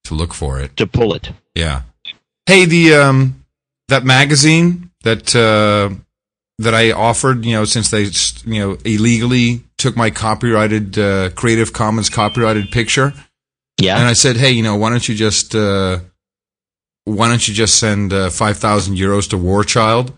to 0.04 0.14
look 0.14 0.34
for 0.34 0.60
it. 0.60 0.78
To 0.78 0.86
pull 0.86 1.14
it. 1.14 1.32
Yeah. 1.56 1.82
Hey, 2.46 2.66
the 2.66 2.94
um 2.96 3.44
that 3.88 4.04
magazine 4.04 4.92
that 5.04 5.36
uh 5.36 5.90
that 6.60 6.74
I 6.76 6.92
offered, 6.92 7.46
you 7.46 7.54
know, 7.54 7.66
since 7.66 7.90
they 7.90 8.04
you 8.52 8.60
know 8.60 8.78
illegally 8.86 9.64
took 9.78 9.96
my 9.96 10.10
copyrighted 10.12 10.98
uh, 10.98 11.30
Creative 11.32 11.72
Commons 11.74 12.10
copyrighted 12.10 12.72
picture, 12.72 13.14
Yeah. 13.80 13.98
and 13.98 14.08
I 14.08 14.14
said, 14.14 14.38
hey, 14.38 14.52
you 14.52 14.64
know, 14.64 14.76
why 14.76 14.90
don't 14.92 15.08
you 15.08 15.16
just 15.16 15.56
uh 15.56 16.00
why 17.06 17.28
don't 17.28 17.48
you 17.48 17.54
just 17.54 17.80
send 17.80 18.14
uh, 18.14 18.30
five 18.30 18.58
thousand 18.58 18.98
euros 18.98 19.28
to 19.32 19.38
War 19.38 19.64
Child? 19.64 20.14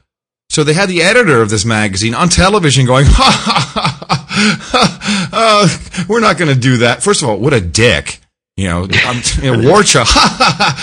So 0.49 0.63
they 0.63 0.73
had 0.73 0.89
the 0.89 1.01
editor 1.03 1.41
of 1.41 1.49
this 1.49 1.63
magazine 1.63 2.15
on 2.15 2.29
television 2.29 2.85
going, 2.85 3.05
ha 3.07 3.31
ha 3.45 3.69
ha, 3.99 4.27
ha, 4.29 5.29
uh, 5.31 6.05
we're 6.07 6.19
not 6.21 6.37
going 6.37 6.53
to 6.53 6.59
do 6.59 6.77
that. 6.77 7.03
First 7.03 7.21
of 7.21 7.29
all, 7.29 7.37
what 7.39 7.53
a 7.53 7.61
dick. 7.61 8.19
You 8.57 8.67
know, 8.67 8.87
I'm, 8.91 9.21
you 9.41 9.55
know 9.55 9.69
War 9.69 9.83
Child. 9.83 10.09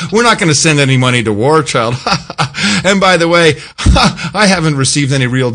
We're 0.13 0.23
not 0.23 0.39
going 0.39 0.49
to 0.49 0.55
send 0.55 0.79
any 0.79 0.97
money 0.97 1.23
to 1.25 1.33
War 1.33 1.63
Child. 1.63 1.95
And 2.85 3.01
by 3.01 3.17
the 3.17 3.29
way, 3.29 3.55
I 4.35 4.47
haven't 4.49 4.77
received 4.77 5.13
any 5.13 5.27
real 5.27 5.53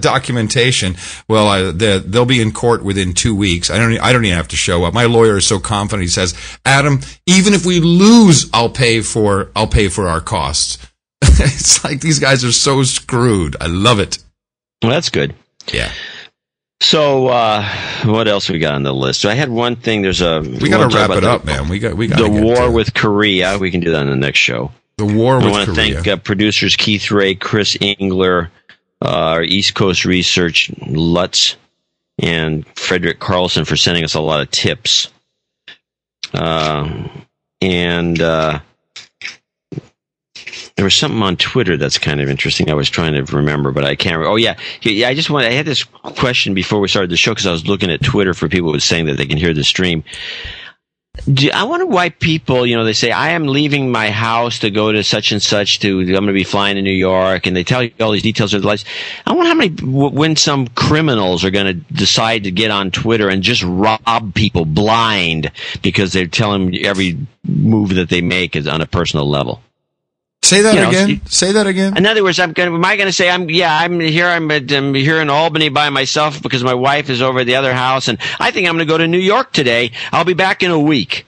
documentation. 0.00 0.96
Well, 1.28 1.46
I, 1.46 1.70
they- 1.70 1.98
they'll 1.98 2.24
be 2.26 2.40
in 2.42 2.52
court 2.52 2.82
within 2.84 3.14
two 3.14 3.34
weeks. 3.34 3.70
I 3.70 3.78
don't. 3.78 3.96
I 4.00 4.12
don't 4.12 4.24
even 4.24 4.36
have 4.36 4.48
to 4.48 4.56
show 4.56 4.84
up. 4.84 4.92
My 4.92 5.04
lawyer 5.04 5.36
is 5.38 5.46
so 5.46 5.58
confident. 5.58 6.02
He 6.02 6.08
says, 6.08 6.34
"Adam, 6.64 7.00
even 7.26 7.54
if 7.54 7.64
we 7.64 7.80
lose, 7.80 8.50
I'll 8.52 8.68
pay 8.70 9.00
for. 9.02 9.50
I'll 9.54 9.66
pay 9.68 9.88
for 9.88 10.08
our 10.08 10.20
costs." 10.20 10.78
it's 11.38 11.84
like 11.84 12.00
these 12.00 12.18
guys 12.18 12.44
are 12.44 12.52
so 12.52 12.82
screwed. 12.82 13.56
I 13.60 13.66
love 13.66 14.00
it. 14.00 14.18
Well, 14.82 14.90
that's 14.90 15.10
good. 15.10 15.34
Yeah. 15.72 15.92
So, 16.80 17.28
uh, 17.28 17.64
what 18.04 18.26
else 18.26 18.48
we 18.48 18.58
got 18.58 18.74
on 18.74 18.82
the 18.82 18.92
list? 18.92 19.20
So 19.20 19.30
I 19.30 19.34
had 19.34 19.48
one 19.48 19.76
thing. 19.76 20.02
There's 20.02 20.20
a 20.20 20.40
We 20.40 20.68
got 20.68 20.90
to 20.90 20.96
wrap 20.96 21.10
it 21.10 21.22
up, 21.22 21.44
man. 21.44 21.68
We 21.68 21.78
got 21.78 21.94
we 21.94 22.08
got 22.08 22.18
The 22.18 22.28
war 22.28 22.70
with 22.72 22.92
Korea. 22.92 23.56
We 23.58 23.70
can 23.70 23.80
do 23.80 23.92
that 23.92 24.02
in 24.02 24.10
the 24.10 24.16
next 24.16 24.38
show. 24.40 24.72
the 24.96 25.06
war 25.06 25.36
I 25.40 25.44
with 25.44 25.52
want 25.52 25.66
to 25.66 25.74
thank 25.74 26.08
uh, 26.08 26.16
producers 26.16 26.74
Keith 26.74 27.10
Ray, 27.12 27.36
Chris 27.36 27.76
Engler, 27.80 28.50
uh, 29.00 29.08
our 29.08 29.42
East 29.44 29.74
Coast 29.76 30.04
Research 30.04 30.72
Lutz, 30.88 31.54
and 32.18 32.66
Frederick 32.76 33.20
Carlson 33.20 33.64
for 33.64 33.76
sending 33.76 34.02
us 34.02 34.14
a 34.14 34.20
lot 34.20 34.40
of 34.40 34.50
tips. 34.50 35.08
Uh, 36.34 37.08
and 37.60 38.20
uh, 38.20 38.58
there 40.76 40.84
was 40.84 40.94
something 40.94 41.22
on 41.22 41.36
Twitter 41.36 41.76
that's 41.76 41.98
kind 41.98 42.20
of 42.20 42.28
interesting. 42.28 42.70
I 42.70 42.74
was 42.74 42.90
trying 42.90 43.14
to 43.14 43.36
remember, 43.36 43.70
but 43.70 43.84
I 43.84 43.96
can't. 43.96 44.18
Re- 44.18 44.26
oh 44.26 44.36
yeah, 44.36 44.56
yeah. 44.82 45.08
I 45.08 45.14
just 45.14 45.30
want. 45.30 45.46
I 45.46 45.52
had 45.52 45.66
this 45.66 45.84
question 45.84 46.54
before 46.54 46.80
we 46.80 46.88
started 46.88 47.10
the 47.10 47.16
show 47.16 47.32
because 47.32 47.46
I 47.46 47.52
was 47.52 47.66
looking 47.66 47.90
at 47.90 48.02
Twitter 48.02 48.34
for 48.34 48.48
people 48.48 48.68
who 48.68 48.74
was 48.74 48.84
saying 48.84 49.06
that 49.06 49.16
they 49.16 49.26
can 49.26 49.38
hear 49.38 49.54
the 49.54 49.64
stream. 49.64 50.04
Do, 51.30 51.50
I 51.52 51.64
wonder 51.64 51.84
why 51.84 52.08
people, 52.08 52.66
you 52.66 52.74
know, 52.74 52.84
they 52.84 52.94
say 52.94 53.10
I 53.10 53.30
am 53.30 53.46
leaving 53.46 53.92
my 53.92 54.08
house 54.08 54.60
to 54.60 54.70
go 54.70 54.90
to 54.90 55.04
such 55.04 55.30
and 55.30 55.42
such. 55.42 55.80
To 55.80 56.00
I'm 56.00 56.06
going 56.06 56.26
to 56.28 56.32
be 56.32 56.42
flying 56.42 56.76
to 56.76 56.82
New 56.82 56.90
York, 56.90 57.46
and 57.46 57.54
they 57.54 57.64
tell 57.64 57.82
you 57.82 57.92
all 58.00 58.12
these 58.12 58.22
details 58.22 58.54
of 58.54 58.62
their 58.62 58.68
lives. 58.68 58.86
I 59.26 59.32
wonder 59.32 59.48
how 59.48 59.54
many 59.54 59.76
when 59.82 60.36
some 60.36 60.68
criminals 60.68 61.44
are 61.44 61.50
going 61.50 61.66
to 61.66 61.74
decide 61.74 62.44
to 62.44 62.50
get 62.50 62.70
on 62.70 62.90
Twitter 62.90 63.28
and 63.28 63.42
just 63.42 63.62
rob 63.62 64.34
people 64.34 64.64
blind 64.64 65.52
because 65.82 66.14
they're 66.14 66.26
telling 66.26 66.74
every 66.78 67.18
move 67.44 67.94
that 67.96 68.08
they 68.08 68.22
make 68.22 68.56
is 68.56 68.66
on 68.66 68.80
a 68.80 68.86
personal 68.86 69.28
level. 69.28 69.60
Say 70.44 70.62
that 70.62 70.74
you 70.74 70.80
know, 70.80 70.88
again. 70.88 71.06
see- 71.06 71.20
Say 71.26 71.52
that 71.52 71.66
again. 71.66 71.96
In 71.96 72.04
other 72.04 72.22
words, 72.24 72.40
I'm 72.40 72.52
going. 72.52 72.74
Am 72.74 72.84
I 72.84 72.96
going 72.96 73.06
to 73.06 73.12
say 73.12 73.30
I'm? 73.30 73.48
Yeah, 73.48 73.74
I'm 73.76 74.00
here. 74.00 74.26
I'm, 74.26 74.50
at, 74.50 74.70
I'm 74.72 74.92
here 74.94 75.20
in 75.20 75.30
Albany 75.30 75.68
by 75.68 75.88
myself 75.90 76.42
because 76.42 76.64
my 76.64 76.74
wife 76.74 77.08
is 77.10 77.22
over 77.22 77.40
at 77.40 77.46
the 77.46 77.54
other 77.56 77.72
house, 77.72 78.08
and 78.08 78.18
I 78.40 78.50
think 78.50 78.68
I'm 78.68 78.74
going 78.74 78.86
to 78.86 78.92
go 78.92 78.98
to 78.98 79.06
New 79.06 79.18
York 79.18 79.52
today. 79.52 79.92
I'll 80.10 80.24
be 80.24 80.34
back 80.34 80.62
in 80.62 80.70
a 80.70 80.78
week. 80.80 81.26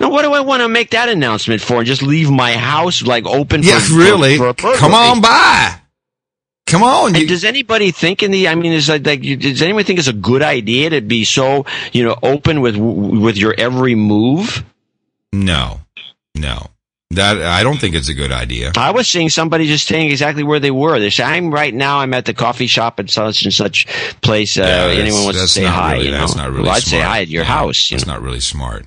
Now, 0.00 0.10
what 0.10 0.22
do 0.22 0.32
I 0.32 0.40
want 0.40 0.62
to 0.62 0.68
make 0.68 0.90
that 0.90 1.08
announcement 1.08 1.60
for? 1.60 1.78
And 1.78 1.86
just 1.86 2.02
leave 2.02 2.30
my 2.30 2.52
house 2.52 3.02
like 3.02 3.26
open? 3.26 3.64
yeah, 3.64 3.80
for, 3.80 3.94
really. 3.96 4.36
For, 4.38 4.54
for 4.54 4.74
a 4.74 4.76
Come 4.76 4.94
on 4.94 5.20
by. 5.20 5.80
Come 6.68 6.84
on. 6.84 7.14
And 7.14 7.22
You, 7.22 7.26
does 7.26 7.44
anybody 7.44 7.90
think 7.90 8.22
in 8.22 8.30
the? 8.30 8.46
I 8.46 8.54
mean, 8.54 8.72
is 8.72 8.88
like, 8.88 9.04
like 9.04 9.22
does 9.22 9.62
anyone 9.62 9.82
think 9.82 9.98
it's 9.98 10.06
a 10.06 10.12
good 10.12 10.42
idea 10.42 10.90
to 10.90 11.00
be 11.00 11.24
so 11.24 11.66
you 11.92 12.04
know 12.04 12.16
open 12.22 12.60
with 12.60 12.76
with 12.76 13.36
your 13.36 13.54
every 13.58 13.96
move? 13.96 14.64
no, 15.32 15.80
no. 16.36 16.68
That 17.12 17.40
I 17.40 17.62
don't 17.62 17.80
think 17.80 17.94
it's 17.94 18.10
a 18.10 18.14
good 18.14 18.32
idea. 18.32 18.72
I 18.76 18.90
was 18.90 19.08
seeing 19.08 19.30
somebody 19.30 19.66
just 19.66 19.86
saying 19.88 20.10
exactly 20.10 20.42
where 20.42 20.60
they 20.60 20.70
were. 20.70 20.98
They 21.00 21.08
say, 21.08 21.24
"I'm 21.24 21.50
right 21.50 21.72
now. 21.74 22.00
I'm 22.00 22.12
at 22.12 22.26
the 22.26 22.34
coffee 22.34 22.66
shop 22.66 23.00
at 23.00 23.08
such 23.08 23.44
and 23.44 23.52
such 23.52 23.86
place. 24.20 24.58
Uh, 24.58 24.62
Yeah, 24.92 25.00
anyone 25.02 25.24
wants 25.24 25.40
to 25.40 25.48
say 25.48 25.64
hi? 25.64 25.94
really- 25.94 26.06
you 26.06 26.10
know, 26.12 26.18
that's 26.18 26.36
not 26.36 26.50
really 26.50 26.64
well, 26.64 26.72
I'd 26.72 26.82
say 26.82 27.00
hi 27.00 27.22
at 27.22 27.28
your 27.28 27.44
Yeah, 27.44 27.48
house. 27.48 27.90
You 27.90 27.96
That's 27.96 28.06
know? 28.06 28.12
not 28.12 28.22
really 28.22 28.40
smart. 28.40 28.86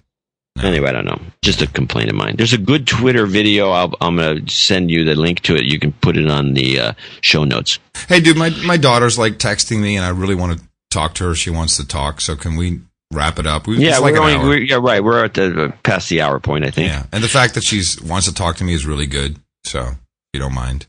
Anyway, 0.62 0.88
I 0.90 0.92
don't 0.92 1.06
know. 1.06 1.20
Just 1.42 1.64
a 1.64 1.68
complaint 1.68 2.10
of 2.10 2.16
mine. 2.16 2.36
There's 2.38 2.54
a 2.54 2.58
good 2.60 2.86
Twitter 2.86 3.26
video. 3.26 3.72
I'll, 3.72 3.96
I'm 4.02 4.18
going 4.18 4.46
to 4.46 4.54
send 4.54 4.92
you 4.92 5.04
the 5.04 5.16
link 5.16 5.40
to 5.42 5.56
it. 5.56 5.64
You 5.64 5.80
can 5.80 5.92
put 5.94 6.16
it 6.18 6.30
on 6.30 6.54
the 6.54 6.80
uh, 6.80 6.94
show 7.22 7.44
notes. 7.46 7.80
Hey, 8.08 8.20
dude, 8.20 8.38
my 8.38 8.52
my 8.64 8.78
daughter's 8.78 9.18
like 9.18 9.40
texting 9.40 9.80
me, 9.82 9.96
and 9.96 10.06
I 10.06 10.10
really 10.10 10.36
want 10.36 10.60
to 10.60 10.64
talk 10.92 11.16
to 11.16 11.24
her. 11.24 11.34
She 11.36 11.50
wants 11.50 11.76
to 11.78 11.88
talk, 11.88 12.22
so 12.22 12.36
can 12.36 12.56
we 12.56 12.82
wrap 13.12 13.40
it 13.40 13.46
up? 13.46 13.68
We, 13.68 13.78
yeah, 13.78 13.98
like 14.00 14.14
we're 14.14 14.22
only, 14.22 14.38
we're, 14.38 14.58
yeah, 14.58 14.80
right. 14.82 15.04
We're 15.04 15.26
at 15.26 15.34
the 15.34 15.66
uh, 15.66 15.72
past 15.84 16.10
the 16.10 16.22
hour 16.22 16.40
point, 16.40 16.66
I 16.66 16.72
think. 16.72 16.90
yeah, 16.90 17.06
and 17.12 17.24
the 17.24 17.28
fact 17.28 17.54
that 17.56 17.64
she's 17.64 18.02
wants 18.02 18.28
to 18.28 18.34
talk 18.34 18.56
to 18.58 18.64
me 18.64 18.74
is 18.74 18.86
really 18.86 19.08
good. 19.08 19.38
So, 19.64 19.82
if 19.82 19.98
you 20.34 20.40
don't 20.40 20.56
mind. 20.56 20.88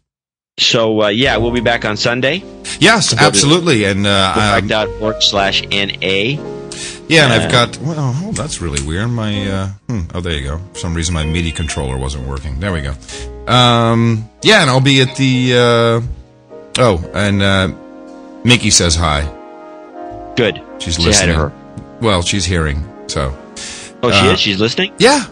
So 0.59 1.03
uh, 1.03 1.09
yeah, 1.09 1.37
we'll 1.39 1.51
be 1.53 1.61
back 1.61 1.85
on 1.85 1.97
Sunday. 1.97 2.45
Yes, 2.79 3.11
to- 3.11 3.23
absolutely. 3.23 3.85
And 3.85 4.07
uh, 4.07 4.35
um, 4.59 4.69
Dvorak.org 4.69 5.23
slash 5.23 5.63
NA. 5.63 6.41
yeah, 7.09 7.25
and 7.25 7.33
I've 7.33 7.49
uh, 7.49 7.51
got. 7.51 7.79
Well, 7.79 7.97
oh, 7.99 8.33
that's 8.33 8.61
really 8.61 8.87
weird. 8.87 9.11
My 9.11 9.49
uh, 9.49 9.67
hmm, 9.89 10.01
oh, 10.15 10.21
there 10.21 10.39
you 10.39 10.47
go. 10.47 10.59
For 10.73 10.79
some 10.79 10.95
reason, 10.95 11.15
my 11.15 11.25
MIDI 11.25 11.53
controller 11.53 11.97
wasn't 11.97 12.29
working. 12.29 12.61
There 12.61 12.73
we 12.73 12.83
go. 12.83 12.95
Um, 13.53 14.29
yeah, 14.43 14.61
and 14.63 14.71
I'll 14.71 14.81
be 14.81 15.01
at 15.01 15.17
the. 15.17 15.55
Uh, 15.55 16.83
oh, 16.83 17.11
and 17.15 17.43
uh, 17.43 17.73
Mickey 18.45 18.71
says 18.71 18.95
hi. 18.95 19.23
Good. 20.37 20.63
She's 20.79 20.97
Say 20.97 21.03
listening. 21.03 21.62
Hi 22.03 22.09
to 22.09 22.09
her. 22.09 22.11
Well, 22.11 22.23
she's 22.23 22.45
hearing. 22.45 22.85
So 23.09 23.37
Oh, 24.05 24.11
she 24.11 24.29
Uh, 24.29 24.33
is. 24.33 24.41
She's 24.41 24.61
listening. 24.61 24.93
yeah. 24.99 25.25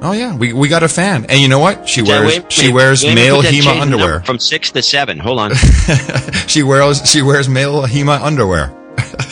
Oh 0.00 0.12
yeah, 0.12 0.36
we 0.36 0.52
we 0.52 0.68
got 0.68 0.82
a 0.84 0.88
fan, 0.88 1.26
and 1.28 1.40
you 1.40 1.48
know 1.48 1.58
what? 1.58 1.88
She 1.88 2.02
Yeah, 2.02 2.20
wears 2.20 2.38
wait, 2.38 2.52
she 2.52 2.72
wears 2.72 3.02
wait, 3.02 3.14
male 3.16 3.42
that 3.42 3.52
Hema 3.52 3.80
underwear. 3.80 4.20
from 4.24 4.38
six 4.38 4.70
to 4.72 4.82
seven. 4.82 5.18
Hold 5.18 5.38
on. 5.40 5.52
She 6.46 6.62
wears 6.62 7.02
she 7.04 7.20
wears 7.22 7.48
male 7.48 7.82
Hema 7.82 8.20
underwear. 8.22 8.72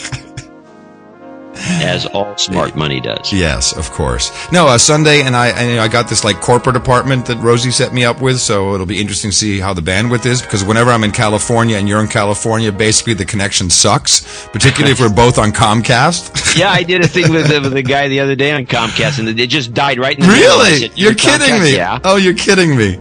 As 1.81 2.05
all 2.07 2.37
smart 2.37 2.75
money 2.75 2.99
does. 2.99 3.31
Yes, 3.31 3.75
of 3.75 3.91
course. 3.91 4.31
No, 4.51 4.67
uh, 4.67 4.77
Sunday, 4.77 5.21
and 5.21 5.35
I 5.35 5.47
and 5.49 5.79
I 5.79 5.87
got 5.87 6.09
this 6.09 6.23
like 6.23 6.41
corporate 6.41 6.75
apartment 6.75 7.25
that 7.27 7.37
Rosie 7.37 7.71
set 7.71 7.93
me 7.93 8.03
up 8.05 8.21
with, 8.21 8.39
so 8.39 8.73
it'll 8.73 8.85
be 8.85 8.99
interesting 8.99 9.31
to 9.31 9.35
see 9.37 9.59
how 9.59 9.73
the 9.73 9.81
bandwidth 9.81 10.25
is. 10.25 10.41
Because 10.41 10.63
whenever 10.63 10.91
I'm 10.91 11.03
in 11.03 11.11
California 11.11 11.77
and 11.77 11.87
you're 11.87 12.01
in 12.01 12.07
California, 12.07 12.71
basically 12.71 13.13
the 13.13 13.25
connection 13.25 13.69
sucks, 13.69 14.47
particularly 14.47 14.91
if 14.91 14.99
we're 14.99 15.09
both 15.13 15.37
on 15.37 15.51
Comcast. 15.51 16.55
Yeah, 16.57 16.71
I 16.71 16.81
did 16.81 17.01
a 17.03 17.07
thing 17.07 17.31
with 17.31 17.49
the, 17.49 17.61
with 17.61 17.73
the 17.73 17.83
guy 17.83 18.07
the 18.07 18.19
other 18.19 18.35
day 18.35 18.51
on 18.51 18.65
Comcast, 18.65 19.19
and 19.19 19.39
it 19.39 19.47
just 19.47 19.75
died 19.75 19.99
right 19.99 20.17
in 20.17 20.21
the 20.25 20.27
middle. 20.27 20.57
Really? 20.57 20.89
You're 20.95 21.13
kidding 21.13 21.47
Comcast?" 21.49 21.61
me? 21.61 21.75
Yeah. 21.75 21.99
Oh, 22.03 22.15
you're 22.15 22.33
kidding 22.33 22.75
me. 22.75 22.97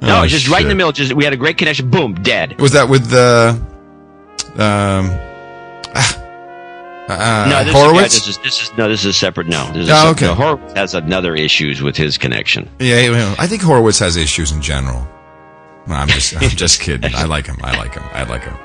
No, 0.00 0.22
Oh, 0.22 0.26
just 0.26 0.48
right 0.48 0.62
in 0.62 0.68
the 0.68 0.74
middle. 0.76 0.92
Just 0.92 1.12
we 1.12 1.24
had 1.24 1.32
a 1.32 1.36
great 1.36 1.58
connection. 1.58 1.90
Boom, 1.90 2.14
dead. 2.22 2.60
Was 2.60 2.72
that 2.72 2.88
with 2.88 3.08
the 3.10 3.60
um? 4.56 5.31
Uh, 7.08 7.46
no, 7.48 7.64
this 7.64 7.74
Horowitz. 7.74 8.14
Is, 8.14 8.20
this 8.20 8.28
is 8.28 8.38
this 8.42 8.62
is 8.62 8.76
no, 8.78 8.88
this 8.88 9.00
is 9.00 9.06
a 9.06 9.12
separate. 9.12 9.48
No, 9.48 9.66
this 9.72 9.84
is 9.84 9.90
Oh, 9.90 10.10
okay. 10.10 10.26
No, 10.26 10.34
Horowitz 10.34 10.72
has 10.74 10.94
another 10.94 11.34
issues 11.34 11.82
with 11.82 11.96
his 11.96 12.16
connection. 12.16 12.68
Yeah, 12.78 13.34
I 13.38 13.46
think 13.46 13.62
Horowitz 13.62 13.98
has 13.98 14.16
issues 14.16 14.52
in 14.52 14.62
general. 14.62 15.06
No, 15.86 15.94
I'm 15.94 16.08
just, 16.08 16.36
I'm 16.36 16.48
just 16.50 16.80
kidding. 16.80 17.12
I 17.14 17.24
like 17.24 17.46
him. 17.46 17.56
I 17.62 17.76
like 17.76 17.94
him. 17.94 18.04
I 18.12 18.22
like 18.22 18.44
him. 18.44 18.56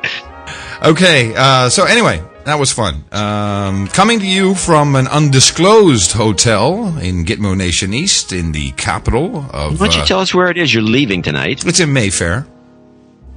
Okay, 0.83 1.33
uh, 1.35 1.69
so 1.69 1.85
anyway, 1.85 2.21
that 2.45 2.59
was 2.59 2.71
fun. 2.71 3.03
Um, 3.11 3.88
coming 3.88 4.19
to 4.19 4.27
you 4.27 4.53
from 4.53 4.95
an 4.95 5.07
undisclosed 5.07 6.11
hotel 6.11 6.95
in 6.99 7.25
Gitmo 7.25 7.57
Nation 7.57 7.93
East, 7.93 8.31
in 8.31 8.51
the 8.51 8.71
capital 8.73 9.38
of. 9.51 9.79
Why 9.79 9.88
don't 9.88 9.95
you 9.95 10.01
uh, 10.03 10.05
tell 10.05 10.19
us 10.19 10.33
where 10.35 10.51
it 10.51 10.57
is 10.57 10.71
you're 10.71 10.83
leaving 10.83 11.23
tonight? 11.23 11.65
it's 11.65 11.79
in 11.79 11.91
Mayfair. 11.91 12.45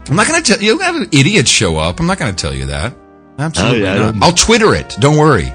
I'm 0.08 0.16
not 0.16 0.26
going 0.26 0.42
to 0.42 0.52
tell 0.52 0.62
you. 0.62 0.78
Have 0.80 0.96
an 0.96 1.08
idiot 1.12 1.48
show 1.48 1.78
up. 1.78 2.00
I'm 2.00 2.06
not 2.06 2.18
going 2.18 2.34
to 2.34 2.40
tell 2.40 2.54
you 2.54 2.66
that. 2.66 2.94
Absolutely 3.40 3.82
Oh, 3.82 3.84
yeah, 3.84 3.92
I 3.94 3.98
not. 3.98 4.12
don't- 4.14 4.22
I'll 4.22 4.32
Twitter 4.32 4.74
it. 4.74 4.96
Don't 5.00 5.16
worry. 5.16 5.52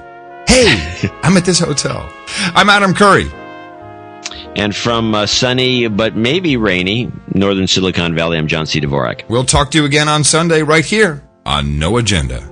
Hey, 0.47 1.09
I'm 1.23 1.37
at 1.37 1.45
this 1.45 1.59
hotel. 1.59 2.09
I'm 2.55 2.69
Adam 2.69 2.93
Curry. 2.93 3.31
And 4.55 4.73
from 4.75 5.13
uh, 5.13 5.25
sunny 5.25 5.87
but 5.89 6.15
maybe 6.15 6.55
rainy 6.57 7.11
northern 7.33 7.67
Silicon 7.67 8.15
Valley, 8.15 8.37
I'm 8.37 8.47
John 8.47 8.65
C. 8.65 8.79
Dvorak. 8.79 9.27
We'll 9.29 9.43
talk 9.43 9.71
to 9.71 9.77
you 9.79 9.85
again 9.85 10.07
on 10.07 10.23
Sunday 10.23 10.61
right 10.61 10.85
here 10.85 11.23
on 11.45 11.77
No 11.77 11.97
Agenda. 11.97 12.49